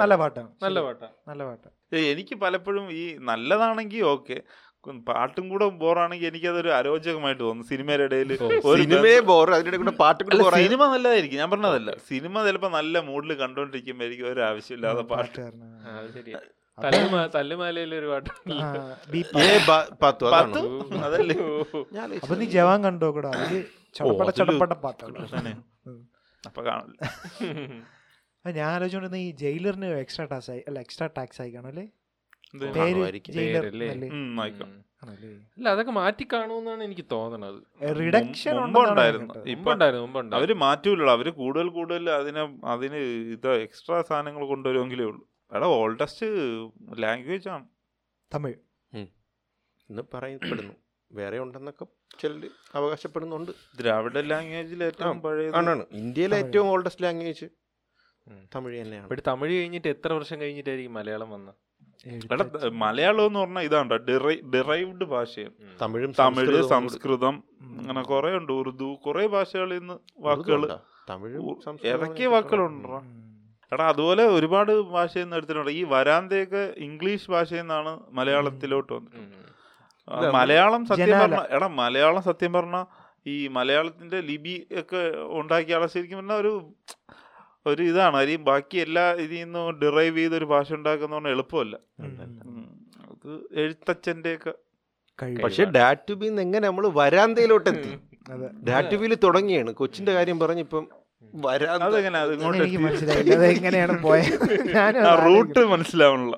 [0.01, 0.77] നല്ല പാട്ടാണ് നല്ല.
[0.85, 1.07] പാട്ടാ.
[1.29, 1.69] നല്ല പാട്ടാ.
[2.11, 4.37] എനിക്ക് പലപ്പോഴും ഈ നല്ലതാണെങ്കിൽ ഓക്കെ.
[5.09, 7.65] പാട്ടും കൂടെ ബോറാണെങ്കിൽ എനിക്കതൊരു അരോചകമായിട്ട് തോന്നുന്നു.
[7.71, 11.91] സിനിമയുടെ ഇടയിൽ ഒരു സിനിമയെ ബോർ അതിനിടെ കൂടെ പാട്ടുകൾ കൂടെ സിനിമ നല്ലതായിരിക്കും ഞാൻ പറഞ്ഞതല്ല.
[12.09, 15.41] സിനിമ ചിലപ്പോൾ നല്ല മൂഡിൽ കണ്ടോണ്ടിരിക്കുമ്പോഴേക്കും ഒരു ആവശ്യമില്ലാതെ പാട്ട്.
[20.03, 20.59] പാട്ട്
[21.07, 21.35] അതല്ലേ?
[22.23, 23.61] അപ്പൊ നീ ജവാൻ കണ്ടോ കൂടാ അതിൽ
[23.97, 25.53] ചടപ്പട അതിൽ ചടപ്പട പാട്ടാണ്.
[26.43, 26.99] അപ്പൊ കാണില്ല
[28.45, 31.51] അത് ഞാൻ ആലോചിച്ചോണ്ടിരുന്ന ഈ ജയിലറിന് എക്സ്ട്രാ ടാക്സ് ആയി അല്ല എക്സ്ട്രാ ടാക്സ് ആയി
[35.05, 35.67] അല്ലേ?
[35.67, 37.95] അതൊക്കെ മാറ്റി കാണുമെന്നാണ് എനിക്ക് തോന്നണത്.
[37.97, 38.55] റിഡക്ഷൻ
[40.35, 42.95] അവർ മാറ്റൂല അവർ കൂടുതൽ കൂടുതൽ അതിനെ അതിന്
[43.31, 45.29] ഇത് എക്സ്ട്രാ സാധനങ്ങൾ കൊണ്ടുവരുമെങ്കിലേ ഉള്ളൂ.
[45.55, 46.25] എടാ ഓൾഡസ്റ്റ്
[46.97, 47.67] ലാംഗ്വേജ് ആണ്.
[48.33, 48.55] തമിഴ്.
[49.89, 50.73] എന്ന് പറയപ്പെടുന്നു.
[51.11, 51.85] വേറെ ഉണ്ടെന്നൊക്കെ
[52.19, 53.51] ചിലർ അവകാശപ്പെടുന്നുണ്ട്.
[53.77, 55.51] ദ്രാവിഡ ലാംഗ്വേജിൽ ഏറ്റവും പഴയ
[55.91, 57.45] ഇന്ത്യയിലെ ഏറ്റവും ഓൾഡസ്റ്റ് ലാംഗ്വേജ്.
[58.55, 59.09] തമിഴ് തന്നെയാണ്.
[59.27, 61.55] തമിഴ് കഴിഞ്ഞിട്ട് എത്ര വർഷം കഴിഞ്ഞിട്ടായിരിക്കും മലയാളം വന്നത്?
[62.79, 63.97] മലയാളം എന്ന് പറഞ്ഞാൽ ഇതാണ്
[64.53, 67.35] ഡിറൈവ്ഡ് ഭാഷയാണ് തമിഴും തമിഴ് സംസ്കൃതം
[67.79, 68.51] അങ്ങനെ കുറെ ഉണ്ട്.
[68.53, 70.61] ഉറുദു കുറെ ഭാഷകളിൽ നിന്ന് വാക്കുകൾ
[71.09, 71.39] തമിഴ്
[71.91, 72.99] ഏതൊക്കെ വാക്കുകളുണ്ടോ
[73.71, 75.71] എടാ അതുപോലെ ഒരുപാട് ഭാഷയിൽ നിന്ന് എടുത്തിട്ടുണ്ട്.
[75.71, 79.17] ഈ വരാന്തയൊക്കെ ഇംഗ്ലീഷ് ഭാഷയിൽ നിന്നാണ് മലയാളത്തിലോട്ട് വന്നത്
[80.07, 81.11] ആ, മലയാളം സത്യം.
[81.15, 82.77] പറഞ്ഞ എടാ മലയാളം സത്യം പറഞ്ഞ
[83.25, 84.51] ഈ മലയാളത്തിന്റെ ലിപി
[84.81, 85.01] ഒക്കെ
[85.37, 86.51] ഉണ്ടാക്കിയ ആളെ ശരിക്കും പറഞ്ഞാൽ ഒരു
[87.65, 88.15] ഒരു ഇതാണ്.
[88.17, 91.75] അരി ബാക്കി എല്ലാ ഇതിൽ നിന്നും ഡിറൈവ് ചെയ്ത് ഒരു ഭാഷ ഉണ്ടാക്കുന്ന പറഞ്ഞാൽ എളുപ്പമല്ല.
[93.11, 93.31] അത്
[93.63, 94.53] എഴുത്തച്ഛന്റെ ഒക്കെ
[95.43, 97.91] പക്ഷെ ഡാറ്റുബിൽ നിന്ന് എങ്ങനെ നമ്മൾ വരാന്തയിലോട്ട് എത്തി
[98.31, 98.47] അതെ.
[98.69, 99.71] ഡാറ്റുബിയിൽ തുടങ്ങിയാണ്.
[99.73, 100.83] കൊച്ചിന്റെ കാര്യം പറഞ്ഞിപ്പം
[101.45, 102.17] വരാന്ത അതെങ്ങനെ?
[102.19, 102.77] അത് ഇങ്ങോട്ട്?
[102.85, 103.33] മനസ്സിലായില്ല.
[103.85, 104.43] അത് പോയത്
[104.75, 104.93] ഞാൻ
[105.25, 106.35] റൂട്ട് മനസ്സിലാവണില്ല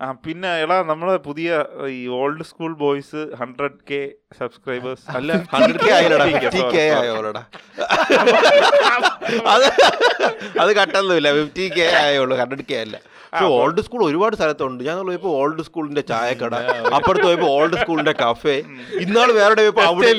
[0.00, 1.48] ആ പിന്നെ എടാ നമ്മളെ പുതിയ
[1.94, 3.98] ഈ old school boys hundred K
[4.38, 7.00] subscribers അല്ല ഹൺഡ്രഡ് കെ ആയോടാ 50K, fifty sorry, K sorry.
[7.00, 7.42] ആയോളടാ
[9.54, 9.66] അത്
[10.62, 12.96] അത് കട്ടൊന്നുമില്ല ഫിഫ്റ്റി കെ ആയുള്ളൂ ഹൺഡ്രഡ് കെ അല്ല.
[13.32, 14.80] പക്ഷെ ഓൾഡ് സ്കൂൾ ഒരുപാട് സ്ഥലത്തുണ്ട്.
[14.86, 16.54] ഞാൻ പോയപ്പോ ഓൾഡ് സ്കൂളിന്റെ ചായക്കട
[16.96, 18.56] അപ്പുറത്ത് പോയപ്പോ ഓൾഡ് സ്കൂളിന്റെ കഫേ
[19.04, 20.10] ഇന്നാൾ വേറെ പോയപ്പോ അവിടെ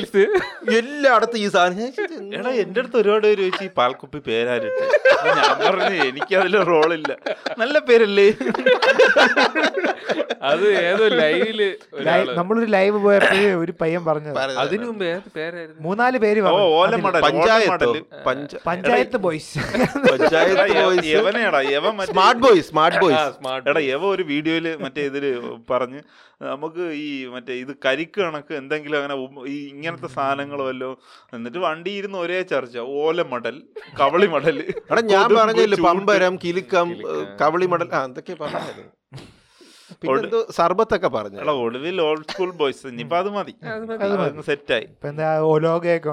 [0.78, 1.90] എല്ലായിടത്തും ഈ സാധനം.
[2.38, 4.84] എടാ എന്റെ അടുത്ത് ഒരുപാട് പേര് ചോദിച്ചു ഈ പാൽക്കുപ്പി പേരാരിട്ട്
[5.38, 7.10] ഞാൻ പറഞ്ഞു എനിക്ക് അതിൽ റോളില്ല
[7.62, 8.28] നല്ല പേരല്ലേ?
[10.50, 11.58] അത് ഏതോ ലൈവിൽ
[12.06, 14.34] ലൈവ് നമ്മളൊരു ലൈവ് പോയപ്പോഴേ ഒരു പയ്യൻ പറഞ്ഞത്.
[14.38, 14.58] പറഞ്ഞത്.
[14.62, 15.04] അതിനു മുമ്പ്
[15.36, 15.80] പേരായിരുന്നു?
[15.86, 16.64] മൂന്നാൽ പേര് പറഞ്ഞു.
[16.86, 17.90] അതിൽ പഞ്ചായത്തോ
[18.66, 19.52] panchayat boys
[20.08, 23.26] panchayat boys smart boys smart boys
[23.70, 25.24] എടാ എവ ഒരു വീഡിയോയിൽ മറ്റേ ഇതിൽ
[25.70, 26.00] പറഞ്ഞ്
[26.52, 29.16] നമുക്ക് ഈ മറ്റേ ഇത് കരിക്ക് കണക്ക് എന്തെങ്കിലും അങ്ങനെ
[29.52, 30.90] ഈ ഇങ്ങനത്തെ സാധനങ്ങൾ വല്ലോ
[31.36, 32.76] എന്നിട്ട് വണ്ടി ഇരുന്ന് ഒരേ ചർച്ച.
[33.02, 33.56] ഓല മടൽ
[34.00, 34.56] കവളി മടൽ
[34.90, 35.76] എടാ ഞാൻ പറഞ്ഞില്ല.
[35.88, 36.88] പമ്പരം കിലുക്കം.
[37.42, 37.88] കവളി മടൽ.
[37.98, 38.90] ആ എന്തൊക്കെ പറഞ്ഞായിരുന്നു
[40.56, 43.52] സർബത്തൊക്കെ പറഞ്ഞു എടാ ഒടുവിൽ ഓൾഡ് സ്കൂൾ ബോയ്സ് ഇനിയിപ്പോ അത് മതി.
[44.48, 44.86] സെറ്റായി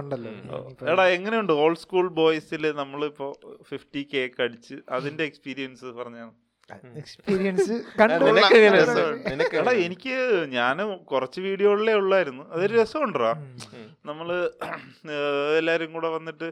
[0.01, 0.31] ഉണ്ടല്ലോ.
[0.71, 3.27] ഇപ്പൊ എടാ എങ്ങനെയുണ്ട് ഓൾഡ് സ്കൂൾ ബോയ്സിൽ നമ്മളിപ്പോ
[3.71, 6.33] ഫിഫ്റ്റി കേക്ക് അടിച്ച് അതിന്റെ എക്സ്പീരിയൻസ് പറഞ്ഞാണ്
[6.95, 7.75] എക്സ്പീരിയൻസ്
[9.59, 10.15] എടാ എനിക്ക്
[10.47, 12.43] ഞാൻ കുറച്ച് വീഡിയോകളിലേ ഉള്ളായിരുന്നു.
[12.51, 13.31] അതൊരു രസമുണ്ടോ
[14.05, 14.27] നമ്മൾ
[15.57, 16.49] എല്ലാരും കൂടെ വന്നിട്ട്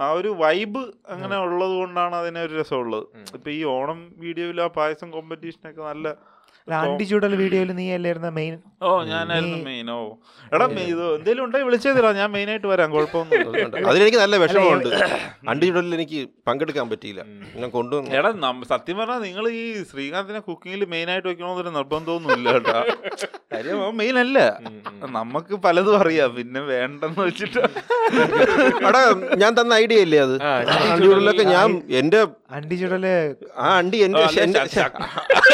[0.00, 5.08] ആ ഒരു വൈബ് അങ്ങനെ ഉള്ളത് കൊണ്ടാണ് അതിനൊരു ഒരു രസമുള്ളത് ഇപ്പൊ ഈ ഓണം വീഡിയോയിൽ ആ പായസം
[5.10, 6.08] കോമ്പറ്റീഷനൊക്കെ നല്ല
[6.68, 7.04] അണ്ടി
[7.40, 9.98] വീഡിയോയിൽ നീ അല്ലായിരുന്ന മെയിൻ ഓ ഞാനായിരുന്നു മെയിൻ ഓ.
[10.52, 13.86] എടാ ഇത് എന്തേലും ഉണ്ടെങ്കിൽ വിളിച്ചേതിരാ ഞാൻ മെയിൻ ആയിട്ട് വരാം കുഴപ്പമൊന്നുമില്ല.
[13.90, 14.88] അതിലെനിക്ക് നല്ല വിഷമമുണ്ട്.
[15.52, 17.22] അണ്ടി എനിക്ക് പങ്കെടുക്കാൻ പറ്റിയില്ല.
[17.60, 18.10] ഞാൻ കൊണ്ടുവന്നു.
[18.18, 18.30] എടാ
[18.72, 22.78] സത്യം പറഞ്ഞാൽ നിങ്ങൾ ഈ ശ്രീകാന്തിനെ കുക്കിങ്ങിൽ മെയിൻ ആയിട്ട് വെക്കണമെന്നൊരു നിർബന്ധമൊന്നും ഇല്ല കേട്ടാ.
[23.52, 24.38] കാര്യം മെയിൻ അല്ല.
[25.18, 26.30] നമുക്ക് പലതും അറിയാം.
[26.36, 27.62] പിന്നെ വേണ്ടെന്ന് വെച്ചിട്ട്.
[28.88, 29.02] എടാ
[29.36, 30.36] ഞാൻ തന്ന ഐഡിയ ഇല്ലേ അത്?
[30.42, 30.52] ആ,
[31.46, 32.20] ഞാൻ എന്റെ
[32.56, 32.76] അണ്ടി
[33.58, 34.86] ആ അണ്ടി എന്റെ ആ,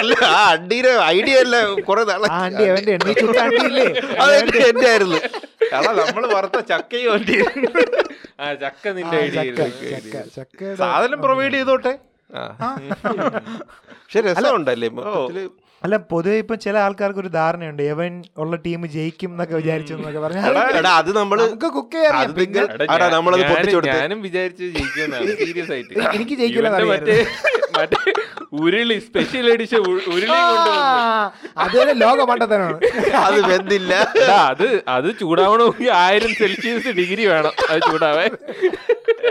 [0.01, 2.03] അല്ല, ആ അണ്ടിയുടെ ഐഡിയ അല്ല കുറെ
[2.37, 3.13] ആണ്ടി അവന്റെ എണ്ണി
[4.65, 5.19] എന്റെ ആയിരുന്നു.
[5.69, 7.37] എടാ നമ്മൾ വറുത്ത ചക്കയും വണ്ടി
[8.41, 11.93] ആ ചക്ക നിന്റെ ഐഡിയ ചക്ക ചക്ക ചക്ക സാധനം പ്രൊവൈഡ് ചെയ്തോട്ടെ?
[12.31, 12.69] ആ.
[13.97, 14.89] പക്ഷെ രസമുണ്ടല്ലേ?
[15.85, 17.83] അല്ല പൊതുവെ ഇപ്പൊ ചില ആൾക്കാർക്ക് ഒരു ധാരണയുണ്ട്.
[17.93, 18.13] എവൻ
[18.43, 22.03] ഉള്ള ടീം ജയിക്കും എന്നൊക്കെ വിചാരിച്ചു എന്നൊക്കെ പറഞ്ഞാൽ എടാ അത് നമ്മൾ നമുക്ക് കുക്ക്
[23.89, 24.65] ഞാനും വിചാരിച്ചു
[25.43, 25.93] സീരിയസ് ആയിട്ട്.
[26.17, 26.69] എനിക്ക് ജയിക്കില്ല
[28.61, 30.73] ഉരുളി സ്പെഷ്യൽ എഡിഷൻ ഉരുളി കൊണ്ടുവന്നു.
[31.65, 32.79] അതുപോലെ ലോക മണ്ടത്തനാണ്
[33.25, 33.93] അത് വെന്തില്ല.
[34.51, 34.67] അത്
[34.97, 37.55] അത് ചൂടാവണമെങ്കിൽ ആയിരം സെൽഷ്യസ് ഡിഗ്രി വേണം.
[37.71, 38.27] അത് ചൂടാവേ.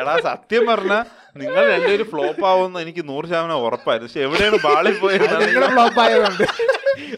[0.01, 0.95] എടാ സത്യം പറഞ്ഞ
[1.39, 4.07] നിങ്ങൾ രണ്ടുപേരും ഫ്ലോപ്പ് ആവുമെന്ന് എനിക്ക് നൂറ് ശതമാനം ഉറപ്പായിരുന്നു.
[4.07, 5.23] പക്ഷെ എവിടെയാണ് ബാളിൽ പോയത്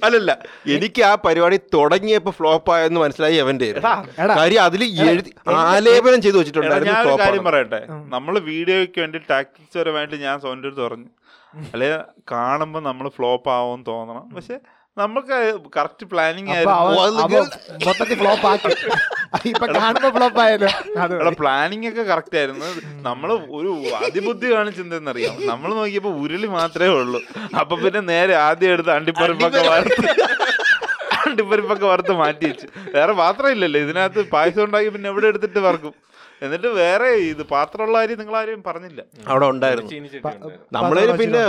[0.04, 0.32] അല്ലല്ല
[0.76, 3.70] എനിക്ക് ആ പരിപാടി തുടങ്ങിയപ്പോ ഫ്ലോപ്പ് ആയെന്ന് മനസ്സിലായി അവന്റെ.
[4.40, 6.70] കാര്യം അതിൽ എഴുതി ആലേപനം ചെയ്തു വെച്ചിട്ടുണ്ട്.
[6.76, 7.44] വെച്ചിട്ടുണ്ടായിരുന്നു കാര്യം.
[7.44, 7.82] പറയട്ടെ?
[8.16, 11.10] നമ്മൾ വീഡിയോയ്ക്ക് വേണ്ടി ടാക്ടിക്സ് പരമായിട്ട് ഞാൻ സോന്റെ അടുത്ത് പറഞ്ഞു.
[11.74, 11.90] അല്ലെ
[12.32, 14.30] കാണുമ്പോ നമ്മൾ ഫ്ലോപ്പ് ആവുമെന്ന് തോന്നണം.
[14.36, 14.58] പക്ഷെ
[14.98, 15.36] നമുക്ക്
[15.76, 17.30] കറക്റ്റ് പ്ലാനിങ് ആയിരുന്നു.
[17.86, 18.74] മൊത്തത്തിൽ ഫ്ലോപ്പ് ആക്കി.
[19.52, 22.68] ഇപ്പൊ കാണുമ്പോ ഫ്ലോപ്പ് പ്ലാനിങ് ഒക്കെ കറക്റ്റ് ആയിരുന്നു.
[23.08, 23.30] നമ്മൾ
[23.60, 23.72] ഒരു
[24.08, 27.22] അതിബുദ്ധി കാണിച്ചെന്തെന്നറിയാം നമ്മൾ നോക്കിയപ്പോ ഉരുളി മാത്രമേ ഉള്ളൂ.
[27.62, 30.08] അപ്പൊ പിന്നെ നേരെ ആദ്യം എടുത്ത് അണ്ടിപ്പരിപ്പൊക്കെ വറുത്ത്
[31.26, 32.68] അണ്ടിപ്പരിപ്പൊക്കെ വറുത്ത് മാറ്റി വെച്ചു.
[32.98, 33.80] വേറെ പാത്രം ഇല്ലല്ലോ.
[33.86, 35.94] ഇതിനകത്ത് പായസം ഉണ്ടാക്കി പിന്നെ എവിടെ എടുത്തിട്ട് വറക്കും?
[36.46, 39.02] എന്നിട്ട് വേറെ ഇത് പാത്രമുള്ള കാര്യം നിങ്ങൾ ആരും പറഞ്ഞില്ല.
[39.32, 39.92] അവിടെ ഉണ്ടായിരുന്നു.
[40.28, 41.42] നമ്മൾ നമ്മളതിൽ പിന്നെ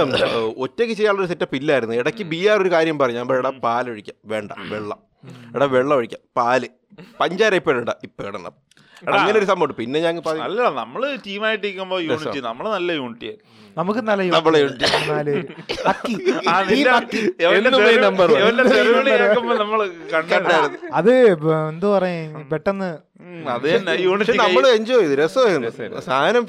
[0.65, 1.95] ഒറ്റയ്ക്ക് ചെയ്യാനുള്ള സെറ്റപ്പ് ഇല്ലായിരുന്നു.
[2.03, 3.19] ഇടയ്ക്ക് ബി ആർ ഒരു കാര്യം പറഞ്ഞു.
[3.21, 5.01] ഞാൻ എടാ പാലൊഴിക്കാം വേണ്ട വെള്ളം.
[5.57, 6.23] എടാ വെള്ളം ഒഴിക്കാം.
[6.39, 6.63] പാൽ.
[7.23, 8.55] പഞ്ചാര ഇപ്പൊ ഇടണ്ട ഇപ്പൊ ഇടണം.
[9.15, 13.31] അങ്ങനെ ഒരു സംഭവം പിന്നെ ഞങ്ങൾ അല്ല നമ്മൾ ടീമായിട്ട് ഇരിക്കുമ്പോ യൂണിറ്റി നമ്മൾ നല്ല യൂണിറ്റി
[13.77, 14.01] നമുക്ക്
[20.95, 22.31] അത് എന്തോ എന്തു പറയും?
[22.53, 22.89] പെട്ടെന്ന്
[23.49, 23.93] അത് തന്നെ.
[24.05, 25.15] യൂണിറ്റി നമ്മൾ എൻജോയ് ചെയ്തു.
[25.21, 26.01] രസമായിരുന്നു.
[26.07, 26.45] സാധനം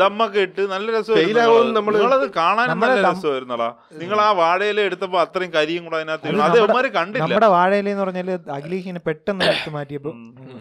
[0.00, 3.68] ദമ്മൊക്കെ ഇട്ട് നല്ല രസമായിരുന്നു നിങ്ങളത് കാണാൻ നല്ല രസമായിരുന്നടാ.
[3.94, 6.26] നിങ്ങൾ ആ വാഴയില എടുത്തപ്പോ അത്രയും കരിയും കൂടെ അതിനകത്ത്.
[6.26, 10.12] അത് നമ്മുടെ- അവന്മാര് കണ്ടില്ല നമ്മുടെ വാഴയില എന്ന് പറഞ്ഞാൽ അഖിലേഷിനെ പെട്ടെന്ന് എടുത്ത് മാറ്റിയപ്പോ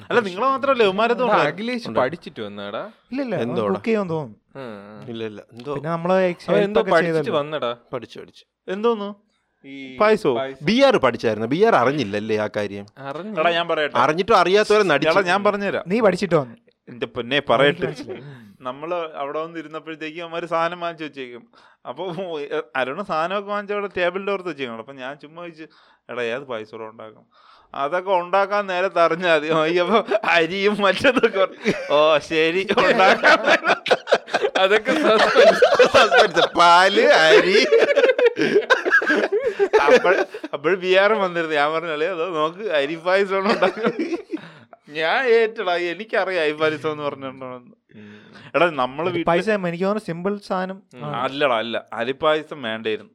[0.10, 3.38] അല്ല നിങ്ങളെ മാത്രല്ലേ അവന്മാരതും എടാ, അഖിലേഷ് പഠിച്ചിട്ട് വന്നാടാ ഇല്ല ഇല്ല
[3.70, 4.38] കുക്ക് ചെയ്യാൻ തോന്നും
[5.12, 7.40] ഇല്ല ഇല്ല എന്തോ പിന്നെ നമ്മൾ എന്തോ ഒക്കെ പഠിച്ചിട്ട് ചെയ്തല്ലോ.
[7.40, 7.72] വന്നടാ.
[7.94, 8.44] പഠിച്ചു പഠിച്ചു.
[8.68, 9.10] എന്തോന്നു?
[9.66, 10.32] ഈ പായസോ?
[10.36, 10.66] പായസം.
[10.66, 11.48] ബി ആർ പഠിച്ചായിരുന്നു.
[11.48, 12.86] ബി ആർ അറിഞ്ഞില്ലല്ലേ ആ കാര്യം.
[13.58, 13.96] ഞാൻ പറയട്ടെ.
[14.04, 15.84] അറിഞ്ഞിട്ടും അറിയാത്തവരെ നടിച്ചാ ഞാൻ പറഞ്ഞുതരാം.
[15.88, 16.42] നീ പഠിച്ചിട്ട്?
[16.90, 17.90] എന്റെ പൊന്നെ പറയട്ടെ.
[18.62, 21.44] നമ്മൾ അവിടെ വന്ന് ഇരുന്നപ്പോഴത്തേക്കും അവന്മാര് സാധനം വാങ്ങിച്ചു വെച്ചേക്കും.
[21.90, 22.04] അപ്പൊ
[22.76, 24.80] അരുണ് സാധനമൊക്കെ വാങ്ങിച്ച അവിടെ ടേബിളിന്റെ ഓർത്ത് വെച്ചേക്കണം.
[24.80, 25.68] അപ്പൊ ഞാൻ ചുമ്മാ ചോദിച്ചു
[26.10, 27.26] എടാ ഏത് പൈസ ഉണ്ടാക്കും?
[27.74, 29.50] അതൊക്കെ ഉണ്ടാക്കാൻ നേരത്തെ അറിഞ്ഞാൽ മതി.
[29.60, 30.00] അയ്യപ്പോ
[30.34, 31.44] അരിയും മറ്റതൊക്കെ
[31.92, 32.00] ഓ
[32.30, 33.40] ശരി ഉണ്ടാക്കാൻ
[34.62, 34.94] അതൊക്കെ.
[36.58, 37.60] പാൽ അരി.
[40.54, 41.56] അപ്പോൾ ബി ആർ വന്നിരുന്നു.
[41.56, 43.48] ഞാൻ പറഞ്ഞാലേ അതോ നമുക്ക് അരിപ്പായസം
[44.98, 47.50] ഞാൻ ഏറ്റടാ എനിക്കറിയാം അരി പായസം എന്ന് പറഞ്ഞിട്ടുണ്ടോ
[48.56, 50.78] എടാ നമ്മൾ വീട്ടിൽ പൈസ എനിക്ക് തോന്നുന്നു സിമ്പിൾ സാധനം.
[51.24, 51.76] അല്ലടാ അല്ല.
[51.94, 53.14] അരിപ്പായസം വേണ്ടായിരുന്നു.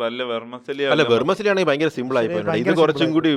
[0.00, 3.30] വല്ല വെർമസലി അല്ല വെർമസിലാണെങ്കിൽ ഭയങ്കര സിമ്പിൾ ആയി പോയി ഇത് കുറച്ചും കൂടി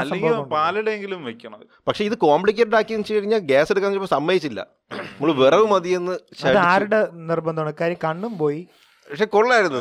[0.00, 1.60] അല്ലെങ്കിൽ പാലടെങ്കിലും വെക്കണം.
[1.88, 4.60] പക്ഷെ ഇത് കോംപ്ലിക്കേറ്റഡ് ആക്കി വെച്ച് കഴിഞ്ഞാൽ ഗ്യാസ് എടുക്കാൻ സമ്മതിച്ചില്ല.
[4.92, 6.14] നമ്മൾ വിറവ് മതിയെന്ന്
[6.72, 7.72] ആരുടെ നിർബന്ധമാണ്?
[7.80, 8.60] കാര്യം കണ്ണും പോയി.
[9.10, 9.78] പക്ഷെ കൊള്ളായിരുന്നു.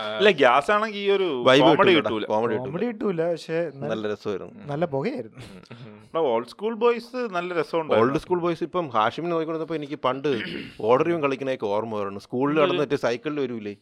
[0.00, 2.24] അല്ല ഗ്യാസ് ആണെങ്കിൽ ഈ ഒരു കോമഡി കിട്ടൂല.
[2.56, 3.30] കോമഡി കിട്ടൂല.
[3.30, 4.66] പക്ഷെ നല്ല- രസമായിരുന്നു.
[4.66, 6.18] നല്ല പുകയായിരുന്നു.
[6.18, 10.40] ഓൾഡ് സ്കൂൾ ബോയ്സ് നല്ല രസമുണ്ട് ഓൾഡ് സ്കൂൾ ബോയ്സ് ഇപ്പം ഹാഷിമിനെ നോക്കിക്കൊണ്ടപ്പോ എനിക്ക് പണ്ട്
[10.80, 12.20] ഓർഡറിയും കളിക്കണേക്ക് ഓർമ്മ വരുന്നു.
[12.20, 13.76] സ്കൂളിൽ നടന്നിട്ട് സൈക്കിളിൽ വരൂലേ?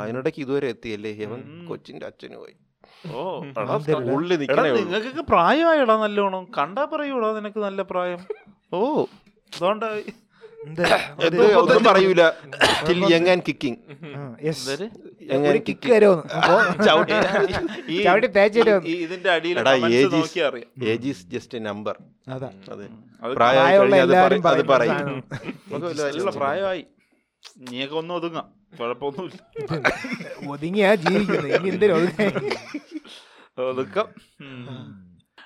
[0.00, 1.24] അതിനിടയ്ക്ക് ഇതുവരെ എത്തിയല്ലേ?
[1.24, 2.54] അവൻ കൊച്ചിന്റെ അച്ഛന് പോയി.
[4.80, 6.46] നിങ്ങൾക്കൊക്കെ പ്രായമായിടാ നല്ലോണം.
[6.58, 8.18] കണ്ടാ പറയൂടാ നിനക്ക് നല്ല പ്രായം.
[8.74, 9.04] ഓ.
[9.56, 9.96] അതുകൊണ്ട് എന്ത്?
[9.96, 10.23] ഇത്
[11.60, 12.22] ഒന്നും പറയൂല.
[15.30, 15.88] യങ് ഒരു കിക്ക്
[18.96, 19.56] ഇതിന്റെ അടിയിൽ
[21.60, 21.96] നമ്പർ
[22.28, 22.50] അതാ.
[22.72, 22.86] അതെ
[26.36, 26.82] പ്രായമായി.
[27.64, 28.46] നീയൊക്കെ ഒന്ന് ഒതുങ്ങാം.
[28.78, 29.38] കുഴപ്പമൊന്നുമില്ല.
[30.48, 31.48] ഒതുങ്ങിയാ ജീവിക്കുന്നത്.
[31.56, 32.28] ഇനി എന്തിനും ഒതുങ്ങി
[33.64, 34.06] ഒതുക്കം.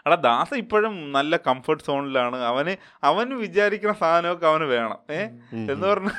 [0.08, 4.98] എടാ ദാസ ഇപ്പോഴും നല്ല കംഫർട്ട് സോണിലാണ് അവന് അവന് വിചാരിക്കുന്ന സാധനമൊക്കെ അവന് വേണം.
[5.10, 5.20] ഏ?
[5.72, 6.10] എന്ന് പറഞ്ഞ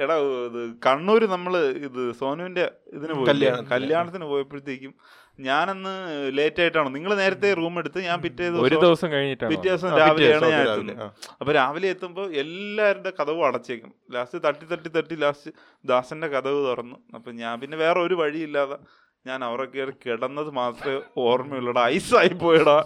[0.00, 0.16] എടാ
[0.48, 1.54] ഇത് കണ്ണൂര് നമ്മൾ
[1.88, 3.28] ഇത് സോനുവിന്റെ ഇതിന് പോയി
[3.70, 4.24] കല്യാണത്തിന്.
[4.24, 4.92] പോയപ്പോഴത്തേക്കും
[5.40, 5.90] ഞാനന്ന്
[6.36, 9.50] ലേറ്റ് ആയിട്ടാണ് നിങ്ങൾ നേരത്തെ റൂം എടുത്ത് ഞാൻ പിറ്റേ ഒരു ദിവസം കഴിഞ്ഞിട്ട് കഴിഞ്ഞിട്ടാണ്?
[9.52, 10.52] പിറ്റേ ദിവസം രാവിലെയാണ് ദിവസം.
[10.52, 11.34] ഞാൻ രാവിലെ, എത്തുന്നത്.
[11.40, 13.92] അപ്പൊ രാവിലെ എത്തുമ്പോൾ എല്ലാവരുടെ കഥവും അടച്ചേക്കും.
[14.12, 15.50] ലാസ്റ്റ് തട്ടി തട്ടി തട്ടി ലാസ്റ്റ്
[15.84, 16.96] ദാസന്റെ കഥവ് തുറന്നു.
[17.14, 18.78] അപ്പൊ ഞാൻ പിന്നെ വേറെ ഒരു വഴിയില്ലാതെ
[19.26, 21.82] ഞാൻ അവരെ കയറി കിടന്നത് മാത്രമേ ഓർമ്മയുള്ളൂടാ.
[21.86, 22.76] ഐസായി പോയടാ.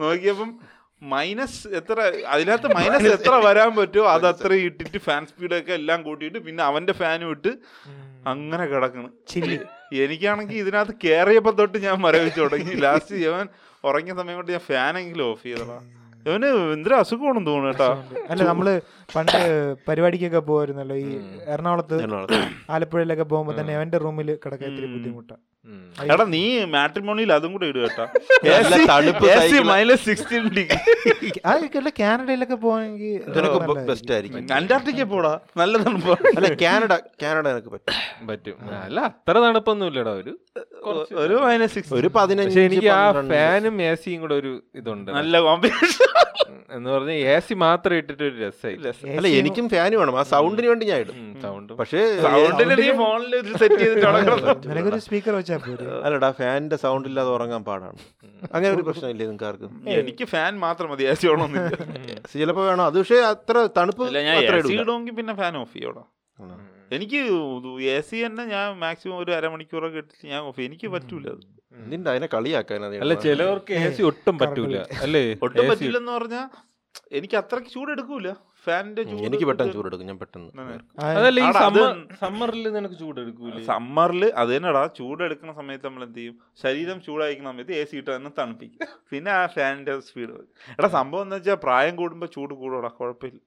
[0.00, 0.50] നോക്കിയപ്പം
[1.02, 6.62] മൈനസ് എത്ര അതിനകത്ത് മൈനസ് എത്ര വരാൻ പറ്റുമോ അത് അത്ര ഇട്ടിട്ട് ഫാൻ സ്പീഡൊക്കെ എല്ലാം കൂട്ടിയിട്ട് പിന്നെ
[6.64, 7.52] അവന്റെ ഫാനും ഇട്ട്
[8.26, 9.58] അങ്ങനെ കിടക്കണം ചില്ലി.
[10.04, 12.74] എനിക്കാണെങ്കിൽ ഇതിനകത്ത് കയറിയപ്പോ തൊട്ട് ഞാൻ മരവിച്ചു തുടങ്ങി.
[12.74, 13.46] ലാസ്റ്റ് ഇവൻ
[13.84, 15.78] ഉറങ്ങിയ സമയം കൊണ്ട് ഞാൻ ഫാനെങ്കിലും ഓഫ് ചെയ്തടാ
[16.26, 17.90] ഇവന് എന്തൊരു അസുഖമാണെന്ന് തോന്നുന്നു കേട്ടാ.
[18.30, 18.66] അല്ല നമ്മൾ
[19.14, 19.38] പണ്ട്
[19.88, 21.96] പരിപാടിക്കൊക്കെ പോകുമായിരുന്നല്ലോ ഈ എറണാകുളത്ത്.
[22.70, 25.42] ആലപ്പുഴയിലൊക്കെ പോകുമ്പോ തന്നെ അവന്റെ റൂമിൽ കിടക്കാൻ ഇത്തിരി ബുദ്ധിമുട്ടാണ്
[26.04, 28.06] എടാ നീ മാട്രിമോണിയിൽ അതും കൂടെ ഇടുക കേട്ടാ.
[32.00, 34.46] കാനഡയിലൊക്കെ പോവാണെങ്കിൽ ബെസ്റ്റ് ആയിരിക്കും.
[34.58, 36.16] അന്റാർട്ടിക്ക പോടാ നല്ല തണുപ്പ്.
[36.36, 36.92] അല്ല കാനഡ
[37.22, 37.94] കാനഡ എനിക്ക് പറ്റും.
[38.30, 38.56] പറ്റും.
[38.80, 40.38] അല്ല അത്ര തണുപ്പൊന്നും ഇല്ലടാ ഒരു
[40.86, 45.10] കുറച്ച് ഒരു മൈനസ് സിക്സ് ഒരു പതിനഞ്ച് എനിക്ക് ആ ഫാനും എ സിയും കൂടെ ഒരു ഇതുണ്ട്.
[45.10, 46.06] നല്ല കോമ്പിനേഷൻ.
[46.76, 48.76] എന്ന് പറഞ്ഞ എ സി മാത്രം ഇട്ടിട്ട് ഒരു രസമായി
[49.18, 50.14] അല്ല എനിക്കും ഫാൻ വേണം.
[50.20, 51.16] ആ സൗണ്ടിന് വേണ്ടി ഞാൻ ഇടും.
[51.44, 55.34] സൗണ്ട് പക്ഷേ സൗണ്ടിന് നീ ഫോണിൽ സെറ്റ് ചെയ്തിട്ട് നടക്കണം നിനക്കൊരു സ്പീക്കർ
[56.06, 57.98] അല്ലടാ ഫാനിന്റെ സൗണ്ട് ഇല്ലാതെ ഉറങ്ങാൻ പാടാണ്.
[58.54, 61.78] അങ്ങനെ ഒരു പ്രശ്നമില്ലേ നിങ്ങൾക്ക് ആർക്കും എനിക്ക് ഫാൻ മാത്രം മതി എ സി ഓണൊന്നുമില്ല
[62.32, 62.84] ചിലപ്പോ വേണം?
[62.90, 64.04] അത് പക്ഷേ അത്ര തണുപ്പ്.
[64.76, 66.04] ഇടുമെങ്കിൽ പിന്നെ ഫാൻ ഓഫ് ചെയ്യോടാ.
[66.96, 67.18] എനിക്ക്
[67.94, 71.42] എ സി തന്നെ ഞാൻ മാക്സിമം ഒരു അരമണിക്കൂറൊക്കെ ഇട്ടിട്ട് ഞാൻ ഓഫ് എനിക്ക് പറ്റൂല അത്.
[71.90, 74.76] നിന്റെ അതിനെ കളിയാക്കാൻ അല്ല ചിലവർക്ക് എ സി ഒട്ടും പറ്റൂല.
[75.04, 75.24] അല്ലേ?
[75.46, 76.42] ഒട്ടും പറ്റില്ലെന്ന് പറഞ്ഞാ
[77.18, 78.28] എനിക്ക് അത്രയ്ക്ക് ചൂടെടുക്കൂല.
[78.64, 80.06] ഫാനിന്റെ ചൂട് എനിക്ക് പെട്ടെന്ന് ചൂടെടുക്കും.
[80.10, 80.50] ഞാൻ പെട്ടെന്ന്
[81.18, 81.90] അതല്ല ഈ സമ്മർ
[82.22, 83.54] സമ്മറിൽ നിനക്ക് ചൂടെടുക്കൂല?
[83.70, 84.82] സമ്മറിൽ അത് തന്നെടാ.
[84.98, 88.88] ചൂടെടുക്കുന്ന സമയത്ത് നമ്മൾ എന്ത് ചെയ്യും ശരീരം ചൂടായിരിക്കുന്ന സമയത്ത് എ സി ഇട്ട് തന്നെ തണുപ്പിക്കും.
[89.12, 90.34] പിന്നെ ആ ഫാനിന്റെ സ്പീഡ്
[90.78, 93.40] എടാ സംഭവം എന്ന് വെച്ചാൽ പ്രായം കൂടുമ്പോ ചൂട് കൂടോടാ കുഴപ്പമില്ല.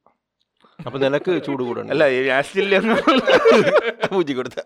[0.79, 2.03] അപ്പൊ നിനക്ക് ചൂട് കൂടണം അല്ല
[2.37, 2.75] ആസ്റ്റില്ല
[4.13, 4.59] പൂജി കൊടുത്ത.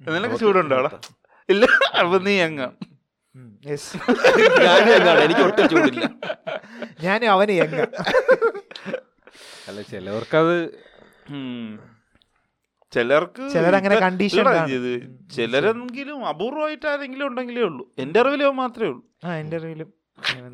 [0.00, 0.90] നിനക്ക് ചൂടുണ്ടോടാ?
[1.48, 1.64] ഇല്ല
[2.02, 2.34] അപ്പൊ നീ
[3.68, 3.82] yes.
[5.24, 6.04] എനിക്ക് ഒട്ടും ചൂടില്ല.
[7.04, 7.78] ഞാനും അവന് എങ്ങ
[9.68, 10.56] അല്ല ചിലവർക്കത്
[12.92, 14.46] ചിലർക്ക് ചിലരങ്ങനെ കണ്ടീഷൻ.
[14.76, 14.92] ഇത്
[15.30, 17.84] ചിലരെങ്കിലും അപൂർവമായിട്ട് ആരെങ്കിലും ഉണ്ടെങ്കിലേ ഉള്ളൂ.
[17.98, 19.02] എന്റെ അറിവിലോ മാത്രമേ ഉള്ളൂ.
[19.24, 19.88] ആ എന്റെ അറിവിലും.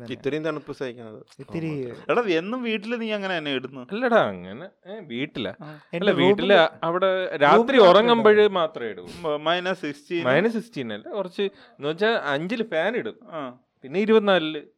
[0.09, 1.19] ഇത്രയും തണുപ്പ് സഹിക്കുന്നത്.
[1.39, 1.69] ഇത്തിരി
[2.09, 3.87] എടാ എന്നും വീട്ടിൽ നീ അങ്ങനെ തന്നെ ഇടുന്നു.
[3.91, 4.67] അല്ലടാ അങ്ങനെ
[5.01, 5.47] വീട്ടില.
[5.53, 5.53] വീട്ടിലാ
[5.93, 6.51] അല്ല വീട്ടിൽ
[6.83, 9.05] അവിടെ രാത്രി ഉറങ്ങുമ്പോഴേ മാത്രമേ ഇടൂ
[9.37, 13.17] മൈനസ് സിക്സ്റ്റീൻ മൈനസ് സിക്സ്റ്റീൻ അല്ല കുറച്ച് എന്ന് വെച്ചാൽ അഞ്ചിൽ ഫാൻ ഇടും.
[13.31, 13.41] ആ.
[13.83, 14.61] പിന്നെ ഇരുപത്തിനാലിൽ ഇരുപത്തിനാലാ?
[14.61, 14.74] ഇരുപത്തിനാല്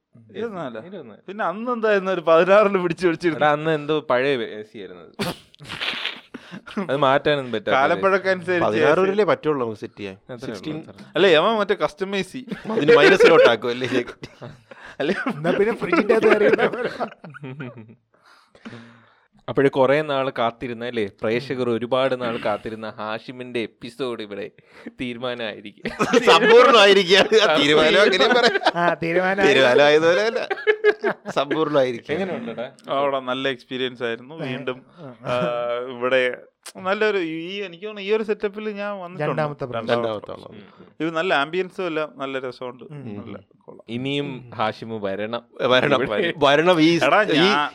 [1.28, 5.11] പിന്നെ അന്ന് എന്തായിരുന്നു ഒരു പതിനാറിന് പിടിച്ചു പിടിച്ചിരുന്നു അന്ന് എന്തോ പഴയ എ സി ആയിരുന്നത്.
[6.84, 10.18] അത് മാറ്റാനൊന്നും പറ്റില്ല കാലപ്പഴക്കനുസരിച്ച് പറ്റുള്ളൂ നമുക്ക് സെറ്റ് ചെയ്യാൻ.
[11.15, 12.41] അല്ലേ അവൻ മറ്റേ കസ്റ്റമൈസ്
[12.76, 13.89] അതിന് മൈനസിലോട്ടാക്കും അല്ലേ?
[14.99, 15.15] അല്ലേ
[15.59, 16.47] പിന്നെ ഫ്രിഡ്ജിന്റെ പോരെ.
[19.48, 21.06] അപ്പോഴ് കുറെ നാൾ കാത്തിരുന്ന അല്ലേ?
[21.22, 24.48] പ്രേക്ഷകർ ഒരുപാട് നാൾ കാത്തിരുന്ന ഹാഷിമിന്റെ എപ്പിസോഡ് ഇവിടെ
[25.02, 25.84] തീരുമാനമായിരിക്കും.
[26.32, 27.30] സമ്പൂർണമായിരിക്കുകയാണ്
[27.60, 28.58] തീരുമാനം അങ്ങനെ പറയാം.
[28.76, 30.41] ആ തീരുമാനം തീരുമാനം ആയതുപോലെ അല്ല
[31.38, 32.68] സമ്പൂർണമായിരിക്കും എങ്ങനെയുണ്ടടാ
[32.98, 34.36] അവിടെ നല്ല എക്സ്പീരിയൻസ് ആയിരുന്നു.
[34.45, 34.80] വീണ്ടും
[35.95, 36.22] ഇവിടെ
[36.76, 39.41] നല്ലൊരു ഈ എനിക്ക് തോന്നുന്നു ഈ ഒരു സെറ്റപ്പിൽ ഞാൻ വന്നിട്ടുണ്ട്.
[40.99, 42.84] ഇത് നല്ല ആംബിയൻസും അല്ല നല്ല രസമുണ്ട്.
[42.93, 43.38] നല്ല
[43.89, 45.41] ഇനിയും ഹാഷിമു വരണം.
[45.61, 45.99] വരണം.
[46.38, 46.82] വരണം.
[46.82, 46.99] ഈ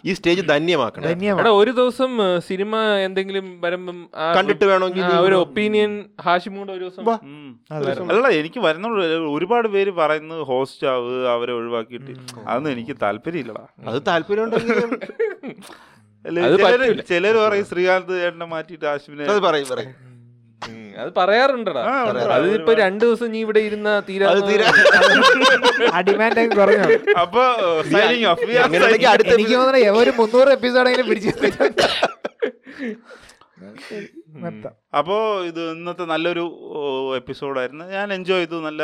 [0.05, 1.09] ഈ- സ്റ്റേജ് ധന്യമാക്കണം.
[1.41, 7.05] എടാ ഒരു ദിവസം സിനിമ എന്തെങ്കിലും വരുമ്പം കണ്ടിട്ട് വേണമെങ്കിൽ ഒരു ഒപ്പീനിയൻ ഹാഷിമും കൂടെ ഒരു ദിവസം.
[8.11, 9.07] അല്ല എനിക്ക് വരുന്നുള്ളൂ.
[9.37, 12.11] ഒരുപാട് പേര് പറയുന്നത് ഹോസ്റ്റ് ആവ് അവരെ ഒഴിവാക്കിയിട്ട്.
[12.47, 13.91] അതൊന്നും എനിക്ക് താല്പര്യമില്ലടാ.
[13.91, 14.83] അത് താല്പര്യം ഉണ്ടെങ്കിൽ അത്
[17.05, 19.93] ചിലര് പറയും ശ്രീകാന്ത് ചേട്ടനെ മാറ്റിയിട്ട് ആശ്വിനെ അത് പറയും പറയും.
[21.03, 21.81] അത് പറയാറുണ്ടടാ.
[21.83, 24.27] അത് ഇപ്പൊ അതിപ്പോ രണ്ടു ദിവസം നീ ഇവിടെ ഇരുന്ന തീരാ
[26.53, 26.99] കുറഞ്ഞു?
[27.23, 27.43] അപ്പൊ
[29.35, 29.57] എനിക്ക്
[30.03, 31.33] ഒരു മുന്നൂറ് എപ്പിസോഡെങ്കിലും പിടിച്ചു
[34.45, 34.75] നിർത്താം.
[34.99, 35.21] അപ്പോൾ
[35.51, 36.45] ഇത് ഇന്നത്തെ നല്ലൊരു
[37.17, 37.85] എപ്പിസോഡായിരുന്നു.
[37.85, 38.57] ഞാൻ എൻജോയ് ചെയ്തു.
[38.67, 38.83] നല്ല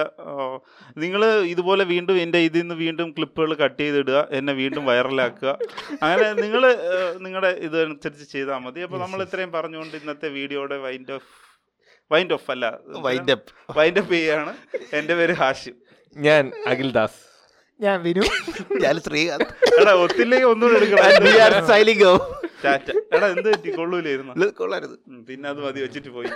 [1.05, 1.23] നിങ്ങൾ
[1.53, 4.21] ഇതുപോലെ വീണ്ടും എന്റെ ഇതിൽ നിന്ന് വീണ്ടും ക്ലിപ്പുകൾ കട്ട് ചെയ്തിടുക.
[4.31, 5.59] എന്നെ വീണ്ടും വൈറലാക്കുക.
[6.03, 6.65] അങ്ങനെ നിങ്ങൾ
[7.27, 8.81] നിങ്ങളുടെ ഇതനുസരിച്ച് ചെയ്താൽ മതി.
[8.81, 11.31] അപ്പോൾ നമ്മൾ ഇത്രയും പറഞ്ഞുകൊണ്ട് ഇന്നത്തെ വീഡിയോയുടെ വൈൻഡ് ഓഫ്
[12.13, 12.67] വൈൻഡ് ഓഫ് അല്ല
[13.07, 14.55] വൈൻഡ് അപ്പ് വൈൻഡ് അപ്പ് ചെയ്യാണ്.
[14.93, 15.77] എന്റെ പേര് ഹാഷിം.
[16.17, 17.28] ഞാൻ അഖിൽ ദാസ്
[17.81, 18.23] ഞാൻ വിനു.
[18.83, 19.81] ഞാൻ ശ്രീകാന്ത്.
[19.81, 20.69] എടാ ഒത്തില്ലെങ്കിൽ ഒന്നും
[23.17, 23.71] എടാ എന്ത് പറ്റി?
[23.71, 24.33] കൊള്ളൂലായിരുന്നു.
[24.41, 24.53] ഇത്
[25.29, 26.31] പിന്നെ അത് മതി വെച്ചിട്ട് പോയി.